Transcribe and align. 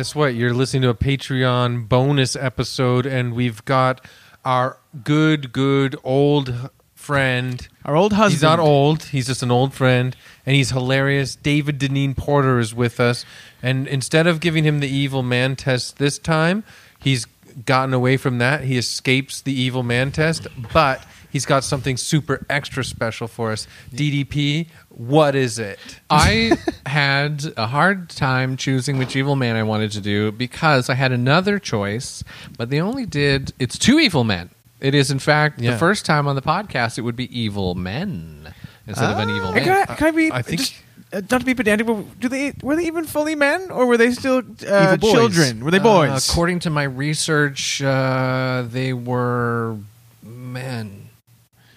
Guess 0.00 0.14
what? 0.14 0.34
You're 0.34 0.54
listening 0.54 0.80
to 0.80 0.88
a 0.88 0.94
Patreon 0.94 1.86
bonus 1.86 2.34
episode, 2.34 3.04
and 3.04 3.34
we've 3.34 3.62
got 3.66 4.02
our 4.46 4.78
good, 5.04 5.52
good 5.52 5.94
old 6.02 6.70
friend. 6.94 7.68
Our 7.84 7.96
old 7.96 8.14
husband. 8.14 8.32
He's 8.32 8.42
not 8.42 8.58
old. 8.58 9.02
He's 9.02 9.26
just 9.26 9.42
an 9.42 9.50
old 9.50 9.74
friend, 9.74 10.16
and 10.46 10.56
he's 10.56 10.70
hilarious. 10.70 11.36
David 11.36 11.78
Dineen-Porter 11.78 12.58
is 12.58 12.74
with 12.74 12.98
us, 12.98 13.26
and 13.62 13.86
instead 13.86 14.26
of 14.26 14.40
giving 14.40 14.64
him 14.64 14.80
the 14.80 14.88
evil 14.88 15.22
man 15.22 15.54
test 15.54 15.98
this 15.98 16.18
time, 16.18 16.64
he's 16.98 17.26
gotten 17.66 17.92
away 17.92 18.16
from 18.16 18.38
that. 18.38 18.62
He 18.64 18.78
escapes 18.78 19.42
the 19.42 19.52
evil 19.52 19.82
man 19.82 20.12
test, 20.12 20.46
but 20.72 21.04
he's 21.30 21.46
got 21.46 21.64
something 21.64 21.96
super 21.96 22.44
extra 22.50 22.84
special 22.84 23.28
for 23.28 23.52
us. 23.52 23.66
DDP, 23.94 24.68
what 24.88 25.34
is 25.34 25.58
it? 25.58 25.78
I 26.10 26.52
had 26.86 27.52
a 27.56 27.66
hard 27.66 28.10
time 28.10 28.56
choosing 28.56 28.98
which 28.98 29.16
evil 29.16 29.36
man 29.36 29.56
I 29.56 29.62
wanted 29.62 29.92
to 29.92 30.00
do 30.00 30.32
because 30.32 30.88
I 30.90 30.94
had 30.94 31.12
another 31.12 31.58
choice, 31.58 32.22
but 32.58 32.70
they 32.70 32.80
only 32.80 33.06
did 33.06 33.52
it's 33.58 33.78
two 33.78 33.98
evil 33.98 34.24
men. 34.24 34.50
It 34.80 34.94
is 34.94 35.10
in 35.10 35.18
fact 35.18 35.60
Yeah. 35.60 35.72
the 35.72 35.78
first 35.78 36.06
time 36.06 36.26
on 36.26 36.36
the 36.36 36.42
podcast 36.42 36.98
it 36.98 37.02
would 37.02 37.16
be 37.16 37.28
evil 37.38 37.74
men 37.74 38.54
instead 38.86 39.10
of 39.10 39.18
an 39.18 39.28
evil 39.34 39.52
Hey, 39.52 39.66
man. 39.66 39.86
Can 39.86 39.86
I, 39.88 39.94
can 39.96 40.06
I 40.06 40.10
be? 40.10 40.32
I 40.32 40.42
think- 40.42 40.60
just, 40.60 40.74
uh, 41.12 41.20
not 41.30 41.40
to 41.40 41.44
be 41.44 41.54
pedantic, 41.54 41.86
but 41.88 42.20
do 42.20 42.28
they 42.28 42.52
were 42.62 42.76
they 42.76 42.86
even 42.86 43.04
fully 43.04 43.34
men, 43.34 43.70
or 43.70 43.86
were 43.86 43.96
they 43.96 44.12
still 44.12 44.42
uh, 44.68 44.96
boys. 44.96 45.12
children? 45.12 45.64
Were 45.64 45.70
they 45.72 45.78
Uh, 45.80 45.82
boys? 45.82 46.30
according 46.30 46.60
to 46.60 46.70
my 46.70 46.84
research, 46.84 47.82
uh, 47.82 48.62
they 48.66 48.92
were 48.92 49.76
men. 50.22 51.09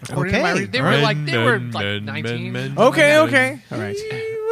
According 0.10 0.42
my 0.42 0.52
Okay. 0.52 0.60
re- 0.62 0.66
they 0.68 0.82
were 0.82 0.98
like 0.98 1.26
they 1.26 1.38
were 1.38 1.60
like 1.60 2.02
nineteen. 2.04 2.52
men, 2.52 2.74
men. 2.76 2.86
okay, 2.88 3.18
okay, 3.20 3.60
all 3.72 3.80
right. 3.80 3.96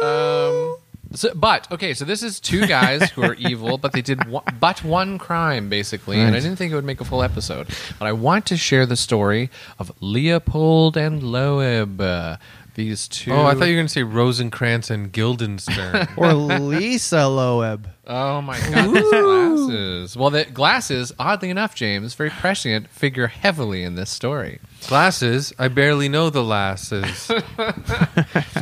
Um, 0.02 0.76
so, 1.14 1.32
but 1.34 1.70
okay, 1.70 1.92
so 1.94 2.04
this 2.06 2.22
is 2.22 2.40
two 2.40 2.66
guys 2.66 3.10
who 3.10 3.22
are 3.22 3.34
evil, 3.38 3.76
but 3.78 3.92
they 3.92 4.00
did 4.02 4.26
one, 4.28 4.44
but 4.58 4.82
one 4.82 5.18
crime 5.18 5.68
basically, 5.68 6.18
and 6.18 6.34
I 6.34 6.40
didn't 6.40 6.56
think 6.56 6.72
it 6.72 6.74
would 6.74 6.84
make 6.86 7.00
a 7.00 7.04
full 7.04 7.22
episode. 7.22 7.68
But 7.98 8.06
I 8.06 8.12
want 8.12 8.46
to 8.46 8.56
share 8.56 8.86
the 8.86 8.96
story 8.96 9.50
of 9.78 9.92
Leopold 10.00 10.96
and 10.96 11.22
Loeb. 11.22 12.00
These 12.74 13.08
two. 13.08 13.32
Oh, 13.32 13.44
I 13.44 13.54
thought 13.54 13.66
you 13.66 13.72
were 13.72 13.78
going 13.78 13.86
to 13.86 13.92
say 13.92 14.02
Rosencrantz 14.02 14.88
and 14.88 15.12
Guildenstern. 15.12 16.08
or 16.16 16.32
Lisa 16.32 17.28
Loeb. 17.28 17.86
Oh 18.06 18.40
my 18.40 18.58
god, 18.58 18.94
these 18.94 19.10
glasses. 19.10 20.16
Well, 20.16 20.30
the 20.30 20.44
glasses, 20.46 21.12
oddly 21.18 21.50
enough, 21.50 21.74
James, 21.74 22.14
very 22.14 22.30
prescient, 22.30 22.88
figure 22.88 23.26
heavily 23.26 23.82
in 23.82 23.94
this 23.94 24.10
story. 24.10 24.58
Glasses, 24.88 25.52
I 25.58 25.68
barely 25.68 26.08
know 26.08 26.30
the 26.30 26.42
lasses. 26.42 27.30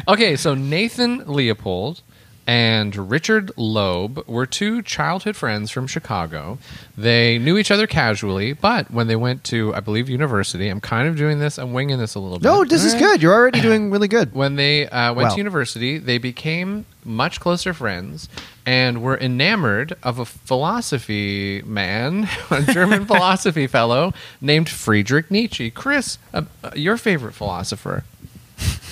Okay, 0.09 0.35
so 0.35 0.55
Nathan 0.55 1.23
Leopold 1.27 2.03
and 2.51 3.09
Richard 3.09 3.53
Loeb 3.57 4.27
were 4.27 4.45
two 4.45 4.83
childhood 4.83 5.37
friends 5.37 5.71
from 5.71 5.87
Chicago. 5.87 6.59
They 6.99 7.39
knew 7.39 7.57
each 7.57 7.71
other 7.71 7.87
casually, 7.87 8.55
but 8.55 8.91
when 8.91 9.07
they 9.07 9.15
went 9.15 9.45
to, 9.45 9.73
I 9.73 9.79
believe, 9.79 10.09
university, 10.09 10.69
I'm 10.69 10.81
kind 10.81 11.07
of 11.07 11.17
doing 11.17 11.39
this, 11.39 11.59
I'm 11.59 11.73
winging 11.73 11.99
this 11.99 12.17
a 12.17 12.19
little 12.19 12.41
bit. 12.41 12.45
No, 12.49 12.65
this 12.65 12.83
is 12.85 12.95
good. 12.95 13.23
You're 13.23 13.35
already 13.35 13.61
doing 13.61 13.93
really 13.93 14.09
good. 14.09 14.35
When 14.41 14.57
they 14.57 14.89
uh, 14.89 15.15
went 15.15 15.29
Wow. 15.29 15.35
to 15.35 15.39
university, 15.39 15.99
they 15.99 16.19
became 16.19 16.87
much 17.05 17.39
closer 17.39 17.73
friends 17.73 18.29
and 18.67 19.01
were 19.01 19.17
enamored 19.17 19.97
of 20.03 20.19
a 20.19 20.25
philosophy 20.25 21.63
man, 21.63 22.29
a 22.51 22.63
German 22.73 23.07
philosophy 23.13 23.69
fellow 23.69 24.13
named 24.41 24.69
Friedrich 24.69 25.31
Nietzsche. 25.31 25.71
Chris, 25.71 26.19
uh, 26.35 26.43
uh, 26.65 26.71
your 26.75 26.97
favorite 26.97 27.35
philosopher. 27.35 28.03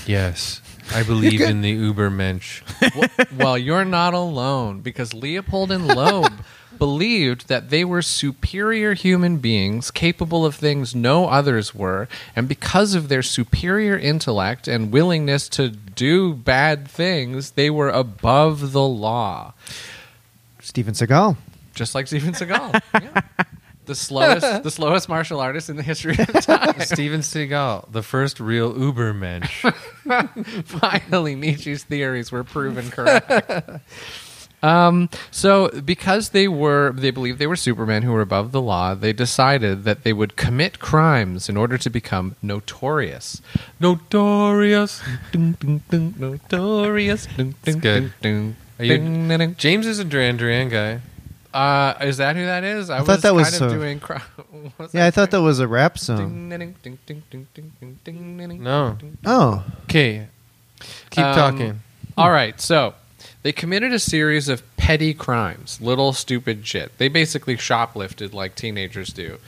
yes, 0.07 0.61
I 0.95 1.03
believe 1.03 1.41
in 1.41 1.61
the 1.61 1.77
Ubermensch. 1.77 2.63
well, 3.37 3.59
you're 3.59 3.85
not 3.85 4.15
alone 4.15 4.81
because 4.81 5.13
Leopold 5.15 5.71
and 5.71 5.87
Loeb 5.87 6.33
believed 6.79 7.49
that 7.49 7.71
they 7.71 7.85
were 7.85 8.03
superior 8.03 8.95
human 8.95 9.39
beings 9.39 9.91
capable 9.91 10.47
of 10.47 10.55
things 10.55 10.95
no 10.95 11.27
others 11.27 11.75
were, 11.75 12.09
and 12.37 12.49
because 12.49 12.95
of 12.95 13.09
their 13.09 13.23
superior 13.23 13.99
intellect 13.99 14.69
and 14.69 14.93
willingness 14.93 15.49
to 15.51 15.69
do 15.69 16.33
bad 16.35 16.89
things, 16.89 17.53
they 17.53 17.69
were 17.71 17.91
above 17.91 18.73
the 18.73 18.83
law. 18.87 19.55
Steven 20.61 20.95
Seagal. 20.95 21.37
Just 21.75 21.95
like 21.95 22.07
Steven 22.07 22.33
Seagal. 22.33 22.81
Yeah. 23.03 23.21
The 23.89 23.95
slowest 23.97 24.63
the 24.63 24.71
slowest 24.71 25.09
martial 25.09 25.41
artist 25.41 25.69
in 25.69 25.77
the 25.77 25.83
history 25.83 26.15
of 26.19 26.27
time. 26.45 26.79
Steven 26.81 27.21
Seagal, 27.21 27.91
the 27.91 28.03
first 28.03 28.39
real 28.39 28.73
Ubermensch. 28.73 29.73
Finally, 30.65 31.35
Nietzsche's 31.35 31.83
theories 31.85 32.31
were 32.31 32.45
proven 32.45 32.91
correct. 32.91 33.81
Um, 34.63 35.09
so 35.31 35.69
because 35.85 36.31
they 36.31 36.49
were, 36.49 36.93
they 36.93 37.11
believed 37.13 37.39
they 37.39 37.47
were 37.47 37.55
supermen 37.57 38.03
who 38.03 38.13
were 38.13 38.21
above 38.21 38.51
the 38.53 38.61
law. 38.61 38.95
They 38.95 39.13
decided 39.13 39.85
that 39.85 40.03
they 40.03 40.13
would 40.13 40.37
commit 40.37 40.81
crimes 40.81 41.49
in 41.49 41.57
order 41.57 41.79
to 41.79 41.89
become 41.89 42.35
notorious. 42.43 43.41
Notorious. 43.81 45.01
Dun, 45.33 45.57
dun, 45.61 45.83
dun, 45.91 46.15
notorious. 46.19 47.27
Dun, 47.37 47.55
dun, 47.63 47.79
good. 47.79 48.13
dun, 48.21 48.57
Are 48.81 48.85
you- 48.85 48.99
dun, 48.99 49.29
dun, 49.29 49.39
dun. 49.41 49.55
James 49.57 49.87
is 49.87 49.99
a 50.01 50.05
Duran 50.05 50.37
Duran 50.37 50.69
guy. 50.69 51.01
Uh, 51.55 51.95
is 52.03 52.19
that 52.19 52.37
who 52.37 52.45
that 52.45 52.63
is? 52.65 52.91
I, 52.91 52.97
I 52.97 52.99
thought 53.01 53.09
was 53.09 53.23
that 53.23 53.35
was 53.35 53.61
of 53.61 53.71
doing. 53.71 54.01
Cro- 54.01 54.19
Yeah, 54.93 55.07
I 55.07 55.11
thought 55.11 55.31
that 55.31 55.41
was 55.43 55.61
a 55.61 55.69
rap 55.69 55.99
song. 55.99 56.49
No. 58.63 58.97
Oh, 59.25 59.65
Okay. 59.85 60.27
Keep 61.11 61.25
Um, 61.25 61.35
talking. 61.35 61.81
All 62.19 62.31
right. 62.31 62.61
So 62.61 62.95
they 63.43 63.53
committed 63.53 63.93
a 63.93 63.99
series 63.99 64.49
of 64.49 64.63
petty 64.77 65.15
crimes, 65.15 65.81
little 65.81 66.13
stupid 66.13 66.67
shit. 66.67 66.97
They 66.99 67.09
basically 67.09 67.57
shoplifted 67.57 68.33
like 68.33 68.55
teenagers 68.55 69.13
do. 69.13 69.39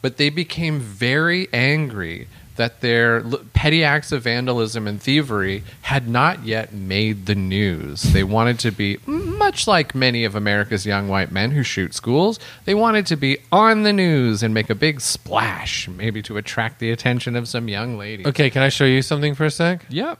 But 0.00 0.16
they 0.16 0.30
became 0.30 0.78
very 0.80 1.48
angry 1.52 2.28
that 2.56 2.80
their 2.80 3.20
l- 3.24 3.40
petty 3.52 3.82
acts 3.84 4.10
of 4.12 4.22
vandalism 4.22 4.86
and 4.88 5.00
thievery 5.00 5.62
had 5.82 6.08
not 6.08 6.44
yet 6.44 6.72
made 6.72 7.26
the 7.26 7.34
news. 7.34 8.02
They 8.02 8.24
wanted 8.24 8.58
to 8.60 8.70
be, 8.72 8.96
mm, 8.98 9.17
much 9.38 9.66
like 9.66 9.94
many 9.94 10.24
of 10.24 10.34
America's 10.34 10.84
young 10.84 11.08
white 11.08 11.30
men 11.32 11.52
who 11.52 11.62
shoot 11.62 11.94
schools, 11.94 12.38
they 12.64 12.74
wanted 12.74 13.06
to 13.06 13.16
be 13.16 13.38
on 13.50 13.82
the 13.84 13.92
news 13.92 14.42
and 14.42 14.52
make 14.52 14.68
a 14.68 14.74
big 14.74 15.00
splash, 15.00 15.88
maybe 15.88 16.20
to 16.22 16.36
attract 16.36 16.78
the 16.80 16.90
attention 16.90 17.36
of 17.36 17.48
some 17.48 17.68
young 17.68 17.96
lady. 17.96 18.26
Okay, 18.26 18.50
can 18.50 18.62
I 18.62 18.68
show 18.68 18.84
you 18.84 19.00
something 19.02 19.34
for 19.34 19.44
a 19.44 19.50
sec? 19.50 19.84
Yep. 19.88 20.18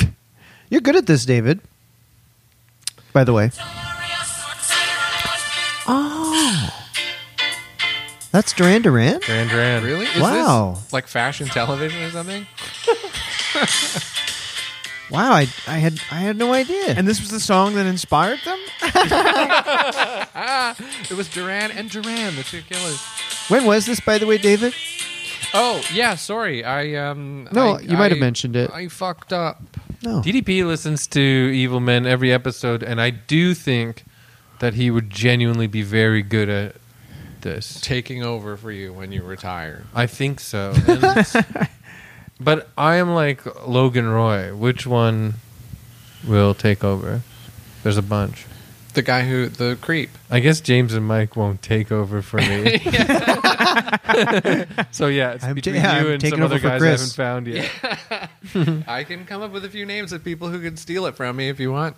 you're 0.70 0.80
good 0.80 0.96
at 0.96 1.06
this, 1.06 1.24
David. 1.24 1.60
By 3.12 3.24
the 3.24 3.32
way. 3.32 3.50
Oh. 5.90 6.74
That's 8.32 8.52
Duran 8.52 8.82
Duran? 8.82 9.20
Duran 9.20 9.48
Duran. 9.48 9.84
Really? 9.84 10.04
Is 10.06 10.20
Wow. 10.20 10.74
this 10.76 10.92
like 10.92 11.06
fashion 11.06 11.48
television 11.48 12.02
or 12.02 12.10
something? 12.10 12.46
Wow, 15.10 15.32
I, 15.32 15.46
I 15.66 15.78
had 15.78 16.00
I 16.10 16.16
had 16.16 16.36
no 16.36 16.52
idea. 16.52 16.88
And 16.94 17.06
this 17.08 17.20
was 17.20 17.30
the 17.30 17.40
song 17.40 17.74
that 17.74 17.86
inspired 17.86 18.40
them. 18.44 18.58
It 21.10 21.16
was 21.16 21.28
Duran 21.28 21.70
and 21.70 21.90
Duran, 21.90 22.36
the 22.36 22.42
two 22.42 22.62
killers. 22.62 23.00
when 23.48 23.64
was 23.64 23.86
this, 23.86 24.00
by 24.00 24.18
the 24.18 24.26
way, 24.26 24.38
David? 24.38 24.74
Oh 25.54 25.82
yeah, 25.92 26.14
sorry. 26.14 26.62
I 26.64 26.94
um. 26.96 27.48
No, 27.52 27.76
I- 27.76 27.80
you 27.80 27.96
might 27.96 28.10
have 28.12 28.20
mentioned 28.20 28.54
it. 28.56 28.70
I 28.70 28.88
fucked 28.88 29.32
up. 29.32 29.60
No. 30.02 30.20
DDP 30.20 30.64
listens 30.66 31.06
to 31.08 31.20
Evil 31.20 31.80
Men 31.80 32.06
every 32.06 32.32
episode, 32.32 32.82
and 32.82 33.00
I 33.00 33.10
do 33.10 33.54
think 33.54 34.04
that 34.60 34.74
he 34.74 34.90
would 34.90 35.08
genuinely 35.10 35.66
be 35.66 35.82
very 35.82 36.22
good 36.22 36.48
at 36.48 36.76
this. 37.40 37.80
Taking 37.80 38.22
over 38.22 38.56
for 38.56 38.70
you 38.70 38.92
when 38.92 39.10
you 39.10 39.22
retire. 39.22 39.84
I 39.94 40.06
think 40.06 40.38
so. 40.40 40.74
And- 40.86 41.68
but 42.40 42.68
I 42.76 42.96
am 42.96 43.14
like 43.14 43.66
Logan 43.66 44.08
Roy. 44.08 44.54
Which 44.54 44.86
one 44.86 45.34
will 46.26 46.54
take 46.54 46.84
over? 46.84 47.22
There's 47.82 47.96
a 47.96 48.02
bunch. 48.02 48.46
The 48.94 49.02
guy 49.02 49.28
who 49.28 49.48
the 49.48 49.78
creep. 49.80 50.10
I 50.30 50.40
guess 50.40 50.60
James 50.60 50.94
and 50.94 51.06
Mike 51.06 51.36
won't 51.36 51.62
take 51.62 51.92
over 51.92 52.22
for 52.22 52.38
me. 52.38 52.78
so 54.90 55.06
yeah, 55.06 55.32
it's 55.32 55.44
I'm 55.44 55.50
ta- 55.50 55.54
between 55.54 55.74
yeah, 55.76 56.00
you 56.00 56.06
I'm 56.06 56.12
and 56.12 56.20
taking 56.20 56.38
some 56.38 56.44
other 56.44 56.58
for 56.58 56.68
guys 56.68 56.80
Chris. 56.80 57.18
I 57.18 57.24
haven't 57.24 57.44
found 57.44 57.46
yet. 57.46 58.84
I 58.88 59.04
can 59.04 59.24
come 59.24 59.42
up 59.42 59.52
with 59.52 59.64
a 59.64 59.68
few 59.68 59.86
names 59.86 60.12
of 60.12 60.24
people 60.24 60.48
who 60.48 60.60
could 60.60 60.78
steal 60.78 61.06
it 61.06 61.16
from 61.16 61.36
me 61.36 61.48
if 61.48 61.60
you 61.60 61.70
want. 61.70 61.96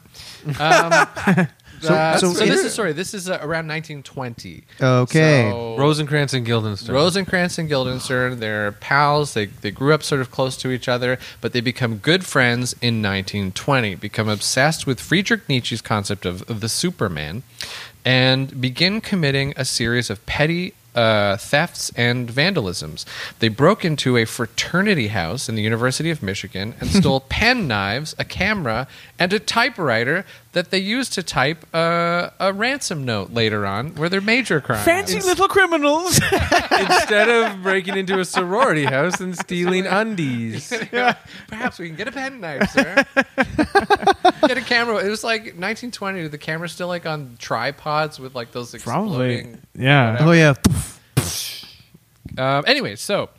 Um, 0.59 1.49
So- 1.81 2.17
so 2.19 2.33
so, 2.35 2.43
is 2.45 2.51
this 2.51 2.61
it- 2.61 2.67
is 2.67 2.75
sorry. 2.75 2.93
This 2.93 3.15
is 3.15 3.29
uh, 3.29 3.39
around 3.41 3.67
1920. 3.69 4.65
Okay. 4.81 5.51
So- 5.51 5.77
Rosencrantz 5.79 6.35
and 6.35 6.45
Guildenstern. 6.45 6.95
Rosencrantz 6.95 7.59
and 7.59 7.69
Guildenstern, 7.69 8.41
they're 8.41 8.73
pals. 8.73 9.35
They, 9.35 9.47
they 9.47 9.71
grew 9.71 9.95
up 9.95 10.03
sort 10.03 10.21
of 10.21 10.31
close 10.31 10.57
to 10.59 10.71
each 10.71 10.89
other, 10.89 11.19
but 11.41 11.53
they 11.53 11.61
become 11.61 11.97
good 11.99 12.25
friends 12.27 12.73
in 12.83 13.03
1920, 13.03 13.95
become 13.97 14.29
obsessed 14.29 14.87
with 14.87 15.01
Friedrich 15.01 15.49
Nietzsche's 15.49 15.81
concept 15.83 16.27
of, 16.27 16.49
of 16.51 16.61
the 16.61 16.69
Superman, 16.69 17.43
and 18.05 18.61
begin 18.61 19.01
committing 19.01 19.53
a 19.57 19.65
series 19.65 20.11
of 20.11 20.25
petty 20.27 20.75
uh, 20.95 21.37
thefts 21.37 21.91
and 21.97 22.29
vandalisms. 22.29 23.05
They 23.39 23.49
broke 23.49 23.85
into 23.85 24.17
a 24.17 24.25
fraternity 24.25 25.09
house 25.09 25.49
in 25.49 25.55
the 25.55 25.63
University 25.63 26.11
of 26.11 26.23
Michigan 26.23 26.75
and 26.81 26.91
stole 27.01 27.21
pen 27.21 27.69
knives, 27.69 28.15
a 28.19 28.25
camera, 28.25 28.89
and 29.19 29.33
a 29.33 29.39
typewriter 29.39 30.25
that 30.53 30.71
they 30.71 30.79
used 30.79 31.13
to 31.13 31.23
type 31.23 31.65
uh, 31.73 32.31
a 32.41 32.53
ransom 32.53 33.05
note 33.05 33.33
later 33.33 33.65
on, 33.65 33.95
were 33.95 34.09
their 34.09 34.21
major 34.21 34.61
crimes. 34.61 34.85
Fancy 34.85 35.21
little 35.21 35.47
criminals. 35.47 36.21
Instead 36.73 37.29
of 37.29 37.63
breaking 37.63 37.97
into 37.97 38.19
a 38.19 38.25
sorority 38.25 38.85
house 38.97 39.21
and 39.21 39.39
stealing 39.39 39.87
undies. 39.87 40.73
Perhaps 41.47 41.79
we 41.79 41.87
can 41.87 41.97
get 41.97 42.09
a 42.09 42.13
pen 42.13 42.41
knife, 42.41 42.69
sir. 42.71 43.05
get 44.49 44.59
a 44.59 44.63
camera. 44.63 44.97
It 45.05 45.09
was 45.09 45.23
like 45.23 45.43
1920. 45.43 46.27
The 46.29 46.39
camera's 46.39 46.73
still 46.73 46.89
like 46.89 47.07
on 47.07 47.37
tripods 47.39 48.19
with 48.19 48.35
like 48.35 48.51
those 48.51 48.75
Probably. 48.83 49.35
exploding. 49.35 49.61
Yeah. 49.77 50.17
Oh 50.21 50.33
yeah. 50.33 50.55
Um, 52.39 52.65
anyway, 52.67 52.97
so 52.97 53.31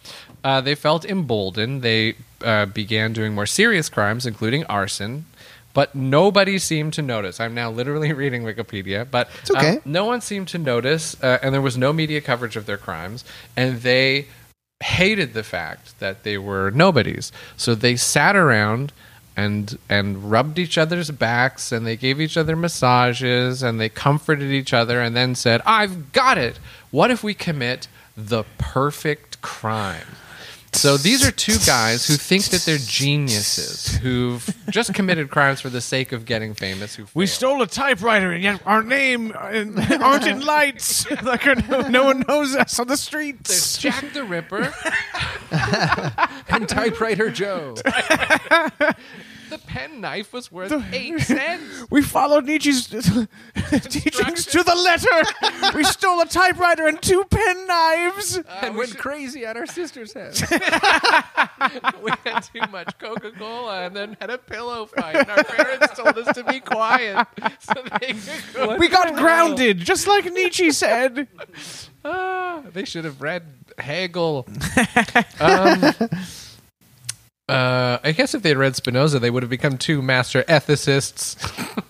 uh, 0.44 0.62
they 0.62 0.76
felt 0.76 1.06
emboldened. 1.06 1.82
They 1.82 2.16
uh, 2.44 2.66
began 2.68 3.14
doing 3.14 3.34
more 3.34 3.46
serious 3.46 3.90
crimes, 3.90 4.26
including 4.26 4.66
arson. 4.66 5.26
But 5.74 5.96
nobody 5.96 6.58
seemed 6.60 6.94
to 6.94 7.02
notice. 7.02 7.40
I'm 7.40 7.54
now 7.54 7.72
literally 7.72 8.12
reading 8.22 8.44
Wikipedia, 8.44 9.08
but 9.10 9.30
okay. 9.50 9.78
um, 9.78 9.82
no 9.86 10.06
one 10.06 10.20
seemed 10.20 10.50
to 10.50 10.58
notice, 10.58 11.22
uh, 11.24 11.40
and 11.42 11.54
there 11.54 11.62
was 11.62 11.78
no 11.78 11.94
media 11.94 12.20
coverage 12.20 12.58
of 12.58 12.66
their 12.66 12.78
crimes. 12.78 13.24
And 13.56 13.82
they 13.82 14.28
hated 14.84 15.34
the 15.34 15.44
fact 15.44 15.98
that 16.00 16.24
they 16.24 16.38
were 16.38 16.72
nobodies. 16.72 17.32
So 17.56 17.76
they 17.76 17.96
sat 17.96 18.36
around 18.36 18.92
and 19.38 19.78
and 19.88 20.30
rubbed 20.30 20.60
each 20.60 20.78
other's 20.78 21.10
backs, 21.10 21.72
and 21.72 21.88
they 21.88 21.96
gave 21.96 22.20
each 22.20 22.36
other 22.36 22.56
massages, 22.56 23.64
and 23.64 23.80
they 23.80 23.88
comforted 23.88 24.52
each 24.52 24.74
other, 24.74 25.00
and 25.00 25.16
then 25.16 25.36
said, 25.36 25.62
"I've 25.66 26.12
got 26.12 26.38
it. 26.38 26.60
What 26.92 27.10
if 27.12 27.24
we 27.24 27.34
commit 27.34 27.88
the 28.16 28.44
perfect 28.58 29.42
crime?" 29.42 30.06
So 30.74 30.96
these 30.96 31.28
are 31.28 31.32
two 31.32 31.58
guys 31.68 32.08
who 32.08 32.14
think 32.16 32.46
that 32.46 32.62
they're 32.62 32.78
geniuses, 32.78 33.98
who've 33.98 34.56
just 34.70 34.94
committed 34.94 35.30
crimes 35.30 35.60
for 35.60 35.70
the 35.70 35.82
sake 35.82 36.14
of 36.14 36.24
getting 36.26 36.54
famous. 36.54 36.96
Who 36.96 37.04
We 37.14 37.26
failed. 37.26 37.36
stole 37.36 37.62
a 37.62 37.68
typewriter, 37.68 38.32
and 38.32 38.42
yet 38.42 38.62
our 38.66 38.82
name 38.82 39.34
aren't 39.36 40.26
in 40.28 40.40
lights. 40.40 41.06
like 41.24 41.46
uh, 41.46 41.56
no, 41.70 41.82
no 41.90 42.04
one 42.06 42.24
knows 42.26 42.56
us 42.56 42.80
on 42.80 42.88
the 42.88 42.96
streets. 42.96 43.50
There's 43.50 43.62
streets. 43.64 44.00
Jack 44.00 44.14
the 44.14 44.24
Ripper, 44.24 44.74
And 46.48 46.70
typewriter 46.70 47.30
Joe. 47.30 47.76
The 49.52 49.58
pen 49.58 50.00
knife 50.00 50.32
was 50.34 50.52
worth 50.52 50.72
eight 50.94 51.20
cents. 51.20 51.86
We 51.92 52.02
followed 52.02 52.46
Nietzsche's 52.46 52.88
teachings 52.88 54.46
to 54.46 54.64
the 54.64 54.76
letter. 54.76 55.76
we 55.76 55.84
stole 55.84 56.22
a 56.22 56.26
typewriter 56.26 56.88
and 56.88 57.02
two 57.02 57.26
pen 57.30 57.68
knives. 57.68 58.40
and 58.62 58.78
went 58.78 58.98
crazy 58.98 59.46
at 59.46 59.58
our 59.58 59.66
sister's 59.66 60.14
house. 60.14 60.42
we 62.02 62.12
had 62.26 62.40
too 62.42 62.62
much 62.72 62.98
Coca 62.98 63.32
Cola 63.32 63.86
and 63.86 63.96
then 63.96 64.16
had 64.22 64.30
a 64.30 64.38
pillow 64.38 64.86
fight. 64.86 65.16
And 65.18 65.30
our 65.30 65.44
parents 65.44 65.94
told 65.98 66.18
us 66.18 66.34
to 66.36 66.44
be 66.46 66.62
quiet 66.62 67.28
so 67.60 67.74
they 68.00 68.14
could 68.14 68.44
go. 68.54 68.78
We 68.78 68.88
got 68.88 69.16
grounded, 69.16 69.80
just 69.80 70.08
like 70.08 70.26
Nietzsche 70.32 70.72
said. 70.72 71.28
Ah, 72.06 72.64
they 72.72 72.86
should 72.86 73.04
have 73.04 73.22
read 73.22 73.44
Hegel. 73.78 74.48
um, 75.42 75.94
uh, 77.52 78.00
I 78.04 78.12
guess 78.12 78.34
if 78.34 78.42
they 78.42 78.50
had 78.50 78.58
read 78.58 78.76
Spinoza, 78.76 79.20
they 79.20 79.30
would 79.30 79.44
have 79.44 79.50
become 79.50 79.78
two 79.78 80.02
master 80.02 80.44
ethicists, 80.44 81.36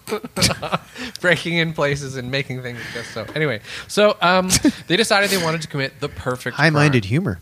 breaking 1.21 1.57
in 1.57 1.73
places 1.73 2.15
and 2.15 2.31
making 2.31 2.61
things 2.61 2.79
just 2.93 3.11
so. 3.11 3.25
Anyway, 3.35 3.61
so 3.87 4.17
um, 4.21 4.49
they 4.87 4.97
decided 4.97 5.29
they 5.29 5.41
wanted 5.43 5.61
to 5.61 5.67
commit 5.67 5.99
the 5.99 6.09
perfect 6.09 6.57
High-minded 6.57 7.05
humor. 7.05 7.39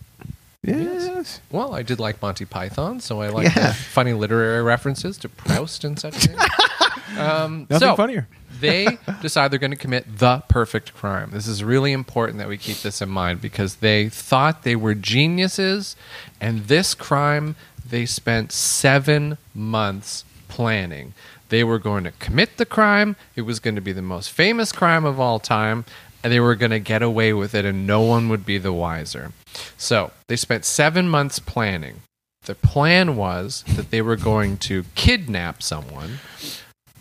Yes. 0.62 1.39
Well, 1.51 1.74
I 1.74 1.83
did 1.83 2.00
like 2.00 2.21
Monty 2.21 2.45
Python, 2.45 3.00
so 3.00 3.21
I 3.21 3.30
like 3.30 3.56
Yeah. 3.56 3.68
the 3.69 3.74
funny 3.74 4.13
literary 4.13 4.62
references 4.62 5.18
to 5.19 5.30
Proust 5.30 5.83
and 5.86 5.98
such 5.98 6.16
things. 6.16 6.39
um, 7.18 7.66
Nothing 7.69 7.88
so, 7.88 7.95
funnier. 7.95 8.27
they 8.60 8.98
decide 9.21 9.51
they're 9.51 9.60
going 9.60 9.71
to 9.71 9.77
commit 9.77 10.18
the 10.19 10.44
perfect 10.50 10.94
crime. 10.94 11.30
This 11.31 11.48
is 11.48 11.63
really 11.63 11.94
important 11.94 12.39
that 12.39 12.50
we 12.50 12.57
keep 12.57 12.77
this 12.81 13.01
in 13.01 13.07
mind 13.07 13.42
because 13.42 13.75
they 13.75 14.10
thought 14.10 14.63
they 14.63 14.75
were 14.75 14.94
geniuses, 14.95 15.95
and 16.42 16.66
this 16.68 16.94
crime 16.94 17.56
they 17.89 18.06
spent 18.06 18.51
seven 18.51 19.38
months 19.53 20.24
planning. 20.47 21.13
They 21.50 21.63
were 21.63 21.80
going 21.80 22.03
to 22.03 22.12
commit 22.12 22.57
the 22.57 22.65
crime, 22.65 23.15
it 23.36 23.41
was 23.41 23.59
going 23.59 23.75
to 23.75 23.81
be 23.81 23.91
the 23.91 24.01
most 24.01 24.31
famous 24.31 24.71
crime 24.71 25.06
of 25.06 25.19
all 25.19 25.39
time, 25.39 25.86
and 26.24 26.31
they 26.31 26.39
were 26.39 26.56
going 26.56 26.71
to 26.71 26.80
get 26.80 27.01
away 27.01 27.33
with 27.33 27.56
it, 27.56 27.65
and 27.65 27.88
no 27.88 28.01
one 28.01 28.30
would 28.30 28.45
be 28.45 28.57
the 28.57 28.74
wiser. 28.74 29.31
So 29.77 30.12
they 30.27 30.36
spent 30.36 30.65
seven 30.65 31.07
months 31.07 31.39
planning. 31.39 32.01
The 32.44 32.56
plan 32.56 33.15
was 33.15 33.63
that 33.75 33.92
they 33.92 34.01
were 34.01 34.15
going 34.15 34.57
to 34.57 34.85
kidnap 34.95 35.62
someone. 35.63 36.19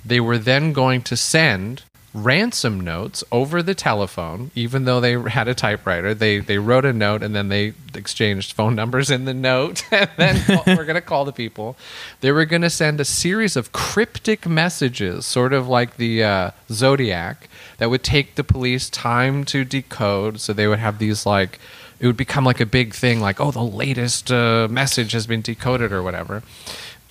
They 0.05 0.20
were 0.20 0.38
then 0.38 0.73
going 0.73 1.02
to 1.02 1.17
send 1.17 1.82
ransom 2.14 2.81
notes 2.81 3.22
over 3.31 3.62
the 3.62 3.75
telephone, 3.75 4.50
even 4.55 4.84
though 4.84 5.00
they 5.00 5.20
had 5.28 5.46
a 5.49 5.55
typewriter. 5.55 6.14
They 6.14 6.38
they 6.38 6.58
wrote 6.58 6.84
a 6.84 6.93
note 6.93 7.22
and 7.22 7.34
then 7.34 7.49
they 7.49 7.75
exchanged 7.94 8.52
phone 8.52 8.75
numbers 8.75 9.10
in 9.10 9.25
the 9.25 9.34
note. 9.34 9.84
And 9.99 10.10
then 10.16 10.62
we're 10.66 10.84
going 10.84 10.94
to 10.94 11.00
call 11.00 11.25
the 11.25 11.32
people. 11.32 11.76
They 12.20 12.32
were 12.32 12.44
going 12.44 12.62
to 12.62 12.70
send 12.70 13.00
a 13.00 13.05
series 13.05 13.56
of 13.56 13.72
cryptic 13.72 14.46
messages, 14.46 15.26
sort 15.26 15.52
of 15.52 15.69
like 15.69 15.96
the 15.96 16.22
uh, 16.22 16.50
Zodiac, 16.70 17.49
that 17.78 17.90
would 17.90 18.02
take 18.02 18.34
the 18.34 18.44
police 18.44 18.88
time 18.88 19.44
to 19.46 19.64
decode. 19.64 20.40
So 20.40 20.52
they 20.52 20.66
would 20.66 20.78
have 20.78 20.99
these 20.99 21.26
like. 21.26 21.58
It 22.00 22.06
would 22.06 22.16
become 22.16 22.44
like 22.44 22.60
a 22.60 22.66
big 22.66 22.94
thing, 22.94 23.20
like 23.20 23.40
oh, 23.40 23.50
the 23.50 23.62
latest 23.62 24.31
uh, 24.31 24.69
message 24.70 25.12
has 25.12 25.26
been 25.26 25.43
decoded 25.43 25.93
or 25.93 26.02
whatever. 26.02 26.43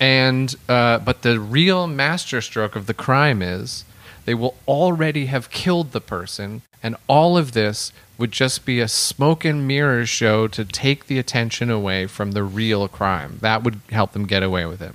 And 0.00 0.54
uh, 0.68 0.98
but 0.98 1.22
the 1.22 1.38
real 1.38 1.86
masterstroke 1.86 2.74
of 2.74 2.86
the 2.86 2.94
crime 2.94 3.42
is 3.42 3.84
they 4.28 4.34
will 4.34 4.56
already 4.68 5.24
have 5.24 5.48
killed 5.48 5.92
the 5.92 6.02
person, 6.02 6.60
and 6.82 6.96
all 7.06 7.38
of 7.38 7.52
this 7.52 7.92
would 8.18 8.30
just 8.30 8.66
be 8.66 8.78
a 8.78 8.86
smoke 8.86 9.42
and 9.42 9.66
mirrors 9.66 10.10
show 10.10 10.46
to 10.48 10.66
take 10.66 11.06
the 11.06 11.18
attention 11.18 11.70
away 11.70 12.06
from 12.06 12.32
the 12.32 12.42
real 12.42 12.86
crime. 12.88 13.38
That 13.40 13.62
would 13.62 13.80
help 13.88 14.12
them 14.12 14.26
get 14.26 14.42
away 14.42 14.66
with 14.66 14.82
it. 14.82 14.92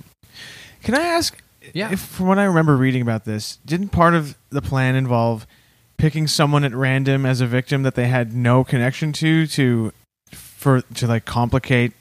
Can 0.84 0.94
I 0.94 1.00
ask? 1.00 1.36
Yeah. 1.72 1.90
If, 1.90 1.98
from 1.98 2.28
what 2.28 2.38
I 2.38 2.44
remember 2.44 2.76
reading 2.76 3.02
about 3.02 3.24
this, 3.24 3.56
didn't 3.66 3.88
part 3.88 4.14
of 4.14 4.38
the 4.50 4.62
plan 4.62 4.94
involve 4.94 5.48
picking 5.96 6.28
someone 6.28 6.62
at 6.62 6.72
random 6.72 7.26
as 7.26 7.40
a 7.40 7.46
victim 7.48 7.82
that 7.82 7.96
they 7.96 8.06
had 8.06 8.36
no 8.36 8.62
connection 8.62 9.12
to 9.14 9.48
to 9.48 9.92
for 10.30 10.82
to 10.94 11.08
like 11.08 11.24
complicate 11.24 11.92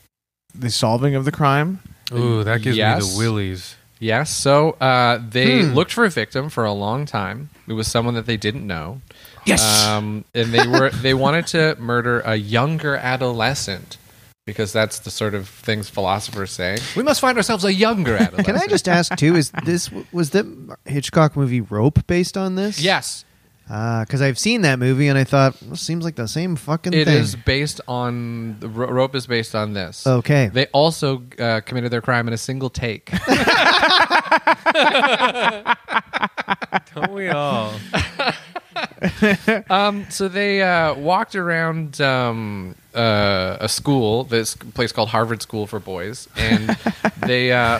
the 0.53 0.69
solving 0.69 1.15
of 1.15 1.25
the 1.25 1.31
crime? 1.31 1.79
Ooh, 2.11 2.43
that 2.43 2.61
gives 2.61 2.77
me 2.77 2.83
the 2.83 3.15
willies. 3.17 3.75
Yes, 4.03 4.29
so 4.29 4.71
uh, 4.81 5.19
they 5.29 5.61
Hmm. 5.61 5.73
looked 5.73 5.93
for 5.93 6.03
a 6.05 6.09
victim 6.09 6.49
for 6.49 6.65
a 6.65 6.73
long 6.73 7.05
time. 7.05 7.49
It 7.67 7.73
was 7.73 7.87
someone 7.87 8.13
that 8.15 8.25
they 8.25 8.37
didn't 8.37 8.67
know. 8.67 9.01
Yes. 9.45 9.85
um, 9.85 10.25
and 10.35 10.53
they 10.53 10.67
were 10.67 10.89
they 11.05 11.13
wanted 11.13 11.47
to 11.47 11.75
murder 11.79 12.19
a 12.25 12.35
younger 12.35 12.95
adolescent 12.97 13.97
because 14.45 14.73
that's 14.73 14.99
the 14.99 15.09
sort 15.09 15.33
of 15.33 15.47
things 15.47 15.89
philosophers 15.89 16.51
say. 16.51 16.77
We 16.97 17.03
must 17.03 17.21
find 17.21 17.37
ourselves 17.37 17.63
a 17.63 17.73
younger 17.73 18.15
adolescent. 18.15 18.45
Can 18.45 18.57
I 18.57 18.67
just 18.67 18.89
ask 18.89 19.15
too? 19.15 19.35
Is 19.37 19.51
this 19.65 19.89
was 20.11 20.31
the 20.31 20.75
Hitchcock 20.85 21.35
movie 21.37 21.61
Rope 21.61 22.05
based 22.07 22.35
on 22.37 22.55
this? 22.55 22.79
Yes, 22.81 23.23
Because 23.65 24.21
I've 24.21 24.37
seen 24.37 24.61
that 24.61 24.77
movie 24.77 25.07
and 25.07 25.17
I 25.17 25.23
thought 25.23 25.55
well, 25.61 25.75
seems 25.75 26.03
like 26.03 26.15
the 26.15 26.27
same 26.27 26.55
fucking 26.55 26.93
it 26.93 27.05
thing. 27.05 27.17
is 27.17 27.35
based 27.35 27.79
on 27.87 28.59
the 28.59 28.67
ro- 28.67 28.89
rope 28.91 29.15
is 29.15 29.25
based 29.25 29.55
on 29.55 29.73
this. 29.73 30.05
Okay. 30.05 30.49
They 30.53 30.67
also 30.67 31.23
uh, 31.39 31.61
committed 31.61 31.91
their 31.91 32.01
crime 32.01 32.27
in 32.27 32.33
a 32.33 32.37
single 32.37 32.69
take. 32.69 33.11
Don't 36.93 37.11
we 37.13 37.29
all? 37.29 37.73
um, 39.69 40.05
so 40.09 40.27
they 40.27 40.61
uh, 40.61 40.95
walked 40.95 41.35
around 41.35 41.99
um, 42.01 42.75
uh, 42.93 43.57
a 43.59 43.69
school, 43.69 44.23
this 44.23 44.55
place 44.55 44.91
called 44.91 45.09
Harvard 45.09 45.41
School 45.41 45.67
for 45.67 45.79
Boys, 45.79 46.27
and 46.35 46.77
they 47.17 47.51
uh, 47.51 47.79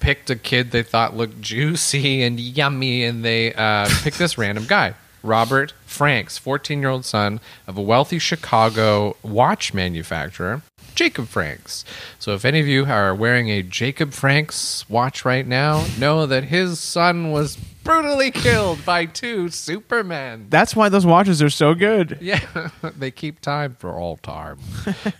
picked 0.00 0.30
a 0.30 0.36
kid 0.36 0.70
they 0.70 0.82
thought 0.82 1.16
looked 1.16 1.40
juicy 1.40 2.22
and 2.22 2.38
yummy, 2.38 3.04
and 3.04 3.24
they 3.24 3.54
uh, 3.54 3.88
picked 4.02 4.18
this 4.18 4.36
random 4.38 4.66
guy. 4.66 4.94
Robert 5.24 5.72
Franks, 5.86 6.38
14 6.38 6.80
year 6.80 6.90
old 6.90 7.04
son 7.04 7.40
of 7.66 7.76
a 7.78 7.82
wealthy 7.82 8.18
Chicago 8.18 9.16
watch 9.22 9.72
manufacturer, 9.74 10.62
Jacob 10.94 11.26
Franks. 11.26 11.84
So, 12.18 12.34
if 12.34 12.44
any 12.44 12.60
of 12.60 12.66
you 12.68 12.84
are 12.84 13.14
wearing 13.14 13.48
a 13.48 13.62
Jacob 13.62 14.12
Franks 14.12 14.88
watch 14.88 15.24
right 15.24 15.46
now, 15.46 15.84
know 15.98 16.26
that 16.26 16.44
his 16.44 16.78
son 16.78 17.32
was 17.32 17.56
brutally 17.56 18.30
killed 18.30 18.84
by 18.84 19.06
two 19.06 19.48
Supermen. 19.48 20.46
That's 20.50 20.76
why 20.76 20.88
those 20.88 21.04
watches 21.06 21.42
are 21.42 21.50
so 21.50 21.74
good. 21.74 22.18
Yeah, 22.24 22.70
they 22.82 23.10
keep 23.10 23.40
time 23.40 23.76
for 23.78 23.92
all 23.92 24.16
time. 24.18 24.58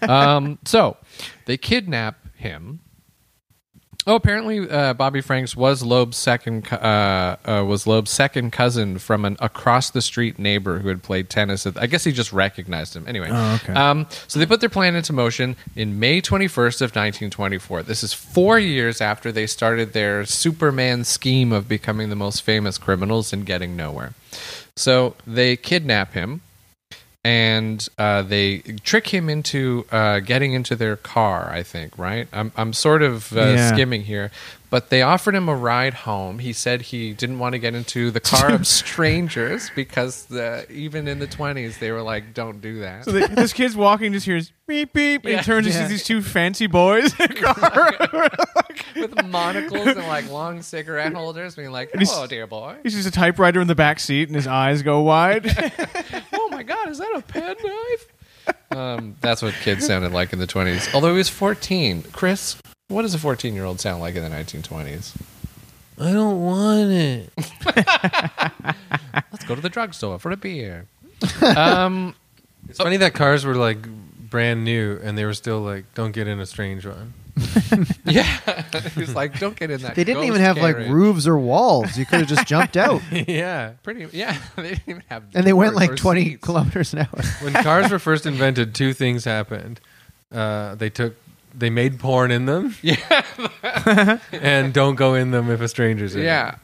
um, 0.02 0.58
so 0.64 0.96
they 1.46 1.56
kidnap 1.56 2.16
him, 2.36 2.80
Oh, 4.06 4.16
apparently 4.16 4.68
uh, 4.68 4.92
Bobby 4.92 5.22
Franks 5.22 5.56
was 5.56 5.82
Loeb's 5.82 6.18
second 6.18 6.66
co- 6.66 6.76
uh, 6.76 7.36
uh, 7.46 7.64
was 7.64 7.86
Loeb's 7.86 8.10
second 8.10 8.50
cousin 8.52 8.98
from 8.98 9.24
an 9.24 9.38
across 9.40 9.88
the 9.88 10.02
street 10.02 10.38
neighbor 10.38 10.80
who 10.80 10.88
had 10.88 11.02
played 11.02 11.30
tennis. 11.30 11.64
At, 11.66 11.78
I 11.80 11.86
guess 11.86 12.04
he 12.04 12.12
just 12.12 12.30
recognized 12.30 12.94
him. 12.94 13.08
Anyway, 13.08 13.30
Oh, 13.32 13.54
okay. 13.62 13.72
um, 13.72 14.06
so 14.28 14.38
they 14.38 14.44
put 14.44 14.60
their 14.60 14.68
plan 14.68 14.94
into 14.94 15.14
motion 15.14 15.56
in 15.74 15.98
May 15.98 16.20
21st 16.20 16.82
of 16.82 16.90
1924. 16.90 17.82
This 17.84 18.04
is 18.04 18.12
four 18.12 18.58
years 18.58 19.00
after 19.00 19.32
they 19.32 19.46
started 19.46 19.94
their 19.94 20.26
Superman 20.26 21.04
scheme 21.04 21.50
of 21.50 21.66
becoming 21.66 22.10
the 22.10 22.16
most 22.16 22.42
famous 22.42 22.76
criminals 22.76 23.32
and 23.32 23.46
getting 23.46 23.74
nowhere. 23.74 24.12
So 24.76 25.14
they 25.26 25.56
kidnap 25.56 26.12
him 26.12 26.42
and 27.24 27.88
uh, 27.98 28.22
they 28.22 28.58
trick 28.84 29.08
him 29.08 29.28
into 29.30 29.86
uh, 29.90 30.20
getting 30.20 30.52
into 30.52 30.76
their 30.76 30.96
car. 30.96 31.48
I 31.50 31.62
think, 31.62 31.96
right? 31.98 32.28
I'm 32.32 32.52
I'm 32.56 32.72
sort 32.72 33.02
of 33.02 33.32
uh, 33.36 33.40
Yeah. 33.40 33.72
skimming 33.72 34.02
here, 34.04 34.30
but 34.70 34.90
they 34.90 35.00
offered 35.02 35.34
him 35.34 35.48
a 35.48 35.54
ride 35.56 35.94
home. 35.94 36.38
He 36.40 36.52
said 36.52 36.82
he 36.82 37.12
didn't 37.14 37.38
want 37.38 37.54
to 37.54 37.58
get 37.58 37.74
into 37.74 38.10
the 38.10 38.20
car 38.20 38.50
of 38.52 38.66
strangers 38.66 39.70
because 39.74 40.26
the, 40.26 40.66
even 40.70 41.08
in 41.08 41.18
the 41.18 41.26
20s 41.26 41.78
they 41.78 41.90
were 41.92 42.02
like, 42.02 42.34
"Don't 42.34 42.60
do 42.60 42.80
that." 42.80 43.04
So 43.06 43.12
the, 43.12 43.26
this 43.28 43.52
kid's 43.54 43.74
walking, 43.76 44.12
just 44.12 44.26
hears 44.26 44.52
beep 44.66 44.92
beep, 44.92 45.24
and 45.24 45.32
Yeah. 45.32 45.38
he 45.38 45.44
turns 45.44 45.66
and 45.66 45.74
Yeah. 45.74 45.80
sees 45.82 45.90
these 45.90 46.04
two 46.04 46.20
fancy 46.22 46.66
boys 46.66 47.18
in 47.18 47.30
a 47.30 47.34
car. 47.54 47.92
With 48.96 49.24
monocles 49.26 49.88
and 49.88 50.06
like 50.06 50.30
long 50.30 50.62
cigarette 50.62 51.14
holders, 51.14 51.56
being 51.56 51.70
like, 51.72 51.90
he's- 51.92 52.12
"Hello, 52.12 52.26
dear 52.26 52.46
boy." 52.46 52.76
He's 52.82 52.94
just 52.94 53.08
a 53.08 53.10
typewriter 53.10 53.60
in 53.60 53.66
the 53.66 53.74
back 53.74 53.98
seat, 53.98 54.28
and 54.28 54.36
his 54.36 54.46
eyes 54.46 54.82
go 54.82 55.00
wide. 55.00 55.44
My 56.64 56.74
god, 56.74 56.88
is 56.88 56.98
that 56.98 57.14
a 57.14 57.22
pen 57.22 57.56
knife? 57.62 58.06
um, 58.76 59.16
that's 59.20 59.42
what 59.42 59.54
kids 59.54 59.86
sounded 59.86 60.12
like 60.12 60.32
in 60.32 60.38
the 60.38 60.46
20s. 60.46 60.94
Although 60.94 61.12
he 61.12 61.18
was 61.18 61.28
14. 61.28 62.02
Chris, 62.12 62.56
what 62.88 63.02
does 63.02 63.14
a 63.14 63.18
14 63.18 63.54
year 63.54 63.64
old 63.64 63.80
sound 63.80 64.00
like 64.00 64.14
in 64.14 64.22
the 64.22 64.30
1920s? 64.30 65.14
I 65.98 66.12
don't 66.12 66.40
want 66.42 66.90
it. 66.90 67.32
Let's 69.32 69.44
go 69.44 69.54
to 69.54 69.60
the 69.60 69.68
drugstore 69.68 70.18
for 70.18 70.30
a 70.32 70.36
beer. 70.36 70.86
um, 71.56 72.14
It's 72.68 72.78
funny 72.78 72.96
that 72.96 73.14
cars 73.14 73.44
were 73.44 73.54
like 73.54 73.78
brand 74.30 74.64
new 74.64 74.98
and 75.02 75.16
they 75.16 75.24
were 75.24 75.34
still 75.34 75.60
like, 75.60 75.84
don't 75.94 76.12
get 76.12 76.26
in 76.26 76.40
a 76.40 76.46
strange 76.46 76.84
one. 76.84 77.14
yeah, 78.04 78.24
he's 78.94 79.14
like, 79.14 79.38
don't 79.40 79.56
get 79.56 79.70
in 79.70 79.80
that. 79.82 79.94
They 79.96 80.04
didn't 80.04 80.18
ghost 80.22 80.28
even 80.28 80.40
have 80.40 80.56
like 80.56 80.76
roofs 80.76 81.26
or 81.26 81.36
walls. 81.36 81.96
You 81.98 82.06
could 82.06 82.20
have 82.20 82.28
just 82.28 82.46
jumped 82.46 82.76
out. 82.76 83.02
yeah. 83.10 83.72
Pretty, 83.82 84.06
yeah, 84.16 84.38
they 84.56 84.70
didn't 84.74 84.82
even 84.88 85.02
have. 85.08 85.24
And 85.34 85.44
they 85.44 85.52
went 85.52 85.74
like 85.74 85.96
20 85.96 86.24
seats. 86.24 86.44
kilometers 86.44 86.92
an 86.92 87.00
hour. 87.00 87.22
When 87.42 87.52
cars 87.54 87.90
were 87.90 87.98
first 87.98 88.24
invented, 88.26 88.74
two 88.74 88.92
things 88.92 89.24
happened. 89.24 89.80
Uh, 90.30 90.76
they 90.76 90.90
took, 90.90 91.16
they 91.54 91.70
made 91.70 91.98
porn 91.98 92.30
in 92.30 92.46
them, 92.46 92.74
Yeah, 92.82 94.18
and 94.32 94.72
don't 94.72 94.94
go 94.94 95.14
in 95.14 95.30
them 95.32 95.50
if 95.50 95.60
a 95.60 95.68
stranger's 95.68 96.14
in. 96.14 96.22
yeah. 96.22 96.56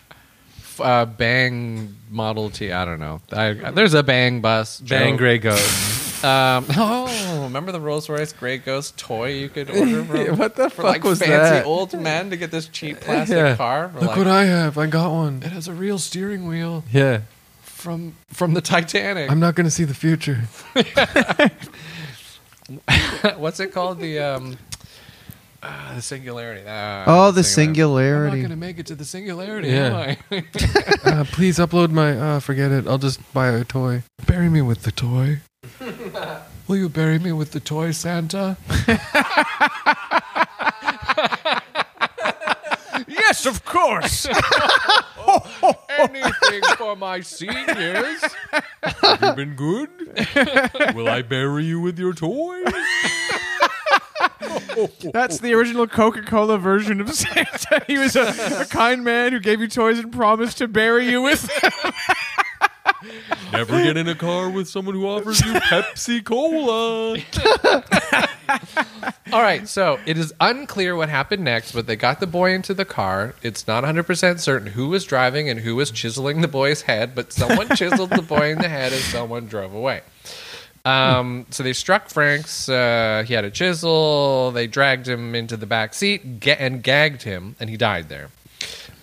F- 0.59 0.81
Uh, 0.81 1.05
bang 1.05 1.95
Model 2.11 2.49
T. 2.51 2.73
I 2.73 2.85
don't 2.85 3.01
know. 3.01 3.21
I, 3.33 3.53
there's 3.73 3.95
a 3.95 4.03
bang 4.03 4.41
bus. 4.41 4.81
Bang 4.81 5.13
joke. 5.15 5.19
Gray 5.19 5.39
Ghost. 5.39 6.00
Um, 6.23 6.67
oh, 6.77 7.41
remember 7.45 7.73
the 7.73 7.81
Rolls 7.81 8.09
Royce 8.09 8.33
Grey 8.33 8.59
Ghost 8.59 8.99
toy 8.99 9.33
you 9.35 9.49
could 9.49 9.71
order 9.71 10.05
from? 10.05 10.37
what 10.39 10.55
the 10.55 10.65
for 10.69 10.83
fuck 10.83 10.85
like 10.85 11.05
was 11.05 11.21
fancy 11.21 11.33
that? 11.35 11.65
old 11.65 11.99
men 11.99 12.31
to 12.31 12.37
get 12.37 12.51
this 12.51 12.69
cheap 12.69 13.01
plastic 13.01 13.37
Yeah. 13.37 13.57
car. 13.57 13.91
We're 13.95 14.01
Look 14.01 14.09
like, 14.11 14.19
what 14.19 14.27
I 14.27 14.45
have. 14.45 14.77
I 14.77 14.87
got 14.87 15.11
one. 15.13 15.43
it 15.43 15.53
has 15.53 15.67
a 15.69 15.73
real 15.73 15.99
steering 15.99 16.47
wheel 16.47 16.85
Yeah. 16.93 17.23
from 17.63 18.15
from 18.29 18.53
the 18.55 18.61
Titanic. 18.61 19.31
I'm 19.31 19.41
not 19.41 19.55
going 19.55 19.65
to 19.65 19.71
see 19.71 19.85
the 19.85 19.95
future. 19.95 20.43
What's 23.37 23.61
it 23.61 23.73
called? 23.73 23.99
The 24.01 24.19
um, 24.21 24.59
uh, 25.63 25.95
the 25.97 26.03
singularity. 26.03 26.67
Uh, 26.67 27.05
Oh, 27.07 27.31
the 27.33 27.43
singularity. 27.43 28.43
I'm 28.43 28.43
not 28.43 28.45
singularity. 28.45 28.49
to 28.49 28.57
make 28.57 28.79
it 28.79 28.87
to 28.87 28.95
the 28.95 29.05
singularity, 29.05 29.69
Yeah. 29.69 30.17
am 30.31 30.33
I? 30.33 30.45
Uh, 31.05 31.25
please 31.25 31.59
upload 31.59 31.91
my. 31.91 32.17
Uh, 32.19 32.41
forget 32.41 32.71
it. 32.71 32.87
I'll 32.87 32.99
just 32.99 33.21
buy 33.33 33.49
a 33.49 33.65
toy. 33.65 34.03
bury 34.27 34.49
me 34.49 34.63
with 34.63 34.83
the 34.83 34.93
toy. 34.93 35.41
Will 36.69 36.77
you 36.77 36.89
bury 36.89 37.19
me 37.19 37.33
with 37.33 37.53
the 37.53 37.61
toy, 37.61 37.91
Santa? 37.91 38.57
yes, 43.09 43.47
of 43.47 43.65
course. 43.65 44.27
Anything 45.99 46.63
for 46.77 46.97
my 46.97 47.21
seniors. 47.21 48.23
Have 48.83 49.23
you 49.23 49.33
been 49.35 49.55
good? 49.57 49.91
Will 50.95 51.09
I 51.09 51.23
bury 51.23 51.65
you 51.65 51.81
with 51.81 51.99
your 51.99 52.13
toys? 52.13 52.73
That's 55.13 55.39
the 55.41 55.55
original 55.55 55.87
Coca-Cola 55.87 56.59
version 56.59 57.01
of 57.01 57.13
Santa. 57.13 57.83
He 57.87 57.99
was 57.99 58.17
a, 58.17 58.63
a 58.63 58.65
kind 58.67 59.05
man 59.05 59.33
who 59.33 59.41
gave 59.41 59.61
you 59.61 59.69
toys 59.69 59.99
and 59.99 60.13
promised 60.13 60.59
to 60.59 60.69
bury 60.69 61.11
you 61.11 61.23
with. 61.23 61.51
Never 63.53 63.83
get 63.83 63.97
in 63.97 64.09
a 64.09 64.15
car 64.15 64.51
with 64.51 64.69
someone 64.69 64.95
who 64.95 65.09
offers 65.09 65.41
you 65.41 65.53
Pepsi 65.55 66.25
Cola. 66.25 67.17
All 69.33 69.43
right, 69.43 69.69
so 69.69 69.99
it 70.07 70.19
is 70.19 70.33
unclear 70.41 70.97
what 70.97 71.09
happened 71.09 71.45
next, 71.45 71.73
but 71.73 71.87
they 71.87 71.97
got 71.97 72.21
the 72.21 72.27
boy 72.27 72.53
into 72.53 72.75
the 72.75 72.85
car. 72.85 73.35
It's 73.43 73.67
not 73.67 73.85
100% 73.85 74.41
certain 74.41 74.69
who 74.69 74.89
was 74.89 75.05
driving 75.05 75.49
and 75.49 75.61
who 75.61 75.77
was 75.77 75.91
chiseling 75.91 76.41
the 76.41 76.49
boy's 76.49 76.83
head, 76.83 77.15
but 77.15 77.33
someone 77.33 77.69
chiseled 77.77 78.11
the 78.11 78.23
boy 78.23 78.51
in 78.51 78.59
the 78.59 78.69
head 78.69 78.93
and 78.93 79.03
someone 79.03 79.47
drove 79.47 79.73
away. 79.73 80.01
Um, 80.85 81.47
so 81.51 81.63
they 81.63 81.75
struck 81.75 82.09
Franks. 82.09 82.69
Uh, 82.69 83.23
he 83.27 83.35
had 83.35 83.45
a 83.45 83.51
chisel. 83.51 84.51
They 84.51 84.67
dragged 84.67 85.07
him 85.07 85.35
into 85.35 85.57
the 85.57 85.67
back 85.67 85.95
seat 85.95 86.41
ga- 86.41 86.57
and 86.59 86.83
gagged 86.83 87.23
him, 87.23 87.55
and 87.61 87.71
he 87.71 87.77
died 87.77 88.09
there. 88.09 88.31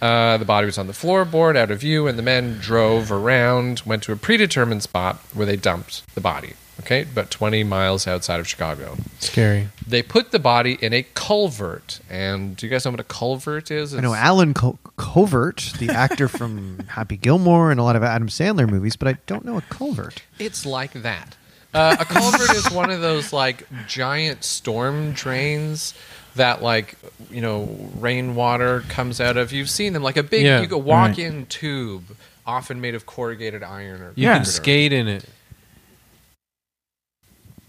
Uh, 0.02 0.38
the 0.38 0.46
body 0.46 0.66
was 0.66 0.78
on 0.78 0.88
the 0.88 0.94
floorboard, 0.94 1.58
out 1.58 1.72
of 1.72 1.80
view, 1.80 2.08
and 2.08 2.18
the 2.18 2.24
men 2.24 2.58
drove 2.60 3.12
around, 3.12 3.82
went 3.86 4.04
to 4.04 4.12
a 4.12 4.16
predetermined 4.16 4.84
spot 4.84 5.18
where 5.34 5.46
they 5.46 5.56
dumped 5.56 6.04
the 6.14 6.22
body. 6.22 6.54
Okay, 6.82 7.02
about 7.02 7.32
20 7.32 7.64
miles 7.64 8.08
outside 8.08 8.40
of 8.40 8.48
Chicago 8.48 8.98
Scary. 9.20 9.70
they 9.88 10.04
put 10.04 10.30
the 10.30 10.38
body 10.38 10.78
in 10.80 10.94
a 10.94 11.02
culvert. 11.16 12.00
And 12.08 12.56
do 12.56 12.68
you 12.68 12.70
guys 12.70 12.86
know 12.86 12.92
what 12.92 13.00
a 13.00 13.04
culvert 13.04 13.72
is? 13.72 13.96
I 13.96 14.00
know 14.00 14.14
Allen 14.14 14.54
Co- 14.54 14.78
Covert, 14.96 15.74
the 15.80 15.90
actor 15.90 16.28
from 16.28 16.80
Happy 16.90 17.18
Gilmore 17.18 17.72
and 17.72 17.80
a 17.80 17.84
lot 17.84 17.96
of 17.96 18.04
Adam 18.04 18.28
Sandler 18.28 18.70
movies, 18.70 18.96
but 18.96 19.08
I 19.08 19.18
don't 19.26 19.44
know 19.44 19.58
a 19.58 19.62
culvert. 19.64 20.22
It's 20.38 20.68
like 20.68 20.94
that. 20.94 21.36
Uh, 21.74 21.98
a 22.00 22.06
culvert 22.06 22.52
is 22.56 22.70
one 22.72 22.92
of 22.92 23.02
those 23.02 23.34
like 23.34 23.68
giant 23.88 24.44
storm 24.44 25.14
drains 25.14 25.94
that 26.38 26.62
like 26.64 26.96
you 27.30 27.42
know 27.42 27.70
rainwater 28.00 28.82
comes 28.90 29.20
out 29.22 29.38
of. 29.38 29.52
You've 29.52 29.70
seen 29.70 29.94
them 29.94 30.02
like 30.04 30.18
a 30.18 30.24
big 30.24 30.44
Yeah, 30.46 30.62
you 30.62 30.68
could 30.68 30.78
walk 30.80 31.20
in 31.20 31.46
tube, 31.48 32.04
often 32.46 32.80
made 32.82 32.96
of 32.96 33.06
corrugated 33.06 33.62
iron 33.64 34.02
or 34.02 34.14
You 34.16 34.28
Yeah. 34.28 34.36
can 34.38 34.46
skate 34.46 34.94
in 34.94 35.08
it. 35.08 35.26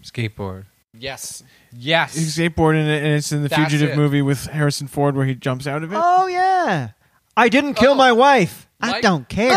Skateboard. 0.03 0.65
Yes, 0.97 1.43
yes. 1.71 2.15
He's 2.15 2.35
skateboarding 2.37 2.87
it, 2.87 3.03
and 3.03 3.13
it's 3.13 3.31
in 3.31 3.43
the 3.43 3.49
That's 3.49 3.61
Fugitive 3.61 3.91
it. 3.91 3.97
movie 3.97 4.21
with 4.21 4.47
Harrison 4.47 4.87
Ford 4.87 5.15
where 5.15 5.25
he 5.25 5.35
jumps 5.35 5.67
out 5.67 5.83
of 5.83 5.93
it. 5.93 5.99
Oh, 6.01 6.27
yeah. 6.27 6.89
I 7.37 7.47
didn't 7.49 7.75
kill 7.75 7.91
Oh. 7.91 7.95
my 7.95 8.11
wife. 8.11 8.67
I 8.81 8.91
Like- 8.93 9.01
don't 9.03 9.27
care. 9.29 9.51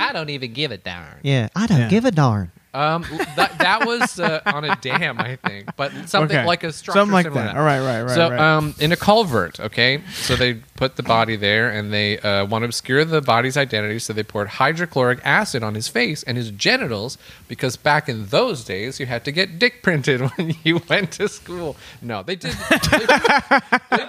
I 0.00 0.10
don't 0.12 0.30
even 0.30 0.52
give 0.52 0.70
a 0.70 0.76
darn. 0.76 1.18
yeah, 1.22 1.48
I 1.56 1.66
don't 1.66 1.80
Yeah. 1.80 1.88
give 1.88 2.04
a 2.04 2.10
darn. 2.12 2.52
Um, 2.74 3.02
that 3.36 3.56
that 3.58 3.86
was 3.86 4.20
uh, 4.20 4.40
on 4.46 4.64
a 4.64 4.76
dam, 4.76 5.18
I 5.18 5.36
think, 5.36 5.74
but 5.76 5.90
something 6.06 6.36
Okay. 6.36 6.46
like 6.46 6.64
a 6.64 6.72
structure 6.72 6.98
Something 7.00 7.12
like 7.14 7.24
similar 7.24 7.42
to 7.42 7.48
that. 7.48 7.56
All 7.56 7.64
right, 7.64 7.80
right, 7.80 8.02
right, 8.02 8.14
so, 8.14 8.30
right. 8.30 8.38
um, 8.38 8.74
in 8.78 8.92
a 8.92 8.96
culvert, 8.96 9.58
okay. 9.58 10.02
So 10.12 10.36
they 10.36 10.60
put 10.78 10.94
the 10.96 11.02
body 11.02 11.34
there, 11.36 11.68
and 11.68 11.92
they 11.92 12.18
uh, 12.20 12.44
want 12.46 12.62
to 12.62 12.66
obscure 12.66 13.04
the 13.04 13.20
body's 13.20 13.56
identity. 13.56 13.98
So 13.98 14.12
they 14.12 14.22
poured 14.22 14.48
hydrochloric 14.48 15.18
acid 15.24 15.62
on 15.62 15.74
his 15.74 15.88
face 15.88 16.22
and 16.22 16.36
his 16.38 16.50
genitals, 16.52 17.18
because 17.48 17.76
back 17.76 18.08
in 18.08 18.26
those 18.26 18.64
days, 18.64 18.98
you 19.00 19.06
had 19.06 19.24
to 19.24 19.32
get 19.32 19.58
dick 19.58 19.82
printed 19.82 20.20
when 20.36 20.54
you 20.64 20.80
went 20.88 21.12
to 21.12 21.28
school. 21.28 21.76
No, 22.00 22.22
they 22.22 22.36
did. 22.36 22.52
They, 22.90 23.06
they, 23.06 24.06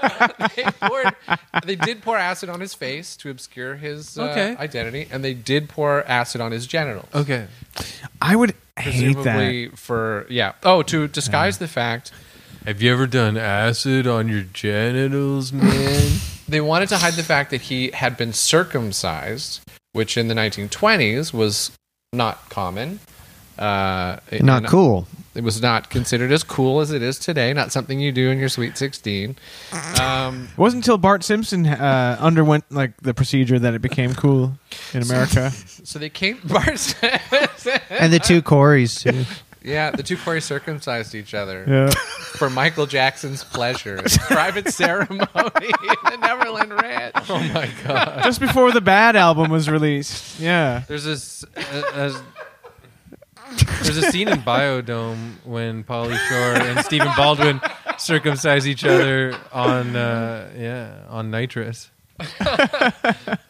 they 0.56 0.64
poured, 0.80 1.16
they 1.66 1.76
did 1.76 2.02
pour 2.02 2.18
acid 2.18 2.50
on 2.50 2.60
his 2.60 2.74
face 2.74 3.16
to 3.18 3.30
obscure 3.30 3.76
his 3.76 4.18
uh, 4.18 4.24
Okay. 4.30 4.56
identity, 4.58 5.08
and 5.12 5.24
they 5.24 5.34
did 5.34 5.70
pour 5.70 6.04
acid 6.04 6.40
on 6.42 6.52
his 6.52 6.68
genitals 6.68 7.08
Okay. 7.16 7.48
I 8.22 8.36
would 8.36 8.52
hate 8.78 9.16
that. 9.18 9.24
presumably 9.24 9.70
for 9.70 10.26
yeah. 10.30 10.54
Oh, 10.64 10.84
to 10.84 11.08
disguise 11.08 11.58
the 11.58 11.68
fact 11.68 12.12
Have 12.70 12.84
you 12.84 12.94
ever 12.94 13.08
done 13.08 13.36
acid 13.36 14.06
on 14.06 14.28
your 14.28 14.44
genitals, 14.44 15.52
man? 15.52 16.20
they 16.48 16.62
wanted 16.62 16.88
to 16.90 16.98
hide 17.00 17.16
the 17.16 17.24
fact 17.24 17.50
that 17.50 17.62
he 17.62 17.90
had 17.90 18.16
been 18.16 18.32
circumcised, 18.32 19.62
which 19.94 20.18
in 20.18 20.28
the 20.28 20.36
1920s 20.36 21.34
was 21.34 21.72
not 22.14 22.48
common. 22.52 23.00
Uh, 23.58 24.18
Not 24.40 24.58
and 24.60 24.68
cool. 24.68 25.08
It 25.34 25.44
was 25.44 25.64
not 25.64 25.90
considered 25.90 26.32
as 26.32 26.44
cool 26.44 26.80
as 26.80 26.92
it 26.92 27.02
is 27.02 27.18
today. 27.18 27.54
Not 27.54 27.72
something 27.72 28.00
you 28.00 28.12
do 28.12 28.30
in 28.30 28.38
your 28.38 28.50
sweet 28.50 28.78
16. 28.78 29.36
Um, 30.00 30.50
It 30.52 30.58
wasn't 30.60 30.84
until 30.84 31.00
Bart 31.00 31.24
Simpson 31.24 31.66
uh, 31.66 32.18
underwent 32.20 32.66
like 32.70 32.96
the 32.98 33.16
procedure 33.16 33.58
that 33.58 33.74
it 33.74 33.82
became 33.82 34.14
cool 34.14 34.60
in 34.94 35.02
America. 35.10 35.50
so 35.50 35.98
they 35.98 36.10
came. 36.10 36.38
Bart 36.44 36.68
And 37.90 38.14
the 38.14 38.20
two 38.24 38.44
Corys, 38.44 39.02
too. 39.02 39.26
Yeah, 39.64 39.92
the 39.92 40.04
two 40.04 40.16
Corey 40.18 40.42
circumcised 40.42 41.14
each 41.16 41.34
other 41.34 41.66
Yeah. 41.68 41.90
for 42.38 42.50
Michael 42.50 42.86
Jackson's 42.86 43.44
pleasure. 43.44 43.98
It's 43.98 44.16
a 44.16 44.20
private 44.20 44.70
ceremony 44.74 45.20
in 45.20 46.12
the 46.12 46.18
Neverland 46.22 46.74
Ranch. 46.74 47.16
Oh 47.30 47.40
my 47.54 47.70
god. 47.84 48.24
Just 48.24 48.40
before 48.40 48.72
the 48.72 48.82
Bad 48.82 49.16
album 49.16 49.52
was 49.52 49.70
released. 49.70 50.40
Yeah. 50.40 50.84
There's 50.88 51.04
this. 51.04 51.44
Uh, 51.56 52.18
there's 53.82 53.98
a 53.98 54.12
scene 54.12 54.28
in 54.28 54.42
Bio-Dome 54.42 55.40
when 55.44 55.84
Pauly 55.84 56.18
Shore 56.30 56.68
and 56.68 56.86
Stephen 56.86 57.10
Baldwin 57.18 57.60
circumcise 57.98 58.68
each 58.68 58.86
other 58.86 59.36
on 59.52 59.96
uh, 59.96 60.52
yeah 60.56 61.04
on 61.10 61.32
nitrous. 61.32 61.90
Do 62.20 62.26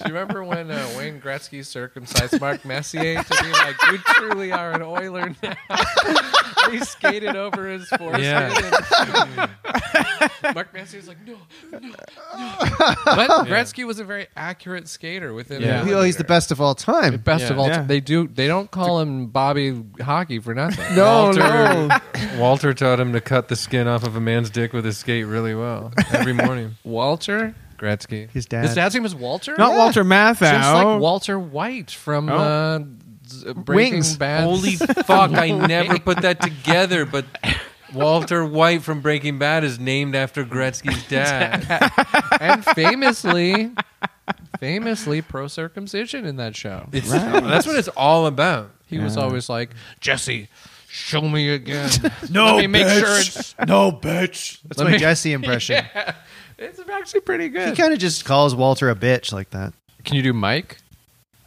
you 0.06 0.14
remember 0.14 0.44
when 0.44 0.70
uh, 0.72 0.94
Wayne 0.98 1.20
Gretzky 1.20 1.66
circumcised 1.66 2.40
Mark 2.40 2.64
Messier 2.66 3.22
to 3.24 3.44
be 3.44 3.52
like, 3.52 3.76
"You 3.92 3.98
truly 4.00 4.52
are 4.52 4.72
an 4.74 4.82
Oiler 4.82 5.36
now"? 5.44 5.56
He 6.70 6.78
skated 6.82 7.36
over 7.36 7.68
his 7.68 7.88
foreskin. 7.90 8.22
Yeah. 8.24 9.48
and- 10.44 10.54
Mark 10.56 10.72
Messier's 10.72 11.08
like, 11.08 11.18
"No, 11.26 11.36
no, 11.72 11.80
no." 11.80 11.96
But 13.06 13.48
Gretzky 13.48 13.88
was 13.88 13.98
a 14.00 14.04
very 14.04 14.28
accurate 14.36 14.88
skater 14.88 15.34
within. 15.34 15.62
Yeah. 15.64 15.84
a 15.88 15.92
Oh, 15.94 16.02
he's 16.04 16.18
the 16.18 16.24
best 16.24 16.52
of 16.52 16.62
all 16.62 16.76
time. 16.76 17.18
Best 17.18 17.46
Yeah. 17.46 17.50
of 17.54 17.60
all, 17.60 17.68
Yeah. 17.68 17.78
time. 17.78 17.88
they 17.88 18.00
do. 18.00 18.28
They 18.28 18.46
don't 18.48 18.70
call 18.70 19.00
him 19.00 19.28
Bobby 19.28 19.84
Hockey 20.00 20.38
for 20.40 20.54
nothing. 20.54 20.96
No, 20.96 21.06
Walter, 21.26 21.40
no. 21.40 21.90
Walter 22.40 22.74
taught 22.76 23.00
him 23.00 23.14
to 23.14 23.22
cut 23.22 23.48
the 23.48 23.56
skin 23.56 23.88
off 23.88 24.04
of 24.04 24.16
a 24.16 24.22
man's 24.22 24.52
dick 24.52 24.72
with 24.72 24.86
his 24.86 24.98
skate 25.00 25.26
really 25.26 25.56
well 25.56 25.92
every 26.12 26.34
morning. 26.34 26.76
Walter. 26.84 27.56
Gretzky. 27.80 28.30
His 28.32 28.46
dad. 28.46 28.66
His 28.66 28.76
dad's 28.76 28.94
name 28.94 29.04
was 29.04 29.16
Walter. 29.16 29.56
Not 29.58 29.72
Yeah. 29.72 29.78
Walter 29.78 30.04
Matthau. 30.04 30.52
Just 30.52 30.74
like 30.74 31.00
Walter 31.00 31.40
White 31.40 31.92
from 31.92 32.30
Oh. 32.30 32.38
uh, 32.38 32.80
Z- 33.28 33.54
Breaking 33.54 33.94
Wings. 33.96 34.18
Bad. 34.18 34.44
Holy 34.44 34.76
fuck! 35.06 35.32
I 35.32 35.52
never 35.52 36.00
put 36.00 36.22
that 36.24 36.42
together, 36.42 37.06
but 37.06 37.26
Walter 37.94 38.46
White 38.46 38.82
from 38.84 39.02
Breaking 39.02 39.38
Bad 39.40 39.64
is 39.64 39.80
named 39.80 40.16
after 40.16 40.44
Gretzky's 40.44 41.08
dad. 41.08 41.66
and 42.42 42.64
famously, 42.66 43.72
famously 44.60 45.22
pro 45.22 45.48
circumcision 45.48 46.26
in 46.26 46.36
that 46.38 46.56
show. 46.56 46.88
It's, 46.92 47.10
That's 47.12 47.66
what 47.68 47.76
it's 47.78 47.88
all 47.90 48.26
about. 48.28 48.72
He 48.88 48.98
was 49.00 49.18
always 49.18 49.50
like, 49.50 49.70
Jesse, 50.00 50.48
show 50.90 51.22
me 51.22 51.50
again. 51.50 51.90
No, 52.32 52.46
Let 52.56 52.58
me 52.62 52.68
make 52.68 52.88
bitch. 52.88 53.00
sure 53.00 53.20
it's. 53.20 53.56
no, 53.68 53.92
bitch. 53.92 54.60
That's 54.64 54.78
Let 54.80 54.86
my 54.86 54.92
me- 54.94 54.98
Jesse 54.98 55.34
impression. 55.34 55.86
Yeah, 56.60 56.66
it's 56.66 56.80
actually 56.80 57.22
pretty 57.22 57.50
good. 57.50 57.70
He 57.70 57.76
good. 57.76 57.82
kind 57.82 57.94
of 57.94 58.00
just 58.00 58.26
calls 58.26 58.54
Walter 58.54 58.90
a 58.90 58.96
bitch 58.96 59.32
like 59.32 59.52
that. 59.52 59.74
Can 60.04 60.16
you 60.16 60.24
do 60.24 60.34
Mike? 60.34 60.78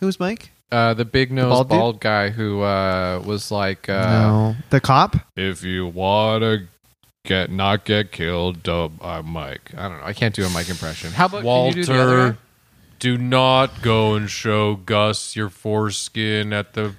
Who's 0.00 0.18
Mike? 0.18 0.50
Uh, 0.70 0.94
the 0.94 1.04
big 1.04 1.30
nose 1.30 1.50
bald 1.50 1.68
bald, 1.68 1.94
dude? 1.96 2.00
guy 2.00 2.30
who 2.30 2.62
uh, 2.62 3.22
was 3.24 3.50
like, 3.50 3.88
uh, 3.90 4.22
no, 4.22 4.56
the 4.70 4.80
cop. 4.80 5.16
if 5.36 5.62
you 5.62 5.86
want 5.86 6.42
to 6.42 6.62
get 7.24 7.50
not 7.50 7.84
get 7.84 8.10
killed, 8.10 8.66
uh, 8.66 8.88
I'm 9.02 9.26
Mike. 9.26 9.72
I 9.76 9.88
don't 9.88 9.98
know. 9.98 10.06
I 10.06 10.14
can't 10.14 10.34
do 10.34 10.44
a 10.46 10.50
Mike 10.50 10.70
impression. 10.70 11.12
How 11.12 11.26
about 11.26 11.42
can 11.42 11.66
you 11.66 11.72
do 11.74 11.84
the 11.84 12.00
other 12.00 12.16
Walter, 12.16 12.32
guy? 12.32 12.38
do 13.00 13.18
not 13.18 13.82
go 13.82 14.14
and 14.14 14.30
show 14.30 14.76
Gus 14.76 15.36
your 15.36 15.50
foreskin 15.50 16.54
at 16.54 16.72
the 16.72 16.94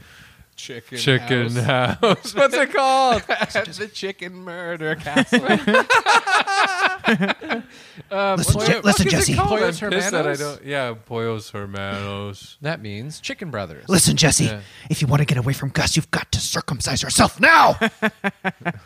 Chicken, 0.63 0.97
chicken 0.97 1.55
house. 1.57 1.97
house. 1.99 2.35
What's 2.35 2.53
it 2.53 2.71
called? 2.71 3.21
the 3.27 3.89
chicken 3.93 4.33
murder 4.33 4.95
castle. 4.95 5.43
um, 8.11 8.37
Listen, 8.37 8.55
what 8.55 8.67
Je- 8.67 8.79
listen, 8.79 8.81
fuck 8.81 8.85
is 8.85 8.99
it 9.05 9.09
Jesse. 9.09 9.35
called? 9.35 9.51
I'm 9.51 9.57
Pollos 9.59 9.79
pissed 9.81 10.11
that 10.11 10.13
I 10.13 10.17
Hermanos? 10.17 10.39
don't. 10.39 10.65
Yeah, 10.65 10.93
Pollos 11.05 11.49
Hermanos. 11.49 12.57
That 12.61 12.81
means 12.81 13.19
chicken 13.19 13.51
brothers. 13.51 13.89
Listen, 13.89 14.15
Jesse. 14.15 14.45
Yeah. 14.45 14.61
If 14.89 15.01
you 15.01 15.07
want 15.07 15.19
to 15.19 15.25
get 15.25 15.37
away 15.37 15.51
from 15.51 15.67
Gus, 15.69 15.97
you've 15.97 16.11
got 16.11 16.31
to 16.31 16.39
circumcise 16.39 17.03
yourself 17.03 17.41
now. 17.41 17.77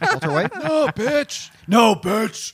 Walter 0.01 0.31
White. 0.31 0.55
No, 0.55 0.87
bitch. 0.87 1.51
No, 1.67 1.93
bitch. 1.95 2.53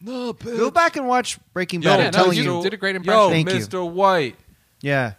No, 0.00 0.34
bitch. 0.34 0.56
Go 0.56 0.70
back 0.70 0.94
and 0.96 1.08
watch 1.08 1.38
Breaking 1.52 1.80
Bad. 1.80 1.98
Yeah, 1.98 2.06
I'm 2.06 2.12
no, 2.12 2.18
telling 2.22 2.36
you 2.38 2.58
you. 2.58 2.62
did 2.62 2.74
a 2.74 2.76
great 2.76 2.92
Yo, 2.94 2.98
impression. 2.98 3.30
Thank 3.30 3.50
you. 3.50 3.56
Mr. 3.66 3.90
White, 3.90 4.36
Yeah. 4.82 5.14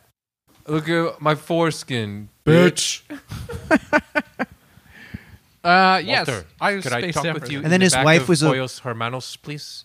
Look 0.68 0.88
at 0.90 1.20
my 1.22 1.36
foreskin, 1.36 2.30
Bitch. 2.46 3.02
Uh, 5.64 6.00
yes, 6.02 6.28
Walter, 6.28 6.46
I 6.62 6.76
was 6.76 6.84
could 6.84 6.94
I 6.94 7.00
spaced 7.02 7.16
talk 7.18 7.26
out 7.26 7.34
with 7.42 7.52
you? 7.52 7.58
a 7.58 7.60
And 7.60 7.66
in 7.66 7.72
then 7.72 7.80
the 7.82 7.86
his 7.88 7.94
back 7.94 8.06
wife 8.06 8.22
of 8.22 8.30
was 8.30 8.42
a- 8.42 8.46
Pollos 8.48 8.80
Hermanos, 8.80 9.36
please. 9.36 9.84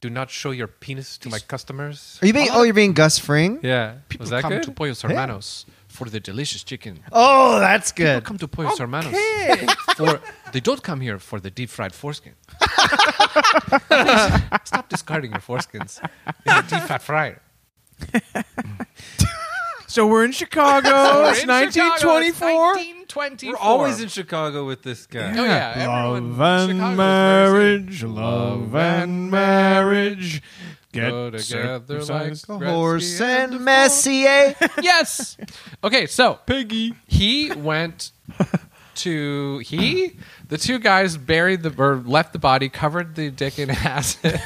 Do 0.00 0.08
not 0.08 0.30
show 0.30 0.52
your 0.52 0.68
penis 0.68 1.18
to 1.18 1.28
my 1.28 1.38
customers. 1.38 2.18
Are 2.22 2.26
you 2.26 2.32
being? 2.32 2.48
Oh, 2.50 2.62
you're 2.62 2.72
being 2.72 2.94
Gus 2.94 3.18
Fring. 3.18 3.58
Yeah, 3.62 3.96
People 4.08 4.22
was 4.24 4.30
that 4.30 4.40
come 4.40 4.52
good? 4.52 4.62
to 4.62 4.70
Pollos 4.70 5.02
Hermanos 5.02 5.66
for 5.88 6.08
the 6.08 6.18
delicious 6.20 6.62
chicken. 6.64 7.00
Oh, 7.12 7.58
that's 7.58 7.92
People 7.92 8.14
good. 8.14 8.24
come 8.24 8.38
to 8.38 8.48
Pollos 8.48 8.78
Hermanos 8.78 9.14
for 9.96 10.18
they 10.52 10.60
don't 10.60 10.82
come 10.82 11.00
here 11.02 11.18
for 11.18 11.40
the 11.40 11.50
deep 11.50 11.68
fried 11.68 11.92
foreskin. 11.94 12.32
Please, 12.58 12.70
stop 14.64 14.88
discarding 14.88 15.32
your 15.32 15.40
foreskins 15.40 16.00
in 16.26 16.54
the 16.56 16.62
deep 16.70 16.82
fat 16.84 17.02
fryer. 17.02 17.42
So 19.98 20.06
we're 20.06 20.24
in 20.24 20.30
Chicago. 20.30 20.90
We're 21.24 21.30
it's 21.32 21.42
in 21.42 21.48
Chicago. 21.48 22.14
1924. 22.14 22.78
It's 22.78 23.16
1924. 23.16 23.50
We're 23.52 23.58
always 23.58 24.00
in 24.00 24.08
Chicago 24.08 24.64
with 24.64 24.84
this 24.84 25.06
guy. 25.06 25.36
Oh 25.36 25.42
yeah, 25.42 25.72
everyone. 25.74 26.38
love 26.38 26.70
and 26.70 26.78
Chicago's 26.78 26.96
marriage, 26.96 28.04
love 28.04 28.74
and 28.76 29.30
marriage. 29.32 30.40
Get 30.92 31.10
Go 31.10 31.30
together 31.30 31.96
like 31.96 32.04
circumcised. 32.04 32.46
Gretzky 32.46 32.70
Horse 32.70 33.20
and 33.20 33.54
and 33.54 33.64
Messier. 33.64 34.54
yes. 34.82 35.36
Okay, 35.82 36.06
so 36.06 36.38
Piggy. 36.46 36.94
he 37.08 37.50
went 37.50 38.12
to 38.94 39.58
he 39.58 40.16
the 40.48 40.58
two 40.58 40.78
guys 40.78 41.16
buried 41.16 41.62
the 41.62 41.74
or 41.78 41.96
left 41.96 42.32
the 42.32 42.38
body 42.38 42.68
covered 42.68 43.14
the 43.14 43.30
dick 43.30 43.58
in 43.58 43.70
acid 43.86 44.40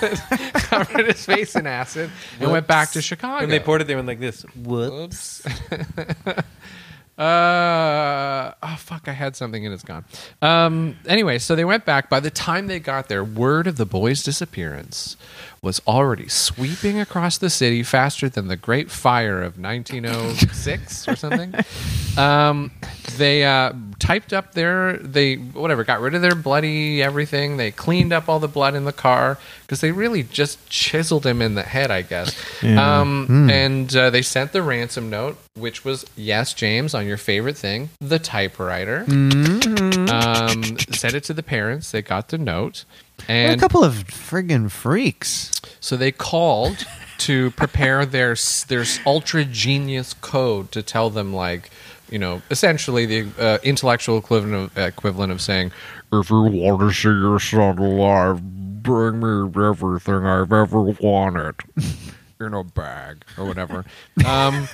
covered 0.55 1.07
his 1.07 1.25
face 1.25 1.57
in 1.57 1.67
acid 1.67 2.11
and 2.41 2.51
went 2.51 2.67
back 2.67 2.91
to 2.91 3.03
chicago 3.03 3.43
And 3.43 3.53
they 3.53 3.61
poured 3.61 3.83
it, 3.83 3.87
they 3.87 3.95
went 3.95 4.07
like 4.07 4.21
this. 4.21 4.43
Whoops. 4.57 5.45
uh, 7.19 8.53
oh 8.63 8.77
fuck! 8.79 9.07
I 9.07 9.13
had 9.13 9.37
something 9.37 9.65
and 9.65 9.75
it's 9.75 9.85
gone. 9.85 10.05
Um, 10.41 10.97
anyway, 11.07 11.39
so 11.39 11.55
they 11.55 11.65
went 11.65 11.85
back. 11.85 12.09
By 12.09 12.21
the 12.21 12.31
time 12.31 12.67
they 12.67 12.81
got 12.81 13.09
there, 13.09 13.23
word 13.25 13.67
of 13.67 13.77
the 13.77 13.87
boy's 13.87 14.23
disappearance 14.23 15.17
was 15.63 15.81
already 15.87 16.27
sweeping 16.29 16.99
across 16.99 17.39
the 17.39 17.49
city 17.49 17.85
faster 17.85 18.29
than 18.29 18.49
the 18.49 18.57
Great 18.57 18.91
Fire 18.91 19.41
of 19.43 19.57
1906 19.59 21.09
or 21.09 21.17
something. 21.17 21.55
Um, 22.15 22.73
they 23.17 23.43
uh, 23.43 23.73
typed 23.99 24.35
up 24.35 24.53
their 24.53 24.99
they 24.99 25.37
whatever 25.37 25.83
got 25.83 26.03
rid 26.03 26.15
of 26.15 26.21
their 26.21 26.35
bloody 26.35 27.03
everything. 27.03 27.57
They 27.57 27.71
cleaned 27.71 28.13
up 28.13 28.29
all 28.29 28.39
the 28.39 28.49
blood 28.49 28.75
in 28.75 28.85
the 28.85 28.93
car 28.93 29.39
because 29.63 29.81
they 29.81 29.93
really 29.93 30.23
just 30.23 30.69
chiseled 30.69 31.25
him 31.25 31.41
in 31.41 31.55
the 31.55 31.63
head, 31.63 31.91
I 31.91 32.03
guess. 32.03 32.39
Yeah. 32.63 33.01
Um, 33.01 33.49
And 33.49 33.97
uh, 33.97 34.11
they 34.11 34.21
sent 34.21 34.53
the 34.53 34.61
ransom 34.63 35.09
note, 35.09 35.39
which 35.55 35.87
was 35.87 36.05
yes, 36.17 36.53
James, 36.53 36.93
on 36.95 37.07
your 37.07 37.17
favorite 37.17 37.57
thing, 37.57 37.89
the 37.99 38.19
typewriter. 38.19 39.07
Um, 40.13 40.79
sent 40.79 41.15
it 41.15 41.25
to 41.25 41.35
the 41.35 41.43
parents. 41.43 41.91
They 41.91 42.03
got 42.03 42.29
the 42.29 42.39
note, 42.39 42.85
They're 43.27 43.53
a 43.53 43.57
couple 43.57 43.85
of 43.85 43.95
friggin' 44.09 44.71
freaks. 44.71 45.51
so 45.81 45.97
they 45.97 46.13
called 46.13 46.85
to 47.19 47.51
prepare 47.53 48.05
their 48.05 48.35
their 48.69 48.85
ultra 49.07 49.45
genius 49.45 50.13
code 50.15 50.73
to 50.73 50.83
tell 50.83 51.09
them 51.11 51.33
like 51.33 51.71
you 52.11 52.19
know 52.19 52.43
essentially 52.51 53.07
the 53.07 53.29
uh, 53.39 53.59
intellectual 53.63 54.19
equivalent 54.19 54.73
of, 54.77 54.79
equivalent 54.79 55.31
of 55.33 55.41
saying 55.41 55.71
If 56.13 56.31
you 56.31 56.43
want 56.43 56.81
to 56.81 56.93
see 56.93 57.09
your 57.09 57.39
son 57.39 57.79
alive, 57.79 58.41
bring 58.83 59.21
me 59.21 59.51
everything 59.69 60.27
I've 60.27 60.53
ever 60.53 60.81
wanted. 61.01 61.55
in 62.41 62.55
a 62.55 62.65
bag 62.65 63.25
or 63.39 63.45
whatever. 63.47 63.85
Um, 64.27 64.69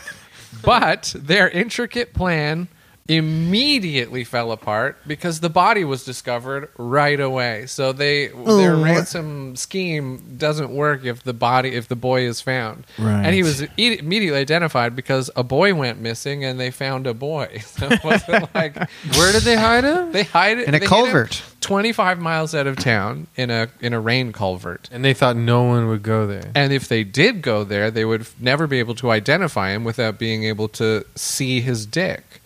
but 0.62 1.14
their 1.16 1.48
intricate 1.50 2.14
plan 2.14 2.68
immediately 3.08 4.22
fell 4.24 4.52
apart 4.52 4.98
because 5.06 5.40
the 5.40 5.48
body 5.48 5.84
was 5.84 6.04
discovered 6.04 6.70
right 6.76 7.18
away. 7.18 7.66
So 7.66 7.92
they 7.92 8.28
their 8.28 8.76
ransom 8.76 9.56
scheme 9.56 10.36
doesn't 10.36 10.70
work 10.70 11.04
if 11.04 11.22
the 11.22 11.32
body 11.32 11.70
if 11.74 11.88
the 11.88 11.96
boy 11.96 12.22
is 12.22 12.40
found. 12.40 12.86
Right. 12.98 13.24
And 13.24 13.34
he 13.34 13.42
was 13.42 13.62
e- 13.78 13.98
immediately 13.98 14.38
identified 14.38 14.94
because 14.94 15.30
a 15.36 15.42
boy 15.42 15.74
went 15.74 16.00
missing 16.00 16.44
and 16.44 16.60
they 16.60 16.70
found 16.70 17.06
a 17.06 17.14
boy. 17.14 17.62
So 17.78 17.86
it 17.90 18.02
wasn't 18.02 18.52
like 18.54 18.76
Where 19.16 19.32
did 19.32 19.42
they 19.42 19.56
hide 19.56 19.84
him? 19.84 20.10
they 20.12 20.24
hide 20.24 20.58
it 20.58 20.68
In 20.68 20.74
a 20.74 20.80
they 20.80 20.86
culvert. 20.86 21.42
25 21.60 22.18
miles 22.20 22.54
out 22.54 22.66
of 22.66 22.76
town 22.76 23.26
in 23.36 23.50
a 23.50 23.68
in 23.80 23.92
a 23.92 24.00
rain 24.00 24.32
culvert. 24.32 24.88
And 24.92 25.04
they 25.04 25.14
thought 25.14 25.36
no 25.36 25.62
one 25.64 25.86
would 25.88 26.02
go 26.02 26.26
there. 26.26 26.50
And 26.54 26.72
if 26.72 26.88
they 26.88 27.04
did 27.04 27.40
go 27.42 27.62
there, 27.64 27.90
they 27.90 28.04
would 28.04 28.22
f- 28.22 28.34
never 28.40 28.66
be 28.66 28.78
able 28.80 28.94
to 28.96 29.10
identify 29.10 29.70
him 29.70 29.84
without 29.84 30.18
being 30.18 30.44
able 30.44 30.68
to 30.70 31.04
see 31.14 31.60
his 31.60 31.86
dick. 31.86 32.40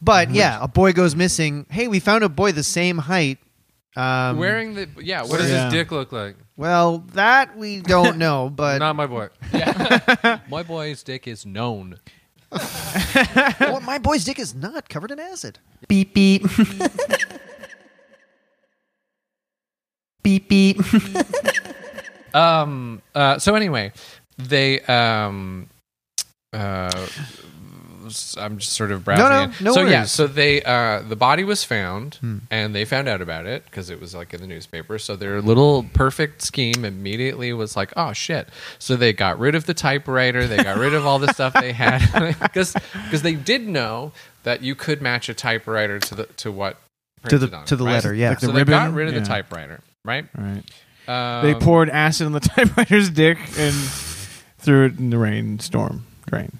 But 0.00 0.30
yeah, 0.30 0.58
a 0.62 0.68
boy 0.68 0.92
goes 0.92 1.14
missing. 1.16 1.66
Hey, 1.70 1.88
we 1.88 1.98
found 2.00 2.24
a 2.24 2.28
boy 2.28 2.52
the 2.52 2.62
same 2.62 2.98
height. 2.98 3.38
Um, 3.96 4.36
Wearing 4.38 4.74
the 4.74 4.88
yeah, 5.00 5.22
What 5.22 5.38
does 5.38 5.50
Yeah. 5.50 5.64
his 5.64 5.72
dick 5.72 5.90
look 5.90 6.12
like? 6.12 6.36
Well, 6.56 6.98
that 7.14 7.56
we 7.56 7.80
don't 7.80 8.16
know, 8.24 8.48
but 8.50 8.78
Not 8.78 8.94
my 8.96 9.06
boy. 9.06 9.28
my 10.48 10.62
boy's 10.62 11.02
dick 11.02 11.26
is 11.26 11.44
known. 11.44 11.98
well, 12.52 13.80
my 13.80 13.98
boy's 13.98 14.24
dick 14.24 14.38
is 14.38 14.54
not 14.54 14.88
covered 14.88 15.10
in 15.10 15.18
acid. 15.20 15.58
Beep 15.88 16.14
beep. 16.14 16.44
beep 20.22 20.48
beep. 20.48 20.78
Um. 22.34 23.02
Uh. 23.14 23.38
So 23.38 23.54
anyway, 23.54 23.92
they 24.38 24.80
um. 24.82 25.68
Uh. 26.52 27.06
I'm 28.38 28.58
just 28.58 28.72
sort 28.72 28.90
of 28.92 29.04
browsing. 29.04 29.24
No, 29.24 29.46
no, 29.46 29.52
no 29.60 29.72
so 29.72 29.82
yeah, 29.90 30.04
so 30.04 30.26
they 30.26 30.62
uh, 30.62 31.02
the 31.02 31.16
body 31.16 31.44
was 31.44 31.64
found, 31.64 32.16
Hmm. 32.16 32.38
and 32.50 32.74
they 32.74 32.84
found 32.84 33.08
out 33.08 33.20
about 33.20 33.46
it 33.46 33.64
because 33.64 33.90
it 33.90 34.00
was 34.00 34.14
like 34.14 34.32
in 34.34 34.40
the 34.40 34.46
newspaper. 34.46 34.98
So 34.98 35.16
their 35.16 35.40
little 35.42 35.84
perfect 35.94 36.42
scheme 36.42 36.84
immediately 36.84 37.52
was 37.52 37.76
like, 37.76 37.92
oh 37.96 38.12
shit. 38.12 38.48
So 38.78 38.96
they 38.96 39.12
got 39.12 39.38
rid 39.38 39.54
of 39.54 39.66
the 39.66 39.74
typewriter. 39.74 40.46
They 40.46 40.56
got 40.62 40.78
rid 40.78 40.94
of 40.94 41.06
all 41.06 41.18
the 41.18 41.32
stuff 41.32 41.52
they 41.54 41.72
had 41.72 42.00
because 42.42 42.74
because 43.04 43.22
they 43.22 43.34
did 43.34 43.66
know 43.68 44.12
that 44.44 44.62
you 44.62 44.74
could 44.74 45.02
match 45.02 45.28
a 45.28 45.34
typewriter 45.34 45.98
to 45.98 46.14
the 46.14 46.24
to 46.38 46.50
what 46.52 46.76
to 47.28 47.38
the 47.38 47.54
on 47.56 47.64
to 47.66 47.76
the 47.76 47.84
right? 47.84 47.92
letter, 47.94 48.14
yeah. 48.14 48.30
Like 48.30 48.40
the 48.40 48.46
so 48.46 48.52
they 48.52 48.64
got 48.64 48.92
rid 48.94 49.08
of 49.08 49.14
Yeah. 49.14 49.20
the 49.20 49.26
typewriter, 49.26 49.80
right? 50.04 50.26
Right. 50.36 50.62
Um, 51.08 51.42
They 51.44 51.54
poured 51.54 51.88
acid 51.90 52.26
on 52.26 52.32
the 52.32 52.40
typewriter's 52.54 53.08
dick 53.10 53.38
and 53.58 53.74
threw 54.58 54.86
it 54.86 54.98
in 54.98 55.10
the 55.10 55.18
rainstorm 55.18 56.04
drain. 56.26 56.58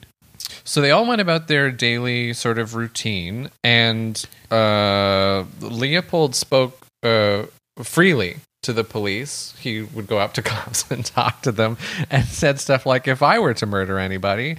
So 0.69 0.83
they 0.83 0.91
all 0.91 1.07
went 1.07 1.23
about 1.23 1.49
their 1.49 1.71
daily 1.71 2.35
sort 2.35 2.59
of 2.59 2.75
routine, 2.75 3.49
and 3.65 4.23
uh, 4.51 5.45
Leopold 5.63 6.35
spoke 6.35 6.87
uh, 7.03 7.45
freely 7.83 8.37
to 8.65 8.75
the 8.75 8.85
police. 8.85 9.55
He 9.59 9.81
would 9.81 10.07
go 10.07 10.19
up 10.19 10.35
to 10.35 10.43
cops 10.53 10.85
and 10.91 11.07
talk 11.07 11.41
to 11.43 11.53
them, 11.53 11.79
and 12.11 12.27
said 12.27 12.61
stuff 12.61 12.85
like, 12.85 13.09
"If 13.09 13.23
I 13.23 13.39
were 13.39 13.55
to 13.55 13.65
murder 13.65 13.99
anybody, 13.99 14.59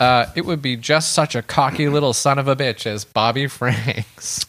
uh, 0.00 0.24
it 0.34 0.46
would 0.46 0.62
be 0.62 0.74
just 0.74 1.12
such 1.12 1.34
a 1.34 1.42
cocky 1.42 1.86
little 1.90 2.14
son 2.14 2.38
of 2.38 2.48
a 2.48 2.56
bitch 2.56 2.86
as 2.86 3.04
Bobby 3.04 3.46
Franks." 3.46 4.46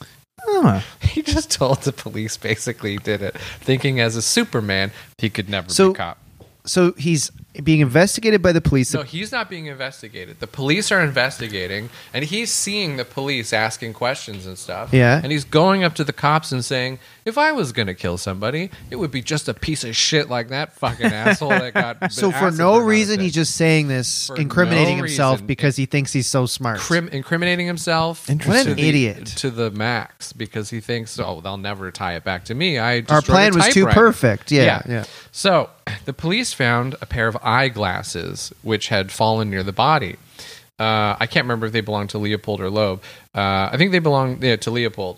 Oh, 0.48 0.82
He 1.02 1.22
just 1.22 1.52
told 1.52 1.82
the 1.82 1.92
police 1.92 2.38
basically 2.38 2.92
he 2.92 2.98
did 2.98 3.22
it, 3.22 3.38
thinking 3.60 4.00
as 4.00 4.16
a 4.16 4.22
Superman 4.22 4.92
he 5.18 5.30
could 5.30 5.50
never 5.50 5.70
So- 5.70 5.92
be 5.92 5.98
caught. 5.98 6.18
So 6.66 6.94
he's 6.94 7.30
being 7.62 7.82
investigated 7.82 8.42
by 8.42 8.52
the 8.52 8.62
police. 8.62 8.94
No, 8.94 9.04
he's 9.04 9.32
not 9.32 9.50
being 9.50 9.68
investigated. 9.68 10.40
The 10.40 10.48
police 10.48 10.92
are 10.92 11.02
investigating, 11.02 11.90
and 12.14 12.26
he's 12.26 12.52
seeing 12.52 12.98
the 12.98 13.06
police 13.06 13.54
asking 13.54 13.94
questions 13.94 14.46
and 14.48 14.58
stuff. 14.58 14.92
Yeah. 14.92 15.20
And 15.22 15.32
he's 15.32 15.44
going 15.44 15.84
up 15.84 15.94
to 15.96 16.04
the 16.04 16.14
cops 16.14 16.52
and 16.52 16.66
saying, 16.66 17.00
if 17.26 17.38
I 17.38 17.52
was 17.52 17.72
going 17.72 17.88
to 17.88 17.94
kill 17.94 18.18
somebody, 18.18 18.72
it 18.90 18.96
would 18.96 19.12
be 19.12 19.22
just 19.22 19.48
a 19.48 19.54
piece 19.54 19.84
of 19.84 19.96
shit 19.96 20.30
like 20.30 20.50
that 20.50 20.74
fucking 20.74 21.06
asshole 21.14 21.50
that 21.50 21.74
got. 21.74 22.12
so 22.12 22.32
for 22.32 22.50
no 22.52 22.80
reason, 22.80 23.20
he's 23.20 23.34
just 23.36 23.56
saying 23.56 23.88
this, 23.88 24.28
For 24.28 24.36
incriminating 24.38 24.98
no 24.98 25.04
himself 25.04 25.36
reason. 25.36 25.48
because 25.48 25.76
he 25.76 25.86
thinks 25.86 26.12
he's 26.12 26.28
so 26.28 26.46
smart. 26.48 26.80
Crim- 26.80 27.10
incriminating 27.10 27.68
himself. 27.68 28.30
Interesting. 28.30 28.64
to 28.64 28.70
What 28.72 28.78
an 28.80 28.84
the- 28.84 28.90
idiot. 28.90 29.26
To 29.28 29.52
the 29.52 29.70
max 29.72 30.34
because 30.34 30.70
he 30.72 30.80
thinks, 30.80 31.20
oh, 31.20 31.40
they'll 31.42 31.58
never 31.58 31.92
tie 31.92 32.16
it 32.16 32.24
back 32.24 32.46
to 32.46 32.56
me. 32.56 32.80
I 32.80 33.04
Our 33.10 33.22
plan 33.22 33.54
was 33.54 33.68
too 33.68 33.86
typewriter." 33.86 34.00
perfect. 34.00 34.52
Yeah, 34.52 34.82
yeah. 34.88 35.06
So 35.32 35.70
the 36.06 36.14
police 36.14 36.54
found 36.54 36.96
a 37.02 37.06
pair 37.06 37.28
of 37.28 37.38
eyeglasses 37.42 38.54
which 38.62 38.90
had 38.90 39.12
fallen 39.12 39.50
near 39.50 39.64
the 39.64 39.74
body. 39.74 40.18
Uh, 40.80 41.16
I 41.20 41.28
can't 41.28 41.46
remember 41.46 41.68
if 41.68 41.72
they 41.72 41.82
belonged 41.82 42.10
to 42.12 42.18
Leopold 42.18 42.60
or 42.60 42.70
Loeb. 42.70 43.04
Uh, 43.34 43.70
I 43.72 43.78
think 43.78 43.92
they 43.92 44.00
belonged 44.00 44.44
yeah, 44.44 44.56
to 44.58 44.72
Leopold. 44.72 45.18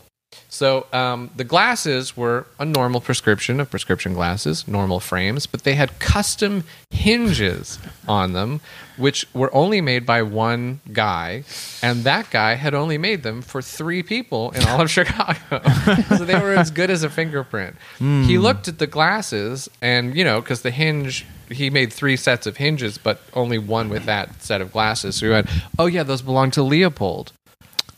So 0.50 0.86
um, 0.94 1.32
the 1.36 1.44
glasses 1.44 2.16
were 2.16 2.46
a 2.60 2.66
normal 2.66 3.02
prescription 3.02 3.60
of 3.60 3.70
prescription 3.70 4.14
glasses, 4.14 4.68
normal 4.68 5.00
frames, 5.00 5.46
but 5.48 5.64
they 5.64 5.76
had 5.76 6.00
custom 6.00 6.64
hinges 6.90 7.78
on 8.08 8.34
them, 8.34 8.62
which 8.98 9.28
were 9.34 9.54
only 9.54 9.82
made 9.82 10.06
by 10.06 10.22
one 10.22 10.80
guy, 10.94 11.44
and 11.82 12.04
that 12.06 12.30
guy 12.32 12.56
had 12.56 12.74
only 12.74 12.98
made 12.98 13.24
them 13.24 13.42
for 13.42 13.62
three 13.62 14.02
people 14.02 14.52
in 14.52 14.64
all 14.68 14.82
of 14.82 14.90
Chicago. 14.98 15.62
so 16.16 16.24
they 16.24 16.40
were 16.40 16.54
as 16.54 16.72
good 16.72 16.90
as 16.90 17.04
a 17.04 17.10
fingerprint. 17.10 17.76
He 18.00 18.38
looked 18.38 18.68
at 18.70 18.80
the 18.80 18.88
glasses, 18.88 19.70
and 19.82 20.16
you 20.16 20.24
know, 20.24 20.42
because 20.42 20.62
the 20.62 20.72
hinge. 20.72 21.26
He 21.48 21.70
made 21.70 21.94
three 21.94 22.18
sets 22.18 22.48
of 22.48 22.58
hinges, 22.58 22.98
but 22.98 23.22
only 23.36 23.60
one 23.60 23.88
with 23.90 24.06
that 24.06 24.42
set 24.42 24.62
of 24.62 24.72
glasses. 24.72 25.18
So 25.18 25.28
he 25.28 25.32
went, 25.32 25.48
"Oh 25.78 25.86
yeah, 25.86 26.02
those 26.02 26.24
belong 26.24 26.50
to 26.52 26.64
Leopold." 26.64 27.34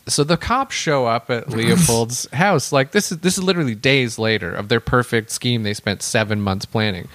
So 0.08 0.24
the 0.24 0.36
cops 0.36 0.74
show 0.74 1.06
up 1.06 1.30
at 1.30 1.48
Leopold's 1.50 2.28
house. 2.32 2.72
Like 2.72 2.92
this 2.92 3.12
is 3.12 3.18
this 3.18 3.38
is 3.38 3.44
literally 3.44 3.74
days 3.74 4.18
later 4.18 4.54
of 4.54 4.68
their 4.68 4.80
perfect 4.80 5.30
scheme. 5.30 5.62
They 5.62 5.74
spent 5.74 6.02
seven 6.02 6.40
months 6.40 6.64
planning, 6.64 7.08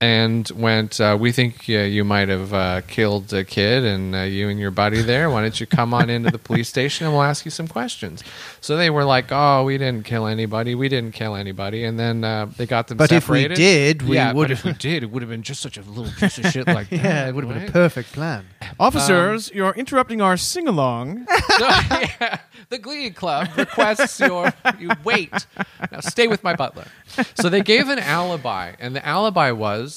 and 0.00 0.50
went. 0.54 1.00
Uh, 1.00 1.16
we 1.20 1.30
think 1.30 1.66
uh, 1.68 1.72
you 1.72 2.04
might 2.04 2.28
have 2.28 2.54
uh, 2.54 2.80
killed 2.82 3.32
a 3.34 3.44
kid, 3.44 3.84
and 3.84 4.14
uh, 4.14 4.20
you 4.20 4.48
and 4.48 4.58
your 4.58 4.70
buddy 4.70 5.02
there. 5.02 5.28
Why 5.28 5.42
don't 5.42 5.60
you 5.60 5.66
come 5.66 5.92
on 5.92 6.08
into 6.08 6.30
the 6.30 6.38
police 6.38 6.68
station 6.68 7.06
and 7.06 7.14
we'll 7.14 7.22
ask 7.24 7.44
you 7.44 7.50
some 7.50 7.68
questions? 7.68 8.24
So 8.60 8.76
they 8.76 8.88
were 8.88 9.04
like, 9.04 9.26
"Oh, 9.30 9.64
we 9.64 9.76
didn't 9.76 10.04
kill 10.06 10.26
anybody. 10.26 10.74
We 10.74 10.88
didn't 10.88 11.12
kill 11.12 11.36
anybody." 11.36 11.84
And 11.84 11.98
then 11.98 12.24
uh, 12.24 12.46
they 12.56 12.66
got 12.66 12.88
them. 12.88 12.96
But 12.96 13.12
if 13.12 13.28
we 13.28 13.48
did, 13.48 14.02
we 14.02 14.16
yeah, 14.16 14.32
would 14.32 14.48
but 14.48 14.50
if 14.50 14.64
we 14.64 14.72
did, 14.72 15.02
it 15.02 15.10
would 15.10 15.22
have 15.22 15.30
been 15.30 15.42
just 15.42 15.60
such 15.60 15.76
a 15.76 15.82
little 15.82 16.12
piece 16.18 16.38
of 16.38 16.46
shit 16.46 16.66
like 16.66 16.88
that. 16.90 16.96
Yeah, 16.96 17.28
it 17.28 17.34
would 17.34 17.44
have 17.44 17.52
been 17.54 17.68
a 17.68 17.70
perfect 17.70 18.12
plan. 18.12 18.46
officers, 18.78 19.50
you're 19.52 19.74
interrupting 19.74 20.22
our 20.22 20.36
sing 20.36 20.66
along. 20.66 21.26
So, 21.58 21.64
yeah, 21.68 22.38
the 22.70 22.78
Glee 22.78 23.10
Club 23.10 23.48
requests 23.56 24.18
your 24.20 24.52
you 24.78 24.90
wait. 25.04 25.46
Now 25.92 26.00
stay 26.00 26.26
with 26.26 26.42
my 26.42 26.54
butler. 26.54 26.86
So 27.34 27.48
they 27.48 27.60
gave 27.62 27.88
an 27.88 27.98
alibi, 27.98 28.72
and 28.78 28.94
the 28.96 29.04
alibi 29.06 29.50
was 29.50 29.89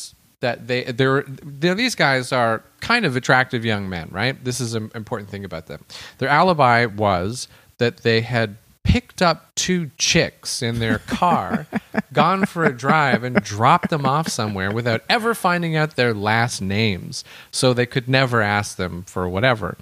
that 0.44 0.68
they 0.68 0.84
they're, 0.84 1.24
they're 1.28 1.74
these 1.74 1.96
guys 1.96 2.32
are 2.34 2.62
kind 2.82 3.06
of 3.06 3.16
attractive 3.16 3.64
young 3.66 3.90
men, 3.90 4.10
right? 4.12 4.42
This 4.44 4.60
is 4.60 4.76
an 4.76 4.92
important 4.94 5.30
thing 5.30 5.44
about 5.46 5.68
them. 5.68 5.84
Their 6.20 6.30
alibi 6.30 6.86
was 6.86 7.48
that 7.78 7.98
they 8.04 8.22
had 8.22 8.58
picked 8.84 9.22
up 9.22 9.56
two 9.56 9.90
chicks 9.98 10.62
in 10.62 10.80
their 10.80 11.00
car, 11.00 11.66
gone 12.14 12.46
for 12.46 12.66
a 12.66 12.74
drive, 12.78 13.24
and 13.24 13.38
dropped 13.42 13.90
them 13.90 14.06
off 14.06 14.28
somewhere 14.28 14.70
without 14.72 15.02
ever 15.10 15.34
finding 15.34 15.78
out 15.78 15.96
their 15.96 16.14
last 16.14 16.62
names, 16.62 17.24
so 17.50 17.74
they 17.74 17.86
could 17.86 18.10
never 18.10 18.42
ask 18.42 18.76
them 18.76 19.04
for 19.04 19.28
whatever. 19.30 19.78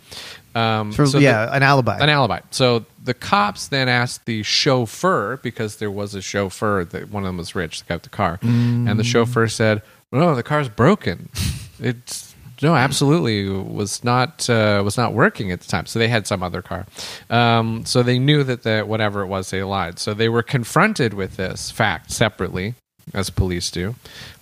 Um, 0.54 0.92
For, 0.92 1.08
so 1.08 1.18
the- 1.18 1.24
yeah, 1.24 1.50
an 1.56 1.64
alibi. 1.64 1.98
an 2.00 2.10
alibi. 2.10 2.42
So 2.52 2.86
the 3.04 3.16
cops 3.16 3.68
then 3.70 3.90
asked 3.90 4.26
the 4.26 4.44
chauffeur 4.44 5.38
because 5.38 5.78
there 5.78 5.90
was 5.90 6.14
a 6.14 6.22
chauffeur 6.22 6.86
that 6.86 7.10
one 7.10 7.24
of 7.24 7.28
them 7.30 7.38
was 7.38 7.56
rich 7.56 7.80
that 7.80 7.88
got 7.90 8.04
the 8.04 8.10
car, 8.10 8.38
and 8.44 9.00
the 9.00 9.04
chauffeur 9.04 9.48
said, 9.48 9.82
"No, 10.12 10.36
the 10.36 10.44
car's 10.44 10.70
broken. 10.70 11.30
It's 11.84 12.36
no, 12.62 12.76
absolutely 12.76 13.50
was 13.50 14.04
not 14.04 14.48
uh, 14.48 14.82
was 14.86 14.98
not 14.98 15.14
working 15.14 15.52
at 15.52 15.62
the 15.62 15.68
time. 15.68 15.88
So 15.88 15.98
they 15.98 16.08
had 16.08 16.28
some 16.28 16.44
other 16.44 16.62
car. 16.62 16.86
Um, 17.30 17.86
so 17.86 18.04
they 18.04 18.20
knew 18.20 18.44
that 18.44 18.62
the 18.62 18.82
whatever 18.82 19.22
it 19.22 19.28
was 19.28 19.50
they 19.50 19.64
lied. 19.64 19.98
So 19.98 20.14
they 20.14 20.30
were 20.30 20.44
confronted 20.44 21.16
with 21.16 21.38
this 21.38 21.72
fact 21.72 22.12
separately, 22.12 22.76
as 23.16 23.32
police 23.32 23.72
do. 23.72 23.96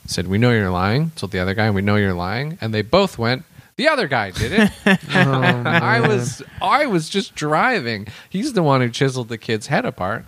Said, 0.06 0.28
"We 0.28 0.38
know 0.38 0.52
you're 0.52 0.70
lying." 0.70 1.12
Told 1.16 1.32
the 1.32 1.40
other 1.40 1.54
guy, 1.54 1.70
"We 1.72 1.82
know 1.82 1.96
you're 1.96 2.14
lying," 2.14 2.58
and 2.60 2.74
they 2.74 2.82
both 2.82 3.18
went. 3.18 3.46
The 3.78 3.88
other 3.88 4.10
guy 4.10 4.32
did 4.32 4.52
it. 4.52 4.72
I 5.16 6.02
was 6.06 6.44
I 6.62 6.88
was 6.88 7.08
just 7.08 7.36
driving. 7.36 8.08
He's 8.30 8.52
the 8.52 8.64
one 8.64 8.82
who 8.82 8.90
chiseled 8.90 9.30
the 9.30 9.38
kid's 9.38 9.68
head 9.68 9.86
apart. 9.86 10.26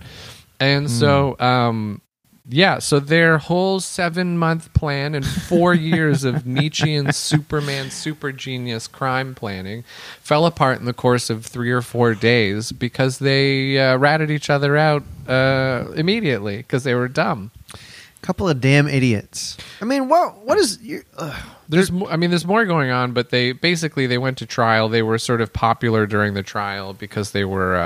And 0.62 0.90
so 0.90 1.36
um 1.40 2.00
yeah, 2.48 2.80
so 2.80 3.00
their 3.00 3.38
whole 3.38 3.80
seven 3.80 4.38
month 4.38 4.74
plan 4.74 5.14
and 5.14 5.26
four 5.26 5.74
years 5.76 6.24
of 6.24 6.46
Nietzschean 6.46 7.14
Superman 7.14 7.92
super 7.92 8.32
genius 8.32 8.88
crime 8.88 9.36
planning 9.36 9.84
fell 10.20 10.46
apart 10.46 10.80
in 10.80 10.86
the 10.86 10.94
course 10.94 11.30
of 11.30 11.46
three 11.46 11.72
or 11.72 11.82
four 11.82 12.16
days 12.16 12.72
because 12.72 13.20
they 13.20 13.80
uh, 13.80 13.98
ratted 13.98 14.32
each 14.32 14.50
other 14.50 14.76
out 14.76 15.04
uh, 15.28 15.92
immediately 15.96 16.58
because 16.58 16.84
they 16.84 16.96
were 16.96 17.08
dumb. 17.08 17.52
Couple 18.22 18.48
of 18.48 18.62
damn 18.62 18.88
idiots. 18.88 19.58
I 19.82 19.86
mean, 19.86 20.08
what 20.08 20.46
what 20.46 20.58
is 20.58 20.80
your, 20.82 21.04
ugh. 21.18 21.36
There's, 21.70 21.90
mo- 21.90 22.08
I 22.10 22.18
mean, 22.18 22.32
there's 22.32 22.46
more 22.46 22.66
going 22.66 22.92
on, 22.92 23.14
but 23.14 23.30
they 23.30 23.54
basically 23.54 24.06
they 24.06 24.18
went 24.18 24.38
to 24.40 24.46
trial. 24.46 24.90
They 24.90 25.02
were 25.04 25.18
sort 25.18 25.40
of 25.40 25.54
popular 25.54 26.06
during 26.06 26.34
the 26.34 26.44
trial 26.44 26.94
because 26.94 27.32
they 27.32 27.46
were 27.46 27.78
uh, 27.78 27.82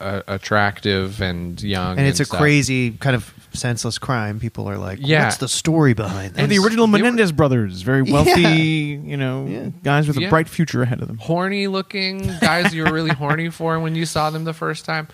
uh, 0.00 0.22
attractive 0.26 1.20
and 1.22 1.62
young, 1.62 1.96
and 1.96 2.08
it's 2.08 2.18
a 2.18 2.24
stuff. 2.24 2.40
crazy 2.40 2.90
kind 2.90 3.14
of 3.14 3.32
senseless 3.52 3.98
crime. 3.98 4.40
People 4.40 4.68
are 4.68 4.76
like, 4.78 4.98
Yeah. 5.00 5.24
what's 5.26 5.36
the 5.36 5.46
story 5.48 5.94
behind 5.94 6.34
They're 6.34 6.48
that? 6.48 6.50
the 6.54 6.58
original 6.58 6.88
they 6.88 6.92
were- 7.00 7.04
Menendez 7.04 7.30
brothers, 7.30 7.82
very 7.82 8.02
wealthy, 8.10 9.00
you 9.04 9.16
know, 9.16 9.46
Yeah. 9.46 9.68
guys 9.84 10.08
with 10.08 10.18
Yeah. 10.18 10.26
a 10.26 10.30
bright 10.30 10.48
future 10.48 10.82
ahead 10.82 11.00
of 11.00 11.06
them. 11.06 11.18
horny 11.18 11.68
looking 11.68 12.26
guys 12.40 12.74
you 12.74 12.82
were 12.84 12.92
really 12.92 13.10
horny 13.14 13.48
for 13.48 13.78
when 13.78 13.94
you 13.94 14.06
saw 14.06 14.30
them 14.30 14.42
the 14.42 14.52
first 14.52 14.84
time. 14.84 15.06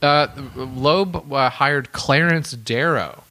Uh, 0.00 0.28
Loeb 0.54 1.32
uh, 1.32 1.50
hired 1.50 1.90
Clarence 1.90 2.52
Darrow 2.52 3.24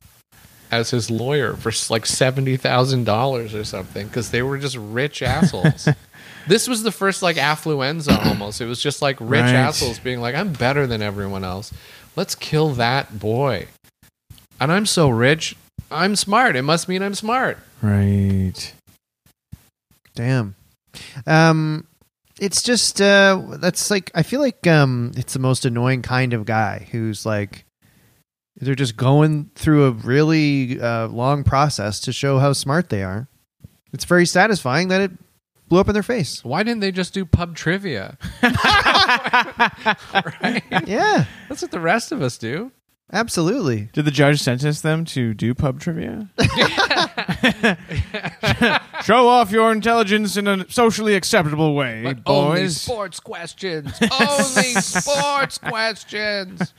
as 0.71 0.89
his 0.91 1.09
lawyer 1.09 1.55
for 1.55 1.71
like 1.91 2.05
seventy 2.05 2.57
thousand 2.57 3.05
dollars 3.05 3.53
or 3.55 3.63
something 3.63 4.07
because 4.07 4.31
they 4.31 4.41
were 4.41 4.57
just 4.57 4.75
rich 4.77 5.21
assholes. 5.21 5.87
this 6.47 6.67
was 6.67 6.83
the 6.83 6.91
first 6.91 7.21
like 7.21 7.37
affluenza 7.37 8.25
almost. 8.25 8.59
It 8.61 8.65
was 8.65 8.81
just 8.81 9.01
like 9.01 9.17
rich 9.19 9.41
Right. 9.43 9.53
assholes 9.55 9.99
being 9.99 10.19
like, 10.19 10.35
"I'm 10.35 10.53
better 10.53 10.85
than 10.87 11.01
everyone 11.01 11.43
else. 11.43 11.73
Let's 12.15 12.35
kill 12.35 12.69
that 12.75 13.19
boy." 13.19 13.67
And 14.59 14.71
I'm 14.71 14.85
so 14.85 15.09
rich. 15.09 15.55
I'm 15.91 16.15
smart. 16.15 16.55
It 16.55 16.63
must 16.63 16.89
mean 16.89 17.01
I'm 17.01 17.15
smart. 17.15 17.59
Right. 17.81 18.73
Damn. 20.15 20.55
Um, 21.27 21.85
it's 22.39 22.61
just 22.63 22.99
uh, 23.01 23.41
that's 23.59 23.89
like 23.91 24.11
I 24.15 24.23
feel 24.23 24.39
like 24.41 24.65
um, 24.67 25.11
it's 25.15 25.33
the 25.33 25.39
most 25.39 25.63
annoying 25.65 26.01
kind 26.01 26.33
of 26.33 26.45
guy 26.45 26.87
who's 26.91 27.25
like, 27.25 27.65
They're 28.59 28.75
just 28.75 28.97
going 28.97 29.51
through 29.55 29.85
a 29.85 29.91
really 29.91 30.81
uh, 30.81 31.07
long 31.09 31.43
process 31.43 31.99
to 32.01 32.11
show 32.11 32.39
how 32.39 32.53
smart 32.53 32.89
they 32.89 33.03
are. 33.03 33.27
It's 33.93 34.05
very 34.05 34.25
satisfying 34.25 34.87
that 34.89 35.01
it 35.01 35.11
blew 35.69 35.79
up 35.79 35.87
in 35.87 35.93
their 35.93 36.03
face. 36.03 36.43
Why 36.43 36.63
didn't 36.63 36.81
they 36.81 36.91
just 36.91 37.13
do 37.13 37.23
pub 37.25 37.55
trivia? 37.55 38.17
right? 38.43 38.53
Yeah, 40.85 41.25
That's 41.49 41.61
what 41.61 41.71
the 41.71 41.79
rest 41.79 42.11
of 42.11 42.21
us 42.21 42.37
do. 42.37 42.71
absolutely. 43.13 43.89
Did 43.93 44.05
the 44.05 44.11
judge 44.11 44.41
sentence 44.41 44.81
them 44.81 45.05
to 45.05 45.33
do 45.33 45.53
pub 45.53 45.79
trivia? 45.79 46.29
Show 49.03 49.27
off 49.27 49.51
your 49.51 49.71
intelligence 49.71 50.37
in 50.37 50.47
a 50.47 50.69
socially 50.71 51.15
acceptable 51.15 51.75
way, 51.75 52.03
But 52.03 52.17
only 52.25 52.61
boys. 52.61 52.81
sports 52.81 53.19
questions. 53.19 53.93
only 54.19 54.73
sports 54.81 55.57
questions. 55.57 56.73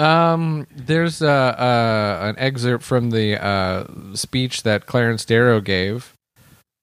Um, 0.00 0.66
there's 0.74 1.20
uh, 1.20 1.28
uh, 1.28 2.18
an 2.30 2.36
excerpt 2.38 2.82
from 2.82 3.10
the 3.10 3.42
uh, 3.42 3.84
speech 4.14 4.62
that 4.62 4.86
Clarence 4.86 5.26
Darrow 5.26 5.60
gave, 5.60 6.14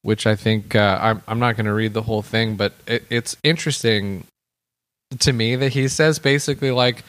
which 0.04 0.28
I 0.28 0.36
think 0.36 0.76
uh, 0.76 1.00
I'm, 1.02 1.24
I'm 1.28 1.40
not 1.40 1.56
going 1.56 1.66
to 1.66 1.74
read 1.74 1.94
the 1.94 2.04
whole 2.04 2.22
thing, 2.22 2.58
but 2.58 2.74
it, 2.86 3.06
it's 3.10 3.36
interesting 3.44 4.26
to 5.18 5.34
me 5.34 5.56
that 5.56 5.74
he 5.74 5.88
says 5.88 6.20
basically 6.20 6.70
like, 6.70 7.04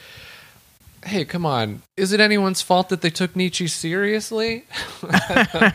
"Hey, 1.05 1.25
come 1.25 1.45
on, 1.45 1.83
is 1.95 2.11
it 2.11 2.19
anyone's 2.19 2.63
fault 2.63 2.89
that 2.89 3.01
they 3.01 3.11
took 3.11 3.35
Nietzsche 3.35 3.67
seriously?" 3.67 4.65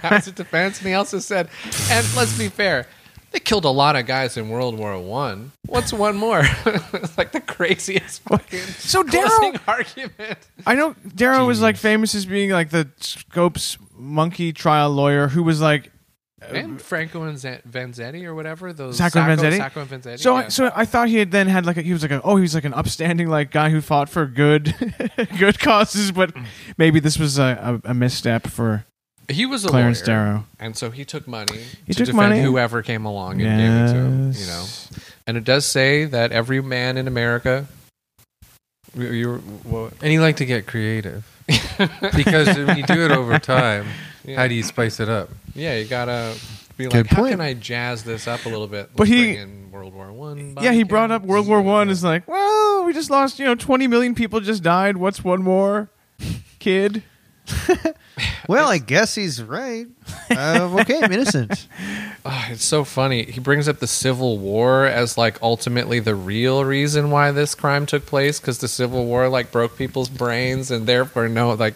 As 0.02 0.26
a 0.26 0.32
defense, 0.32 0.78
and 0.80 0.88
he 0.88 0.94
also 0.94 1.20
said, 1.20 1.48
"And 1.90 2.06
let's 2.16 2.36
be 2.36 2.48
fair." 2.48 2.88
They 3.34 3.40
killed 3.40 3.64
a 3.64 3.68
lot 3.70 3.96
of 3.96 4.06
guys 4.06 4.36
in 4.36 4.48
World 4.48 4.78
War 4.78 4.96
One. 4.96 5.50
What's 5.66 5.92
one 5.92 6.16
more? 6.16 6.42
it's 6.66 7.18
like 7.18 7.32
the 7.32 7.40
craziest 7.40 8.22
fucking 8.22 8.60
So 8.60 9.02
Darrow- 9.02 9.52
argument. 9.66 10.38
I 10.64 10.76
know 10.76 10.94
Darrow 11.16 11.44
was 11.44 11.60
like 11.60 11.76
famous 11.76 12.14
as 12.14 12.26
being 12.26 12.50
like 12.50 12.70
the 12.70 12.88
Scopes 13.00 13.76
monkey 13.92 14.52
trial 14.52 14.90
lawyer 14.90 15.26
who 15.26 15.42
was 15.42 15.60
like. 15.60 15.90
Uh, 16.40 16.54
and 16.54 16.80
Franco 16.80 17.24
and 17.24 17.36
Z- 17.36 17.58
Vanzetti 17.68 18.22
or 18.22 18.36
whatever 18.36 18.72
those 18.72 18.98
Sacco 18.98 19.18
and 19.18 19.40
Vanzetti? 19.40 19.56
Sacco 19.56 19.80
and 19.80 19.90
Vanzetti. 19.90 20.20
So, 20.20 20.38
yeah. 20.38 20.44
I, 20.44 20.48
so 20.48 20.70
I 20.72 20.84
thought 20.84 21.08
he 21.08 21.16
had 21.16 21.32
then 21.32 21.48
had 21.48 21.66
like 21.66 21.76
a, 21.76 21.82
he 21.82 21.92
was 21.92 22.02
like 22.02 22.12
a, 22.12 22.22
oh 22.22 22.36
he 22.36 22.42
was 22.42 22.54
like 22.54 22.64
an 22.64 22.74
upstanding 22.74 23.28
like 23.28 23.50
guy 23.50 23.68
who 23.70 23.80
fought 23.80 24.08
for 24.08 24.26
good 24.26 24.76
good 25.40 25.58
causes, 25.58 26.12
but 26.12 26.32
maybe 26.78 27.00
this 27.00 27.18
was 27.18 27.36
a, 27.40 27.80
a, 27.84 27.90
a 27.90 27.94
misstep 27.94 28.46
for 28.46 28.86
he 29.28 29.46
was 29.46 29.64
a 29.64 29.68
Clarence 29.68 30.00
lawyer, 30.00 30.06
Darrow. 30.06 30.44
and 30.60 30.76
so 30.76 30.90
he 30.90 31.04
took 31.04 31.26
money 31.26 31.58
He 31.86 31.92
to 31.92 31.98
took 31.98 32.06
defend 32.06 32.30
money. 32.30 32.42
whoever 32.42 32.82
came 32.82 33.04
along 33.04 33.40
and 33.40 33.58
gave 33.60 33.70
it 33.70 33.92
to 33.92 33.98
him. 34.06 34.32
You 34.32 34.46
know, 34.46 34.60
Yes. 34.62 34.90
and 35.26 35.36
it 35.36 35.44
does 35.44 35.66
say 35.66 36.04
that 36.04 36.32
every 36.32 36.60
man 36.60 36.96
in 36.96 37.06
America. 37.08 37.66
You, 38.96 39.42
And 40.00 40.10
he 40.12 40.20
liked 40.20 40.38
to 40.38 40.46
get 40.46 40.66
creative 40.68 41.24
because 42.14 42.56
when 42.56 42.76
you 42.76 42.84
do 42.86 43.04
it 43.04 43.10
over 43.10 43.40
time, 43.40 43.86
yeah. 44.24 44.36
how 44.36 44.46
do 44.46 44.54
you 44.54 44.62
spice 44.62 45.00
it 45.00 45.08
up? 45.08 45.30
Yeah, 45.54 45.76
you 45.76 45.84
gotta 45.86 46.36
be 46.76 46.84
Good 46.84 46.92
like, 46.94 47.06
how 47.08 47.16
point. 47.22 47.32
can 47.32 47.40
I 47.40 47.54
jazz 47.54 48.04
this 48.04 48.28
up 48.28 48.44
a 48.46 48.48
little 48.48 48.68
bit? 48.68 48.90
But 48.94 49.08
Let's 49.08 49.10
he- 49.10 49.32
bring 49.34 49.36
in 49.42 49.70
World 49.72 49.94
War 49.94 50.12
One. 50.12 50.56
Yeah, 50.60 50.70
he 50.72 50.84
brought 50.84 51.10
up 51.10 51.22
World 51.22 51.48
War 51.48 51.60
One 51.60 51.88
as 51.90 52.04
like, 52.04 52.28
well, 52.28 52.84
we 52.84 52.92
just 52.92 53.10
lost, 53.10 53.40
you 53.40 53.46
know, 53.46 53.56
twenty 53.56 53.88
million 53.88 54.14
people 54.14 54.38
just 54.40 54.62
died. 54.62 54.96
What's 54.96 55.24
one 55.24 55.42
more, 55.42 55.88
kid? 56.60 57.02
Well, 58.48 58.68
I 58.68 58.76
guess 58.78 59.14
he's 59.14 59.42
right. 59.42 59.86
Uh, 60.30 60.76
okay, 60.80 61.00
I'm 61.02 61.12
innocent. 61.12 61.66
Ah, 62.26 62.48
it's 62.50 62.64
so 62.64 62.84
funny. 62.84 63.24
He 63.24 63.38
brings 63.38 63.68
up 63.68 63.80
the 63.80 63.86
Civil 63.86 64.38
War 64.38 64.86
as 64.86 65.18
like 65.18 65.42
ultimately 65.42 66.00
the 66.00 66.14
real 66.14 66.64
reason 66.64 67.10
why 67.10 67.32
this 67.32 67.54
crime 67.54 67.84
took 67.84 68.06
place 68.06 68.40
because 68.40 68.60
the 68.60 68.68
Civil 68.68 69.04
War 69.04 69.28
like 69.28 69.52
broke 69.52 69.76
people's 69.76 70.08
brains 70.08 70.70
and 70.70 70.86
therefore 70.86 71.28
no 71.28 71.52
like 71.52 71.74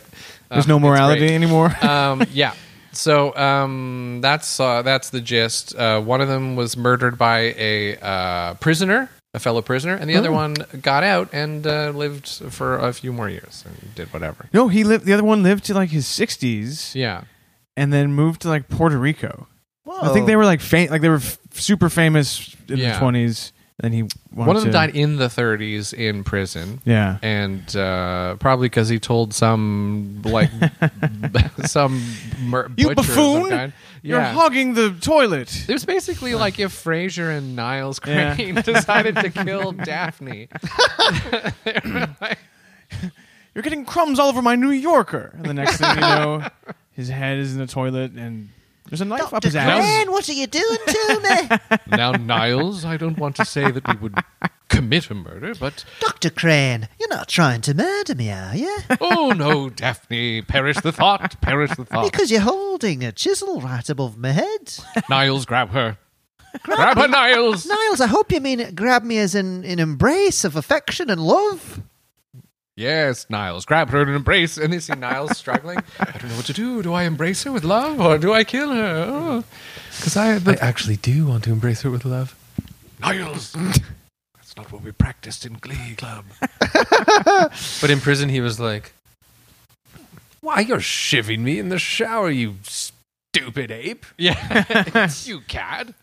There's 0.48 0.64
uh, 0.64 0.68
no 0.68 0.79
morality 0.79 1.35
anymore. 1.35 1.77
um, 1.85 2.24
yeah. 2.33 2.55
So 2.92 3.37
um, 3.37 4.20
that's 4.22 4.59
uh, 4.59 4.81
that's 4.81 5.11
the 5.11 5.20
gist. 5.20 5.74
Uh, 5.77 6.01
one 6.01 6.22
of 6.22 6.29
them 6.29 6.57
was 6.57 6.79
murdered 6.79 7.18
by 7.18 7.55
a 7.59 7.96
uh, 7.98 8.55
prisoner, 8.55 9.11
a 9.35 9.38
fellow 9.38 9.61
prisoner, 9.62 9.95
and 9.95 10.09
the 10.09 10.17
other 10.17 10.31
Oh. 10.31 10.35
one 10.35 10.55
got 10.81 11.05
out 11.05 11.29
and 11.33 11.67
uh, 11.67 11.91
lived 11.91 12.27
for 12.29 12.77
a 12.79 12.93
few 12.93 13.12
more 13.12 13.29
years 13.29 13.62
and 13.67 13.95
did 13.95 14.12
whatever. 14.12 14.49
no, 14.53 14.69
he 14.69 14.85
lived. 14.85 15.05
The 15.05 15.12
other 15.12 15.25
one 15.25 15.43
lived 15.43 15.64
to 15.67 15.75
like 15.75 15.91
his 15.91 16.07
sixties, 16.07 16.95
Yeah. 16.95 17.23
and 17.77 17.93
then 17.93 18.12
moved 18.14 18.43
to 18.43 18.49
like 18.49 18.69
Puerto 18.69 18.97
Rico. 18.99 19.47
Whoa. 19.85 19.99
I 20.11 20.12
think 20.12 20.27
they 20.27 20.37
were 20.37 20.45
like 20.47 20.61
fam- 20.61 20.91
like 20.91 21.01
they 21.03 21.09
were 21.09 21.17
f- 21.17 21.38
super 21.53 21.88
famous 21.91 22.55
in 22.69 22.79
Yeah. 22.79 22.93
the 22.93 22.99
twenties. 22.99 23.53
Then 23.81 23.93
he 23.93 24.03
One 24.35 24.49
of 24.57 24.62
them 24.62 24.64
to- 24.64 24.71
died 24.73 24.97
in 24.97 25.17
the 25.19 25.29
30s 25.29 25.95
in 25.95 26.25
prison. 26.25 26.81
Yeah, 26.85 27.19
and 27.23 27.77
uh, 27.77 28.35
probably 28.41 28.67
because 28.67 28.88
he 28.88 28.99
told 28.99 29.33
some 29.33 30.21
like 30.25 30.51
some 31.67 32.03
mur- 32.41 32.73
You 32.77 32.88
butcher 32.88 33.01
of 33.01 33.07
some 33.07 33.14
buffoon! 33.14 33.51
kind. 33.51 33.73
you're 34.03 34.19
Yeah. 34.19 34.33
hogging 34.33 34.75
the 34.75 34.91
toilet. 35.01 35.64
it 35.69 35.73
was 35.73 35.85
basically 35.85 36.35
like 36.35 36.59
if 36.59 36.73
Frasier 36.73 37.31
and 37.38 37.55
Niles 37.55 38.01
Yeah. 38.05 38.35
Crane 38.35 38.55
decided 38.64 39.14
to 39.14 39.31
kill 39.31 39.71
Daphne. 39.73 40.49
You're 43.55 43.62
getting 43.62 43.85
crumbs 43.85 44.19
all 44.19 44.29
over 44.29 44.43
my 44.43 44.55
New 44.55 44.71
Yorker. 44.71 45.33
And 45.37 45.45
the 45.47 45.55
next 45.55 45.79
thing 45.79 45.95
you 45.95 46.01
know, 46.01 46.47
his 46.93 47.09
head 47.09 47.38
is 47.38 47.53
in 47.55 47.59
the 47.59 47.67
toilet, 47.67 48.12
and 48.12 48.51
there's 48.88 49.01
a 49.01 49.05
knife 49.05 49.33
up 49.33 49.44
his 49.44 49.57
ass. 49.57 50.07
what 50.09 50.29
are 50.29 50.33
you 50.33 50.46
doing 50.46 50.79
to 50.87 51.20
me? 51.70 51.79
now, 51.96 52.12
Niles, 52.12 52.85
I 52.85 52.96
don't 52.96 53.18
want 53.18 53.37
to 53.37 53.44
say 53.44 53.70
that 53.70 53.87
we 53.88 53.94
would 53.96 54.14
commit 54.68 55.11
a 55.11 55.14
murder, 55.14 55.55
but 55.55 55.85
Dr. 56.01 56.31
Crane, 56.31 56.88
you're 56.98 57.09
not 57.09 57.29
trying 57.29 57.61
to 57.62 57.74
murder 57.74 58.14
me, 58.14 58.31
are 58.31 58.55
you? 58.57 58.79
oh 59.01 59.33
no, 59.37 59.68
Daphne, 59.68 60.42
perish 60.42 60.79
the 60.81 60.92
thought, 60.92 61.40
perish 61.40 61.74
the 61.77 61.85
thought. 61.85 62.05
Because 62.11 62.31
you're 62.31 62.40
holding 62.40 63.05
a 63.05 63.12
chisel 63.12 63.61
right 63.61 63.88
above 63.88 64.16
my 64.16 64.33
head. 64.33 64.74
Niles, 65.11 65.46
grab 65.46 65.70
her. 65.70 65.98
Grab 66.62 66.96
her, 66.96 67.09
Niles. 67.09 67.66
Niles, 67.66 68.01
I 68.01 68.07
hope 68.07 68.33
you 68.33 68.40
mean 68.40 68.74
grab 68.74 69.05
me 69.05 69.18
as 69.18 69.35
in 69.35 69.64
an 69.64 69.79
embrace 69.79 70.44
of 70.44 70.57
affection 70.57 71.11
and 71.11 71.20
love. 71.20 71.83
Yes, 72.79 73.27
Niles, 73.29 73.64
grab 73.64 73.91
her 73.91 74.03
and 74.03 74.11
embrace. 74.11 74.57
And 74.57 74.73
they 74.73 74.79
see 74.79 74.93
Niles 74.93 75.37
struggling. 75.37 75.79
I 75.99 76.12
don't 76.12 76.29
know 76.29 76.37
what 76.37 76.47
to 76.47 76.53
do. 76.53 76.81
Do 76.81 76.93
I 76.93 77.03
embrace 77.03 77.43
her 77.43 77.51
with 77.51 77.64
love 77.64 78.01
or 78.01 78.19
do 78.19 78.33
I 78.33 78.45
kill 78.45 78.71
her? 78.73 79.05
Oh. 79.09 79.45
Because 79.97 80.17
I, 80.17 80.37
I 80.37 80.38
the, 80.38 80.62
actually 80.62 80.95
do 80.95 81.27
want 81.27 81.43
to 81.45 81.51
embrace 81.51 81.83
her 81.83 81.91
with 81.91 82.05
love. 82.05 82.37
Niles. 83.01 83.53
That's 83.53 84.57
not 84.57 84.71
what 84.71 84.83
we 84.83 84.93
practiced 84.93 85.45
in 85.45 85.55
Glee 85.55 85.97
Club. 85.97 86.25
But 87.81 87.91
in 87.91 88.01
prison, 88.01 88.29
he 88.29 88.41
was 88.41 88.61
like, 88.61 88.93
"Why 90.41 90.61
you're 90.61 90.79
shivving 90.79 91.41
me 91.41 91.59
in 91.59 91.71
the 91.71 91.79
shower, 91.79 92.31
you 92.31 92.57
stupid 92.62 93.71
ape." 93.71 94.07
Yeah, 94.17 95.09
you 95.25 95.41
cad. 95.41 95.95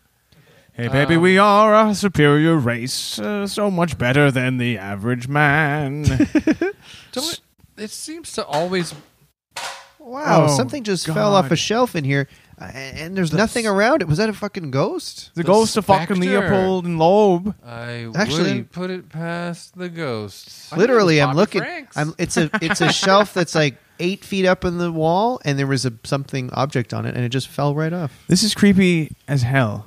Hey, 0.76 0.88
baby, 0.88 1.14
Um, 1.14 1.22
we 1.22 1.38
are 1.38 1.74
a 1.88 1.94
superior 1.94 2.56
race, 2.56 3.18
uh, 3.18 3.46
so 3.46 3.70
much 3.70 3.96
better 3.96 4.30
than 4.30 4.58
the 4.58 4.76
average 4.76 5.26
man. 5.26 6.02
Don't 7.12 7.32
it, 7.32 7.40
it 7.78 7.90
seems 7.90 8.32
to 8.32 8.44
always. 8.44 8.94
Wow, 9.98 10.44
Oh, 10.44 10.56
something 10.56 10.84
just 10.84 11.06
fell 11.06 11.34
off 11.34 11.50
a 11.50 11.56
shelf 11.56 11.96
in 11.96 12.04
here, 12.04 12.28
uh, 12.60 12.64
and 12.74 13.16
there's 13.16 13.32
nothing 13.32 13.66
around 13.66 14.02
it. 14.02 14.08
Was 14.08 14.18
that 14.18 14.28
a 14.28 14.34
fucking 14.34 14.70
ghost? 14.70 15.30
the 15.34 15.42
The 15.42 15.46
ghost 15.46 15.78
of 15.78 15.86
fucking. 15.86 16.20
Leopold 16.20 16.84
and 16.84 16.98
Loeb. 16.98 17.54
I 17.64 18.08
Actually- 18.14 18.42
wouldn't 18.42 18.70
put 18.72 18.90
it 18.90 19.08
past 19.08 19.76
the 19.78 19.88
ghosts. 19.88 20.70
I 20.70 20.76
think 20.76 20.90
it 20.90 20.92
was 20.92 20.96
Literally, 20.96 21.22
I'm 21.22 21.28
Bobby 21.28 21.36
looking. 21.38 21.86
I'm. 21.96 22.14
It's 22.18 22.36
a. 22.36 22.50
It's 22.60 22.82
a 22.82 22.92
shelf 22.92 23.32
that's 23.32 23.54
like 23.54 23.78
eight 23.98 24.24
feet 24.26 24.44
up 24.44 24.64
in 24.66 24.76
the 24.76 24.92
wall, 24.92 25.40
and 25.46 25.58
there 25.58 25.66
was 25.66 25.86
a 25.86 25.92
something 26.04 26.50
object 26.52 26.92
on 26.92 27.06
it, 27.06 27.16
and 27.16 27.24
it 27.24 27.30
just 27.30 27.48
fell 27.48 27.74
right 27.74 27.94
off. 27.94 28.12
This 28.28 28.42
is 28.42 28.54
creepy 28.54 29.16
as 29.26 29.42
hell. 29.42 29.86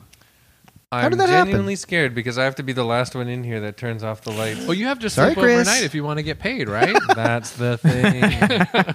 I'm 0.91 1.11
did 1.11 1.19
that 1.19 1.29
happen? 1.29 1.47
genuinely 1.47 1.75
scared 1.75 2.15
because 2.15 2.37
I 2.39 2.45
have 2.45 2.55
to 2.55 2.63
be 2.63 2.73
the 2.73 2.83
last 2.83 3.13
one 3.15 3.27
in 3.27 3.43
here 3.43 3.59
that 3.61 3.77
turns 3.77 4.03
off 4.03 4.21
the 4.21 4.31
lights. 4.31 4.61
Well, 4.65 4.73
you 4.73 4.87
have 4.87 4.99
to 4.99 5.09
Sorry, 5.09 5.33
sleep 5.33 5.43
Chris. 5.43 5.67
overnight 5.67 5.83
if 5.83 5.93
you 5.93 6.03
want 6.03 6.17
to 6.17 6.23
get 6.23 6.39
paid, 6.39 6.67
right? 6.67 6.95
That's 7.15 7.51
the 7.51 7.77
thing. 7.77 8.21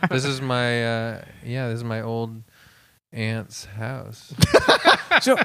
this 0.10 0.24
is 0.24 0.40
my 0.40 0.84
uh, 0.84 1.24
yeah. 1.44 1.68
This 1.68 1.78
is 1.78 1.84
my 1.84 2.02
old 2.02 2.42
aunt's 3.12 3.64
house. 3.66 4.34
So, 5.22 5.36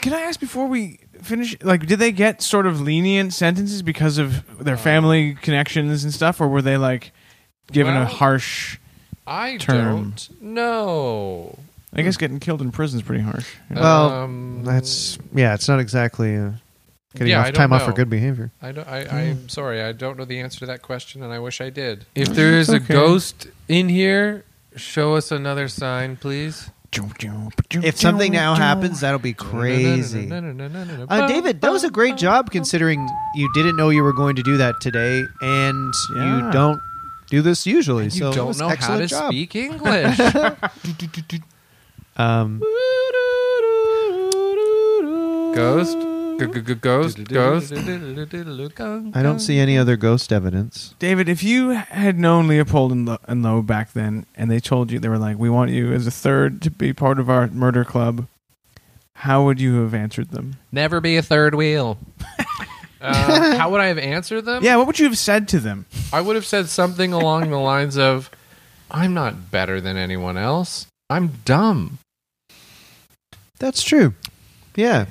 can 0.00 0.12
I 0.12 0.22
ask 0.22 0.40
before 0.40 0.66
we 0.66 0.98
finish? 1.22 1.56
Like, 1.62 1.86
did 1.86 2.00
they 2.00 2.10
get 2.10 2.42
sort 2.42 2.66
of 2.66 2.80
lenient 2.80 3.32
sentences 3.32 3.82
because 3.82 4.18
of 4.18 4.42
their 4.64 4.76
family 4.76 5.34
connections 5.34 6.02
and 6.02 6.12
stuff, 6.12 6.40
or 6.40 6.48
were 6.48 6.60
they 6.60 6.76
like 6.76 7.12
given 7.70 7.94
a 7.94 8.00
Well- 8.00 8.06
harsh? 8.08 8.78
I 9.28 9.58
Term. 9.58 9.84
don't 10.10 10.28
know. 10.42 11.56
I 11.94 12.02
guess 12.02 12.16
getting 12.16 12.40
killed 12.40 12.60
in 12.62 12.72
prison 12.72 12.98
is 13.00 13.06
pretty 13.06 13.22
harsh. 13.22 13.46
Yeah. 13.70 13.80
Well, 13.80 14.10
Um, 14.10 14.62
That's 14.64 15.18
yeah. 15.34 15.54
It's 15.54 15.68
not 15.68 15.78
exactly 15.80 16.36
uh, 16.36 16.50
getting 17.14 17.30
Yeah, 17.30 17.40
off 17.40 17.46
I 17.46 17.50
don't 17.52 17.58
time 17.58 17.72
off 17.72 17.82
for 17.82 17.90
know. 17.90 17.96
good 17.96 18.10
behavior. 18.10 18.50
I 18.60 18.72
don't. 18.72 18.88
I, 18.88 19.06
I'm 19.28 19.48
sorry. 19.48 19.80
I 19.82 19.92
don't 19.92 20.18
know 20.18 20.24
the 20.24 20.40
answer 20.40 20.58
to 20.60 20.66
that 20.66 20.82
question, 20.82 21.22
and 21.22 21.32
I 21.32 21.38
wish 21.38 21.60
I 21.60 21.70
did. 21.70 22.06
If 22.14 22.28
there 22.30 22.52
is 22.58 22.68
a 22.68 22.76
Okay. 22.76 22.94
ghost 22.94 23.46
in 23.68 23.88
here, 23.88 24.44
show 24.76 25.14
us 25.14 25.30
another 25.30 25.68
sign, 25.68 26.16
please. 26.16 26.70
If 27.72 27.96
something 27.98 28.30
now 28.30 28.54
happens, 28.54 29.00
that'll 29.00 29.18
be 29.18 29.32
crazy. 29.32 30.30
Uh, 30.30 31.26
David, 31.26 31.60
that 31.60 31.72
was 31.72 31.82
a 31.82 31.90
great 31.90 32.16
job 32.16 32.52
considering 32.52 33.08
you 33.34 33.50
didn't 33.52 33.74
know 33.76 33.90
you 33.90 34.04
were 34.04 34.12
going 34.12 34.36
to 34.36 34.44
do 34.44 34.56
that 34.58 34.76
today, 34.80 35.24
and 35.40 35.92
Yeah. 36.14 36.36
you 36.46 36.52
don't 36.52 36.80
do 37.30 37.42
this 37.42 37.66
usually. 37.66 38.04
You 38.04 38.10
so 38.10 38.30
it 38.30 38.34
don't 38.36 38.46
was 38.46 38.60
know 38.60 38.68
how 38.68 38.72
excellent 38.74 39.02
to 39.02 39.08
job. 39.08 39.30
speak 39.32 39.56
English. 39.56 40.18
Um, 42.16 42.60
Ghost, 45.54 45.96
ghost, 46.80 47.24
ghost. 47.24 47.72
I 47.72 49.22
don't 49.22 49.38
see 49.38 49.58
any 49.58 49.78
other 49.78 49.96
ghost 49.96 50.32
evidence. 50.32 50.94
David, 50.98 51.28
if 51.28 51.44
you 51.44 51.70
had 51.70 52.18
known 52.18 52.48
Leopold 52.48 52.90
and, 52.90 53.06
Lo- 53.06 53.18
and 53.28 53.42
Lowe 53.44 53.62
back 53.62 53.92
then, 53.92 54.26
and 54.34 54.50
they 54.50 54.58
told 54.58 54.90
you 54.90 54.98
they 54.98 55.08
were 55.08 55.18
like, 55.18 55.38
"We 55.38 55.48
want 55.48 55.70
you 55.70 55.92
as 55.92 56.08
a 56.08 56.10
third 56.10 56.60
to 56.62 56.70
be 56.72 56.92
part 56.92 57.20
of 57.20 57.30
our 57.30 57.46
murder 57.48 57.84
club," 57.84 58.26
how 59.14 59.44
would 59.44 59.60
you 59.60 59.82
have 59.82 59.94
answered 59.94 60.30
them? 60.30 60.56
Never 60.72 61.00
be 61.00 61.16
a 61.16 61.22
third 61.22 61.54
wheel. 61.54 61.98
Uh, 63.00 63.56
how 63.58 63.70
would 63.70 63.80
I 63.80 63.86
have 63.86 63.98
answered 63.98 64.44
them? 64.46 64.64
Yeah, 64.64 64.76
what 64.76 64.86
would 64.88 64.98
you 64.98 65.04
have 65.04 65.18
said 65.18 65.46
to 65.48 65.60
them? 65.60 65.86
I 66.12 66.20
would 66.20 66.34
have 66.36 66.46
said 66.46 66.68
something 66.68 67.12
along 67.12 67.50
the 67.50 67.58
lines 67.60 67.96
of, 67.96 68.28
"I'm 68.90 69.14
not 69.14 69.50
better 69.52 69.80
than 69.80 69.96
anyone 69.96 70.36
else. 70.36 70.86
I'm 71.08 71.28
dumb. 71.44 71.98
That's 73.58 73.82
true. 73.82 74.14
Yeah. 74.76 75.06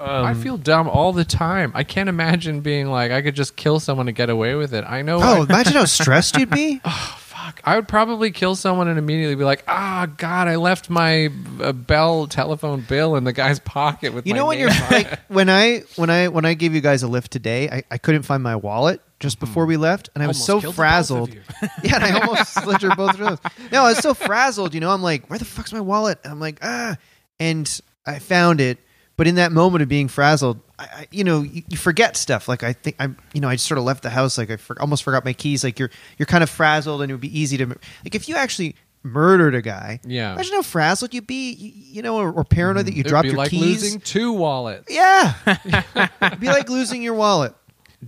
Um, 0.00 0.24
I 0.24 0.34
feel 0.34 0.56
dumb 0.58 0.88
all 0.88 1.12
the 1.12 1.24
time. 1.24 1.72
I 1.74 1.84
can't 1.84 2.08
imagine 2.08 2.60
being 2.60 2.88
like 2.88 3.10
I 3.10 3.22
could 3.22 3.34
just 3.34 3.56
kill 3.56 3.80
someone 3.80 4.06
to 4.06 4.12
get 4.12 4.28
away 4.28 4.54
with 4.54 4.74
it. 4.74 4.84
I 4.86 5.02
know. 5.02 5.18
Oh, 5.22 5.40
I- 5.42 5.44
imagine 5.44 5.74
how 5.74 5.84
stressed 5.84 6.36
you'd 6.36 6.50
be. 6.50 6.80
Oh 6.94 7.16
fuck. 7.18 7.60
I 7.64 7.76
would 7.76 7.88
probably 7.88 8.30
kill 8.30 8.54
someone 8.54 8.88
and 8.88 8.98
immediately 8.98 9.34
be 9.34 9.44
like, 9.44 9.64
"Ah, 9.68 10.06
God, 10.16 10.48
I 10.48 10.56
left 10.56 10.88
my 10.88 11.28
uh, 11.60 11.72
Bell 11.72 12.26
telephone 12.26 12.80
bill 12.88 13.16
in 13.16 13.24
the 13.24 13.32
guy's 13.34 13.58
pocket 13.60 14.14
with 14.14 14.26
You 14.26 14.32
my 14.32 14.38
know 14.38 14.46
when 14.46 14.58
name 14.58 14.68
you're 14.68 14.90
like 14.90 15.20
when 15.28 15.50
I 15.50 15.80
when 15.96 16.08
I 16.10 16.28
when 16.28 16.44
I 16.46 16.54
gave 16.54 16.74
you 16.74 16.80
guys 16.80 17.02
a 17.02 17.08
lift 17.08 17.30
today, 17.32 17.68
I, 17.68 17.82
I 17.90 17.98
couldn't 17.98 18.22
find 18.22 18.42
my 18.42 18.56
wallet 18.56 19.02
just 19.20 19.40
before 19.40 19.66
we 19.66 19.76
left, 19.76 20.08
and 20.14 20.22
I 20.22 20.26
was 20.26 20.36
Almost 20.38 20.46
so 20.46 20.60
killed 20.60 20.62
the 20.62 20.66
both 20.66 20.70
of 20.70 20.76
frazzled. 20.76 21.34
yeah, 21.82 21.96
and 21.96 22.04
I 22.04 22.20
almost 22.20 22.54
slit 22.54 22.82
your 22.82 22.94
both 22.96 23.16
throats. 23.16 23.42
No, 23.72 23.82
I 23.82 23.88
was 23.90 23.98
so 23.98 24.14
frazzled. 24.14 24.72
You 24.72 24.80
know, 24.80 24.90
I'm 24.90 25.02
like, 25.02 25.28
where 25.28 25.38
the 25.38 25.44
fuck's 25.44 25.72
my 25.72 25.80
wallet? 25.80 26.18
And 26.24 26.32
I'm 26.32 26.40
like, 26.40 26.58
ah, 26.62 26.96
and 27.38 27.80
I 28.06 28.18
found 28.18 28.60
it. 28.60 28.78
But 29.16 29.28
in 29.28 29.36
that 29.36 29.52
moment 29.52 29.82
of 29.82 29.88
being 29.88 30.08
frazzled, 30.08 30.60
I, 30.76 30.82
I, 30.84 31.06
you 31.12 31.22
know, 31.22 31.42
you, 31.42 31.62
you 31.68 31.76
forget 31.76 32.16
stuff. 32.16 32.48
Like 32.48 32.64
I 32.64 32.72
think 32.72 32.96
I'm, 32.98 33.16
you 33.32 33.40
know, 33.40 33.48
I 33.48 33.54
just 33.54 33.66
sort 33.66 33.78
of 33.78 33.84
left 33.84 34.02
the 34.02 34.10
house. 34.10 34.36
Like 34.36 34.50
I 34.50 34.56
for, 34.56 34.80
almost 34.80 35.04
forgot 35.04 35.24
my 35.24 35.32
keys. 35.32 35.62
Like 35.62 35.78
you're 35.78 35.90
you're 36.18 36.26
kind 36.26 36.42
of 36.42 36.50
frazzled, 36.50 37.00
and 37.00 37.10
it 37.10 37.14
would 37.14 37.20
be 37.20 37.38
easy 37.38 37.56
to 37.58 37.66
like 37.66 38.14
if 38.14 38.28
you 38.28 38.34
actually 38.34 38.74
murdered 39.04 39.54
a 39.54 39.62
guy. 39.62 40.00
Yeah. 40.04 40.32
Imagine 40.32 40.54
how 40.54 40.62
frazzled 40.62 41.14
you'd 41.14 41.28
be. 41.28 41.52
You, 41.52 41.72
you 41.74 42.02
know, 42.02 42.16
or, 42.16 42.32
or 42.32 42.44
paranoid 42.44 42.86
that 42.86 42.94
you 42.94 43.00
It'd 43.00 43.10
dropped 43.10 43.26
your 43.26 43.36
like 43.36 43.50
keys. 43.50 43.82
losing 43.82 44.00
two 44.00 44.32
wallets. 44.32 44.92
Yeah. 44.92 45.34
It'd 46.22 46.40
be 46.40 46.48
like 46.48 46.68
losing 46.68 47.02
your 47.02 47.14
wallet. 47.14 47.54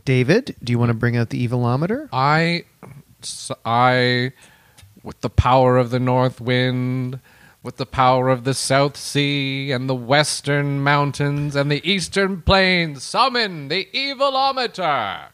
David, 0.05 0.57
do 0.63 0.73
you 0.73 0.79
want 0.79 0.91
to 0.91 0.95
bring 0.95 1.17
out 1.17 1.31
the 1.31 1.47
evilometer? 1.47 2.09
I, 2.13 2.65
I, 3.65 4.33
with 5.03 5.21
the 5.21 5.31
power 5.31 5.79
of 5.79 5.91
the 5.91 6.01
north 6.01 6.41
wind, 6.41 7.21
with 7.67 7.77
the 7.79 7.85
power 7.85 8.29
of 8.29 8.45
the 8.45 8.55
South 8.55 8.97
Sea 8.97 9.73
and 9.73 9.91
the 9.91 9.95
western 9.95 10.81
mountains 10.81 11.57
and 11.57 11.69
the 11.69 11.85
eastern 11.87 12.41
plains, 12.41 13.03
summon 13.03 13.67
the 13.67 13.89
evilometer. 13.93 15.31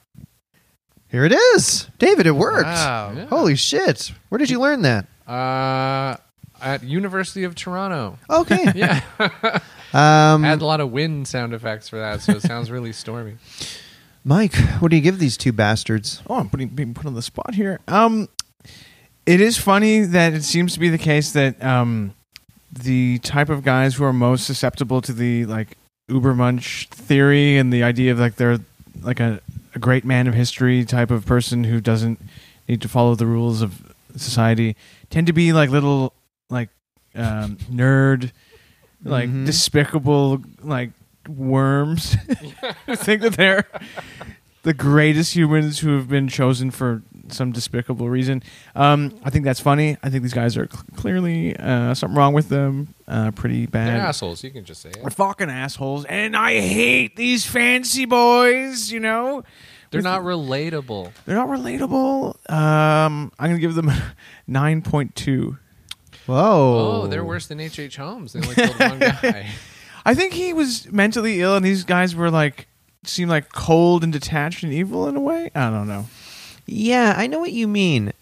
Here 1.08 1.26
it 1.26 1.32
is. 1.32 1.88
David, 1.98 2.26
it 2.26 2.30
worked. 2.30 2.64
Wow. 2.64 3.12
Yeah. 3.14 3.26
Holy 3.26 3.54
shit. 3.54 4.12
Where 4.30 4.38
did 4.38 4.48
you 4.48 4.58
learn 4.58 4.80
that? 4.80 5.06
Uh, 5.28 6.16
at 6.62 6.82
University 6.82 7.44
of 7.44 7.54
Toronto. 7.54 8.18
Okay. 8.30 8.72
Yeah, 8.74 9.02
Um, 9.92 10.42
had 10.42 10.62
a 10.62 10.64
lot 10.64 10.80
of 10.80 10.90
wind 10.90 11.28
sound 11.28 11.52
effects 11.52 11.90
for 11.90 11.98
that, 11.98 12.22
so 12.22 12.32
it 12.32 12.40
sounds 12.40 12.70
really 12.70 12.94
stormy. 12.94 13.36
Mike, 14.24 14.54
what 14.80 14.90
do 14.90 14.96
you 14.96 15.02
give 15.02 15.18
these 15.18 15.36
two 15.36 15.52
bastards? 15.52 16.22
Oh, 16.30 16.36
I'm 16.36 16.48
putting, 16.48 16.68
being 16.68 16.94
put 16.94 17.04
on 17.04 17.12
the 17.12 17.20
spot 17.20 17.54
here. 17.54 17.78
Um, 17.88 18.30
it 19.26 19.42
is 19.42 19.58
funny 19.58 20.00
that 20.00 20.32
it 20.32 20.44
seems 20.44 20.72
to 20.72 20.80
be 20.80 20.88
the 20.88 20.96
case 20.96 21.32
that 21.32 21.62
um, 21.62 22.14
the 22.72 23.18
type 23.18 23.48
of 23.48 23.62
guys 23.64 23.96
who 23.96 24.04
are 24.04 24.12
most 24.12 24.44
susceptible 24.46 25.00
to 25.02 25.12
the 25.12 25.44
like 25.46 25.76
Ubermensch 26.11 26.88
theory 26.88 27.56
and 27.58 27.72
the 27.72 27.82
idea 27.82 28.12
of 28.12 28.18
like 28.18 28.37
they're 28.37 28.58
like 29.02 29.20
a, 29.20 29.40
a 29.74 29.78
great 29.78 30.04
man 30.04 30.26
of 30.26 30.35
history 30.35 30.85
type 30.85 31.11
of 31.11 31.24
person 31.26 31.64
who 31.64 31.80
doesn't 31.80 32.20
need 32.68 32.80
to 32.82 32.88
follow 32.88 33.14
the 33.14 33.26
rules 33.26 33.62
of 33.62 33.94
society 34.16 34.76
tend 35.11 35.26
to 35.26 35.32
be 35.32 35.52
like 35.52 35.70
little 35.70 36.12
like 36.50 36.68
um, 37.14 37.56
nerd, 37.70 38.32
like 39.04 39.28
Mhm. 39.28 39.46
despicable 39.46 40.42
like 40.62 40.90
worms. 41.28 42.14
who 42.87 42.96
think 42.96 43.22
that 43.22 43.35
they're 43.35 43.64
the 44.62 44.74
greatest 44.74 45.35
humans 45.35 45.80
who 45.80 45.94
have 45.96 46.08
been 46.08 46.28
chosen 46.28 46.70
for 46.70 47.02
some 47.32 47.52
despicable 47.52 48.08
reason. 48.08 48.42
Um, 48.74 49.18
I 49.24 49.30
think 49.30 49.44
that's 49.44 49.60
funny. 49.60 49.96
I 50.02 50.10
think 50.10 50.22
these 50.22 50.34
guys 50.34 50.56
are 50.56 50.68
cl- 50.70 50.84
clearly 50.96 51.56
uh, 51.56 51.94
something 51.94 52.16
wrong 52.16 52.32
with 52.34 52.48
them. 52.48 52.94
Uh, 53.08 53.30
pretty 53.32 53.60
They're 53.66 53.70
bad. 53.86 54.00
assholes. 54.00 54.42
You 54.44 54.50
can 54.50 54.64
just 54.64 54.80
say 54.82 54.90
They're 54.94 55.06
it. 55.08 55.12
fucking 55.14 55.50
assholes, 55.50 56.04
and 56.06 56.36
I 56.36 56.60
hate 56.60 57.16
these 57.16 57.44
fancy 57.46 58.04
boys. 58.04 58.90
You 58.92 59.00
know, 59.00 59.42
They're 59.90 59.98
With- 59.98 60.04
not 60.04 60.22
relatable. 60.22 61.12
they're 61.26 61.36
not 61.36 61.48
relatable. 61.48 62.50
Um, 62.50 63.32
I'm 63.38 63.50
gonna 63.50 63.58
give 63.58 63.74
them 63.74 63.90
nine 64.46 64.82
point 64.82 65.14
two. 65.14 65.58
Whoa. 66.26 67.02
Oh, 67.02 67.06
they're 67.08 67.24
worse 67.24 67.48
than 67.48 67.58
H. 67.60 67.78
H. 67.78 67.96
Holmes. 67.96 68.32
They 68.32 68.40
only 68.40 68.54
killed 68.54 68.78
one 68.78 68.98
guy. 69.00 69.48
I 70.04 70.14
think 70.14 70.32
he 70.32 70.52
was 70.52 70.90
mentally 70.90 71.40
ill, 71.40 71.56
and 71.56 71.64
these 71.64 71.84
guys 71.84 72.14
were 72.14 72.30
like 72.30 72.68
seemed 73.04 73.30
like 73.30 73.52
cold 73.52 74.04
and 74.04 74.12
detached 74.12 74.62
and 74.62 74.72
evil 74.72 75.08
in 75.08 75.16
a 75.16 75.20
way. 75.20 75.50
I 75.54 75.70
don't 75.70 75.88
know. 75.88 76.06
Yeah, 76.66 77.14
I 77.16 77.27
know 77.27 77.38
what 77.38 77.53
you 77.53 77.68
mean. 77.68 78.12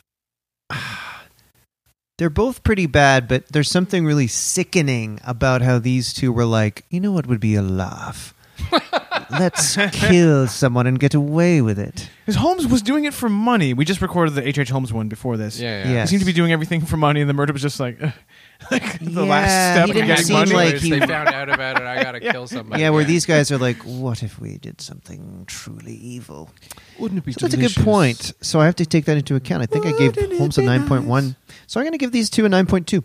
They're 2.19 2.29
both 2.29 2.63
pretty 2.63 2.87
bad, 2.87 3.29
but 3.29 3.49
there's 3.49 3.71
something 3.71 4.05
really 4.05 4.27
sickening 4.27 5.21
about 5.25 5.63
how 5.63 5.79
these 5.79 6.13
two 6.13 6.33
were 6.33 6.45
like, 6.45 6.85
you 6.91 7.01
know 7.01 7.13
what 7.13 7.27
would 7.27 7.41
be 7.41 7.55
a 7.55 7.63
laugh? 7.63 8.35
Let's 9.31 9.77
kill 9.93 10.47
someone 10.49 10.87
and 10.87 10.99
get 11.01 11.15
away 11.15 11.63
with 11.63 11.79
it. 11.79 12.11
Because 12.27 12.39
Holmes 12.39 12.67
was 12.67 12.83
doing 12.83 13.05
it 13.05 13.15
for 13.15 13.29
money. 13.31 13.73
We 13.73 13.85
just 13.87 14.03
recorded 14.03 14.35
the 14.35 14.47
H. 14.47 14.59
H. 14.59 14.69
Holmes 14.69 14.93
one 14.93 15.09
before 15.09 15.37
this. 15.39 15.59
Yeah, 15.59 15.85
yeah. 15.85 15.93
Yeah. 15.93 16.01
He 16.03 16.09
seemed 16.09 16.21
to 16.21 16.27
be 16.27 16.33
doing 16.33 16.53
everything 16.53 16.83
for 16.83 16.97
money, 16.97 17.21
and 17.21 17.31
the 17.31 17.35
murder 17.35 17.53
was 17.53 17.63
just 17.63 17.81
like, 17.81 17.99
like 18.71 18.99
the 19.01 19.25
last 19.25 19.75
step 19.77 19.95
he 19.95 20.01
of 20.01 20.07
getting 20.07 20.33
money. 20.33 20.53
like 20.53 20.77
Spoilers, 20.77 20.83
he- 20.83 20.91
they 20.91 21.01
found 21.01 21.29
out 21.29 21.49
about 21.49 21.77
it. 21.81 21.83
I 21.83 22.03
gotta 22.03 22.21
kill 22.33 22.47
somebody. 22.47 22.83
Yeah, 22.83 22.91
where 22.91 23.05
these 23.05 23.27
guys 23.27 23.51
are 23.51 23.59
like, 23.59 23.79
what 23.79 24.23
if 24.23 24.39
we 24.41 24.59
did 24.59 24.81
something 24.81 25.45
truly 25.47 25.95
evil? 25.95 26.51
Wouldn't 26.99 27.19
it 27.19 27.25
be 27.25 27.33
So 27.33 27.41
that's 27.47 27.55
a 27.55 27.57
good 27.57 27.75
point. 27.85 28.33
So 28.41 28.61
I 28.61 28.67
have 28.67 28.77
to 28.77 28.87
take 28.87 29.07
that 29.07 29.17
into 29.17 29.35
account. 29.35 29.63
I 29.63 29.67
think 29.67 29.87
I 29.87 29.93
gave 29.93 30.17
Wouldn't 30.17 30.33
it 30.33 30.39
Holmes 30.39 30.59
a 30.59 30.63
be 30.63 30.67
9.1. 30.67 31.37
So 31.67 31.81
I'm 31.81 31.85
going 31.85 31.93
to 31.93 31.99
give 31.99 32.13
these 32.13 32.29
two 32.29 32.45
a 32.45 32.49
9.2. 32.49 33.03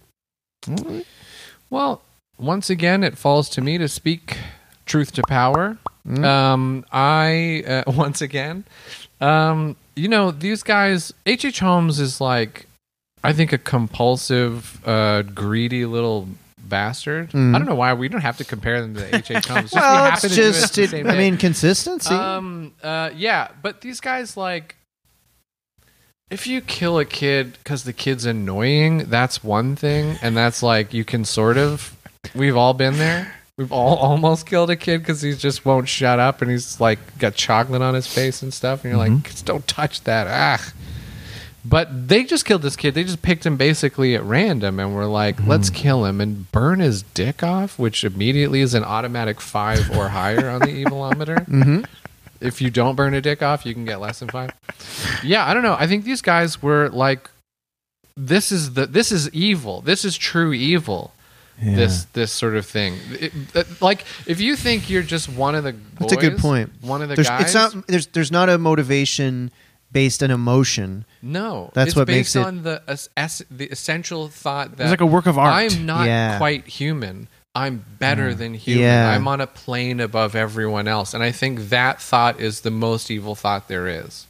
Well, 1.70 2.02
once 2.38 2.70
again, 2.70 3.04
it 3.04 3.18
falls 3.18 3.50
to 3.50 3.62
me 3.62 3.78
to 3.78 3.88
speak 3.88 4.38
truth 4.86 5.12
to 5.14 5.24
power. 5.28 5.78
Mm. 6.08 6.24
Um, 6.24 6.86
I 6.92 7.64
uh, 7.68 7.84
once 7.92 8.22
again, 8.22 8.66
um, 9.22 9.76
you 9.96 10.08
know, 10.08 10.32
these 10.32 10.62
guys. 10.64 11.14
H. 11.26 11.46
H. 11.46 11.60
Holmes 11.60 12.00
is 12.00 12.20
like, 12.22 12.68
I 13.26 13.34
think, 13.34 13.54
a 13.54 13.58
compulsive, 13.58 14.86
uh, 14.88 15.24
greedy 15.24 15.86
little 15.86 16.28
bastard. 16.68 17.32
Mm. 17.32 17.56
I 17.56 17.60
don't 17.60 17.68
know 17.68 17.76
why 17.76 17.94
we 17.94 18.10
don't 18.10 18.22
have 18.22 18.38
to 18.38 18.44
compare 18.46 18.82
them 18.82 18.96
to 18.96 19.16
H. 19.16 19.32
H. 19.32 19.46
Holmes. 19.46 19.72
Just 19.72 19.76
we 19.76 19.80
well, 19.82 20.14
it's 20.14 20.22
to 20.22 20.28
do 20.30 20.34
it 20.34 20.54
just, 20.54 20.76
the 20.76 20.84
it, 20.84 20.90
same 20.90 21.08
I 21.08 21.18
mean, 21.18 21.38
consistency. 21.38 22.14
Um. 22.14 22.74
Uh. 22.84 23.12
Yeah. 23.16 23.50
But 23.62 23.82
these 23.82 24.00
guys 24.00 24.36
like, 24.36 24.76
if 26.30 26.48
you 26.48 26.62
kill 26.62 27.00
a 27.00 27.06
kid 27.06 27.58
because 27.64 27.84
the 27.84 27.94
kid's 27.94 28.26
annoying, 28.26 29.10
that's 29.10 29.44
one 29.44 29.76
thing, 29.76 30.18
and 30.22 30.36
that's 30.36 30.64
like 30.64 30.94
you 30.94 31.06
can 31.06 31.26
sort 31.26 31.58
of. 31.58 31.96
We've 32.34 32.58
all 32.58 32.74
been 32.74 32.98
there. 32.98 33.34
We've 33.58 33.72
all 33.72 33.96
almost 33.98 34.48
killed 34.48 34.70
a 34.70 34.76
kid 34.76 34.98
because 34.98 35.22
he 35.22 35.34
just 35.34 35.64
won't 35.64 35.88
shut 35.88 36.20
up, 36.20 36.42
and 36.42 36.52
he's 36.52 36.82
like 36.82 37.00
got 37.20 37.36
chocolate 37.36 37.82
on 37.82 37.94
his 37.94 38.08
face 38.08 38.42
and 38.42 38.54
stuff, 38.54 38.84
and 38.84 38.92
you're 38.92 38.98
like, 38.98 39.24
"Just 39.24 39.46
don't 39.46 39.66
touch 39.68 40.04
that. 40.04 40.28
Ah. 40.28 40.74
But 41.68 42.08
they 42.10 42.24
just 42.24 42.46
killed 42.46 42.62
this 42.62 42.76
kid. 42.76 42.94
They 42.94 43.04
just 43.04 43.22
picked 43.24 43.46
him 43.46 43.58
basically 43.58 44.14
at 44.16 44.24
random 44.24 44.80
and 44.80 44.94
were 44.94 45.06
like, 45.08 45.46
let's 45.48 45.70
kill 45.72 46.06
him 46.06 46.22
and 46.22 46.52
burn 46.52 46.80
his 46.80 47.02
dick 47.02 47.42
off, 47.42 47.80
which 47.80 48.04
immediately 48.04 48.62
is 48.62 48.74
an 48.76 48.84
automatic 48.84 49.42
five 49.42 49.90
or 49.98 50.10
higher 50.10 50.48
on 50.50 50.60
the 50.62 50.68
evilometer. 50.86 51.46
hmm 51.48 51.84
If 52.40 52.62
you 52.62 52.70
don't 52.70 52.96
burn 52.96 53.14
a 53.16 53.22
dick 53.22 53.42
off, 53.42 53.66
you 53.66 53.74
can 53.74 53.84
get 53.86 54.00
less 54.00 54.20
than 54.20 54.30
five. 54.30 54.52
Yeah, 55.24 55.46
I 55.46 55.54
don't 55.56 55.64
know. 55.64 55.76
I 55.80 55.88
think 55.88 56.06
these 56.06 56.22
guys 56.22 56.62
were 56.62 56.90
like, 56.90 57.30
this 58.16 58.52
is 58.52 58.74
the 58.76 58.86
this 58.86 59.12
is 59.12 59.30
evil. 59.32 59.82
This 59.82 60.06
is 60.06 60.16
true 60.18 60.54
evil. 60.54 61.14
Yeah. 61.62 61.76
This 61.76 62.06
this 62.14 62.32
sort 62.32 62.56
of 62.56 62.66
thing. 62.66 62.98
It- 63.20 63.34
it- 63.56 63.82
like 63.82 64.06
if 64.28 64.40
you 64.40 64.56
think 64.56 64.90
you're 64.90 65.04
just 65.04 65.28
one 65.30 65.56
of 65.56 65.64
the 65.64 65.74
boys, 65.74 66.10
That's 66.12 66.14
a 66.14 66.18
good 66.18 66.38
point. 66.38 66.72
One 66.82 67.02
of 67.02 67.10
the 67.10 67.16
There's, 67.16 67.28
guys. 67.28 67.42
it's 67.46 67.54
not, 67.54 67.88
there's, 67.88 68.08
there's 68.08 68.32
not 68.32 68.50
a 68.50 68.58
motivation 68.58 69.52
based 69.96 70.22
on 70.22 70.30
emotion. 70.30 71.06
no, 71.24 71.72
That's 71.74 71.88
it's 71.90 71.96
what 71.96 72.06
based 72.08 72.36
makes 72.36 72.36
it- 72.36 72.46
on 72.46 72.64
the 72.64 72.82
es- 72.88 73.10
es- 73.18 73.42
the 73.50 73.66
essential 73.68 74.28
thought 74.28 74.78
that 74.78 74.84
It's 74.84 74.92
like 74.92 75.02
a 75.02 75.06
work 75.06 75.26
of 75.26 75.38
art. 75.40 75.54
I'm 75.54 75.86
not 75.88 76.06
Yeah. 76.06 76.38
quite 76.38 76.68
human. 76.68 77.28
I'm 77.56 77.86
better 78.00 78.34
mm. 78.34 78.38
than 78.38 78.54
human. 78.54 78.84
Yeah. 78.84 79.10
I'm 79.12 79.28
on 79.30 79.40
a 79.40 79.48
plane 79.48 80.02
above 80.02 80.36
everyone 80.36 80.88
else. 80.90 81.14
And 81.14 81.24
I 81.24 81.32
think 81.32 81.70
that 81.70 82.02
thought 82.02 82.40
is 82.42 82.62
the 82.62 82.70
most 82.72 83.10
evil 83.10 83.34
thought 83.34 83.70
there 83.70 83.88
is. 83.88 84.28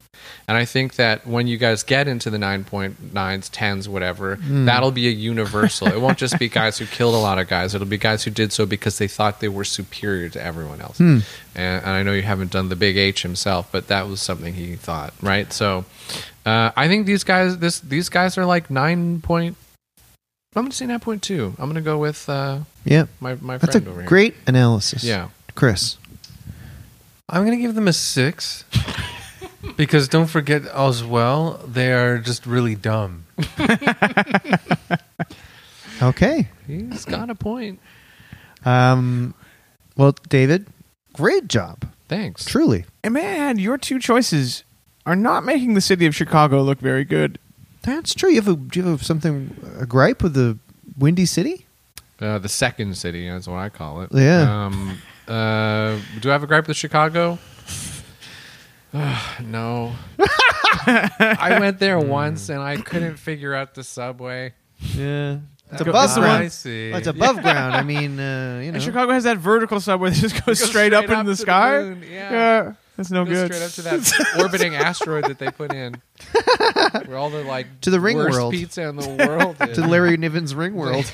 And 0.48 0.56
I 0.58 0.66
think 0.66 0.96
that 0.96 1.26
when 1.26 1.48
you 1.48 1.58
guys 1.58 1.82
get 1.84 2.08
into 2.08 2.30
the 2.30 2.38
9.9s, 2.38 2.94
10s, 3.14 3.88
whatever, 3.88 4.38
that'll 4.42 4.92
be 4.92 5.08
a 5.08 5.12
universal. 5.12 5.88
it 5.88 6.00
won't 6.00 6.18
just 6.18 6.38
be 6.38 6.50
guys 6.50 6.78
who 6.78 6.86
killed 6.86 7.16
a 7.16 7.18
lot 7.18 7.40
of 7.40 7.48
guys. 7.48 7.74
It'll 7.74 7.88
be 7.88 7.98
guys 7.98 8.24
who 8.24 8.32
did 8.32 8.54
so 8.54 8.66
because 8.66 8.98
they 9.00 9.08
thought 9.08 9.40
they 9.40 9.48
were 9.50 9.64
superior 9.64 10.30
to 10.30 10.44
everyone 10.44 10.82
else. 10.82 11.00
And, 11.00 11.24
and 11.56 11.88
I 11.90 12.04
know 12.04 12.14
you 12.14 12.22
haven't 12.22 12.52
done 12.52 12.70
the 12.70 12.76
big 12.76 12.96
H 12.98 13.24
himself, 13.24 13.70
but 13.72 13.88
that 13.88 14.08
was 14.08 14.22
something 14.22 14.54
he 14.54 14.76
thought, 14.76 15.14
right? 15.22 15.52
So 15.52 15.86
uh, 16.46 16.72
I 16.76 16.88
think 16.88 17.08
these 17.08 17.24
guys, 17.24 17.58
this 17.58 17.80
these 17.80 18.10
guys 18.10 18.38
are 18.38 18.46
like 18.46 18.70
9 18.70 19.22
point. 19.22 19.58
I'm 20.56 20.62
going 20.62 20.72
to 20.72 20.78
say 20.78 20.86
9.2. 20.86 21.50
I'm 21.60 21.66
going 21.66 21.74
to 21.76 21.82
go 21.82 21.98
with 21.98 22.30
uh, 22.30 22.60
Yeah, 22.86 23.08
my, 23.20 23.36
my 23.42 23.58
that's 23.58 23.76
a 23.76 23.80
friend 23.82 23.88
over 23.90 24.02
here. 24.02 24.08
great 24.08 24.36
analysis. 24.48 25.04
Yeah. 25.04 25.30
Chris. 25.56 25.98
I'm 27.28 27.44
gonna 27.44 27.58
give 27.58 27.74
them 27.74 27.88
a 27.88 27.94
six 27.94 28.66
because 29.78 30.08
don't 30.08 30.28
forget 30.28 30.66
as 30.66 31.04
well 31.04 31.60
they 31.68 31.92
are 31.94 32.18
just 32.18 32.46
really 32.46 32.76
dumb. 32.76 33.26
Okay. 36.02 36.50
He's 36.68 37.06
got 37.06 37.30
a 37.30 37.36
point. 37.36 37.80
Um, 38.66 39.34
well, 39.96 40.16
David, 40.30 40.68
great 41.14 41.48
job. 41.48 41.86
Thanks. 42.08 42.46
Truly. 42.46 42.86
And 43.04 43.14
man, 43.14 43.60
your 43.60 43.78
two 43.78 44.00
choices 44.00 44.64
are 45.06 45.16
not 45.16 45.44
making 45.46 45.74
the 45.74 45.82
city 45.82 46.06
of 46.06 46.16
Chicago 46.16 46.62
look 46.62 46.80
very 46.80 47.06
good. 47.06 47.40
That's 47.84 48.14
true. 48.14 48.30
You 48.30 48.42
have 48.42 48.48
a 48.48 48.56
do 48.56 48.80
you 48.80 48.86
have 48.88 49.04
something 49.04 49.56
a 49.80 49.86
gripe 49.86 50.24
with 50.24 50.34
the 50.34 50.58
Windy 50.98 51.26
City? 51.26 51.66
Uh, 52.20 52.40
the 52.40 52.50
second 52.50 52.98
city, 52.98 53.30
that's 53.30 53.48
what 53.48 53.58
I 53.58 53.70
call 53.70 54.02
it. 54.02 54.10
Yeah. 54.12 54.66
Um, 54.66 54.98
uh, 55.28 56.00
do 56.20 56.30
I 56.30 56.34
have 56.34 56.44
a 56.44 56.48
gripe 56.48 56.68
with 56.68 56.78
Chicago? 56.78 57.38
no. 59.44 59.94
I 60.88 61.58
went 61.60 61.80
there 61.80 62.00
once 62.00 62.50
and 62.50 62.60
I 62.62 62.78
couldn't 62.78 63.18
figure 63.18 63.54
out 63.54 63.74
the 63.76 63.84
subway. 63.84 64.54
Yeah. 64.96 65.40
It's 65.72 65.82
above 65.82 66.14
the 66.14 66.22
ground. 66.22 66.34
one- 66.34 66.42
I 66.44 66.48
see. 66.50 66.90
Well, 66.90 67.00
it's 67.00 67.08
above 67.08 67.42
ground. 67.42 67.76
I 67.76 67.82
mean, 67.84 68.20
uh, 68.20 68.60
you 68.64 68.72
know. 68.72 68.76
And 68.76 68.84
Chicago 68.84 69.12
has 69.14 69.24
that 69.24 69.38
vertical 69.38 69.80
subway 69.80 70.12
that 70.12 70.20
just 70.20 70.36
goes 70.46 70.60
Goes 70.60 70.70
straight, 70.70 70.94
up 70.94 71.06
into 71.06 71.16
to 71.16 71.24
the 71.24 71.36
sky. 71.36 71.80
moon, 71.82 72.04
Yeah. 72.10 72.74
that's 72.96 73.10
no 73.10 73.26
Goes 73.26 73.50
good. 73.50 73.54
straight 73.54 73.64
up 73.64 73.72
to 73.72 73.82
that 74.14 74.38
orbiting 74.42 74.76
asteroid 74.76 75.26
that 75.26 75.40
they 75.40 75.50
put 75.50 75.74
in. 75.74 75.96
Where 77.08 77.18
all 77.18 77.32
the 77.32 77.44
like 77.44 77.82
To 77.82 77.90
the 77.90 78.00
ring 78.00 78.16
worst 78.18 78.32
world. 78.38 78.54
pizza 78.54 78.84
in 78.84 78.96
the 78.96 79.28
world 79.28 79.58
is. 79.62 79.76
to 79.78 79.88
Larry 79.88 80.18
Niven's 80.18 80.54
Ring 80.54 80.76
World. 80.76 81.12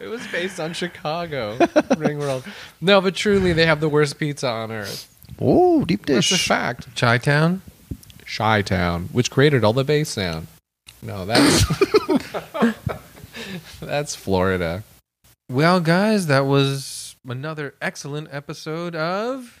It 0.00 0.08
was 0.08 0.26
based 0.28 0.60
on 0.60 0.72
Chicago. 0.72 1.56
Ring 1.98 2.18
World. 2.18 2.44
No, 2.80 3.00
but 3.00 3.14
truly 3.14 3.52
they 3.52 3.66
have 3.66 3.80
the 3.80 3.88
worst 3.88 4.18
pizza 4.18 4.48
on 4.48 4.70
earth. 4.72 5.08
oh, 5.40 5.84
deep 5.84 6.06
That's 6.06 6.26
a 6.30 6.34
dish. 6.34 6.46
fact. 6.46 6.94
Chi 6.96 7.18
Town. 7.18 7.62
Chi 8.26 8.62
Town, 8.62 9.08
which 9.12 9.30
created 9.30 9.64
all 9.64 9.72
the 9.72 9.84
bass 9.84 10.08
sound. 10.10 10.46
No, 11.02 11.24
that's 11.24 11.64
that's 13.80 14.14
Florida. 14.16 14.82
Well, 15.48 15.78
guys, 15.80 16.26
that 16.26 16.46
was 16.46 17.14
another 17.28 17.74
excellent 17.80 18.28
episode 18.32 18.96
of. 18.96 19.60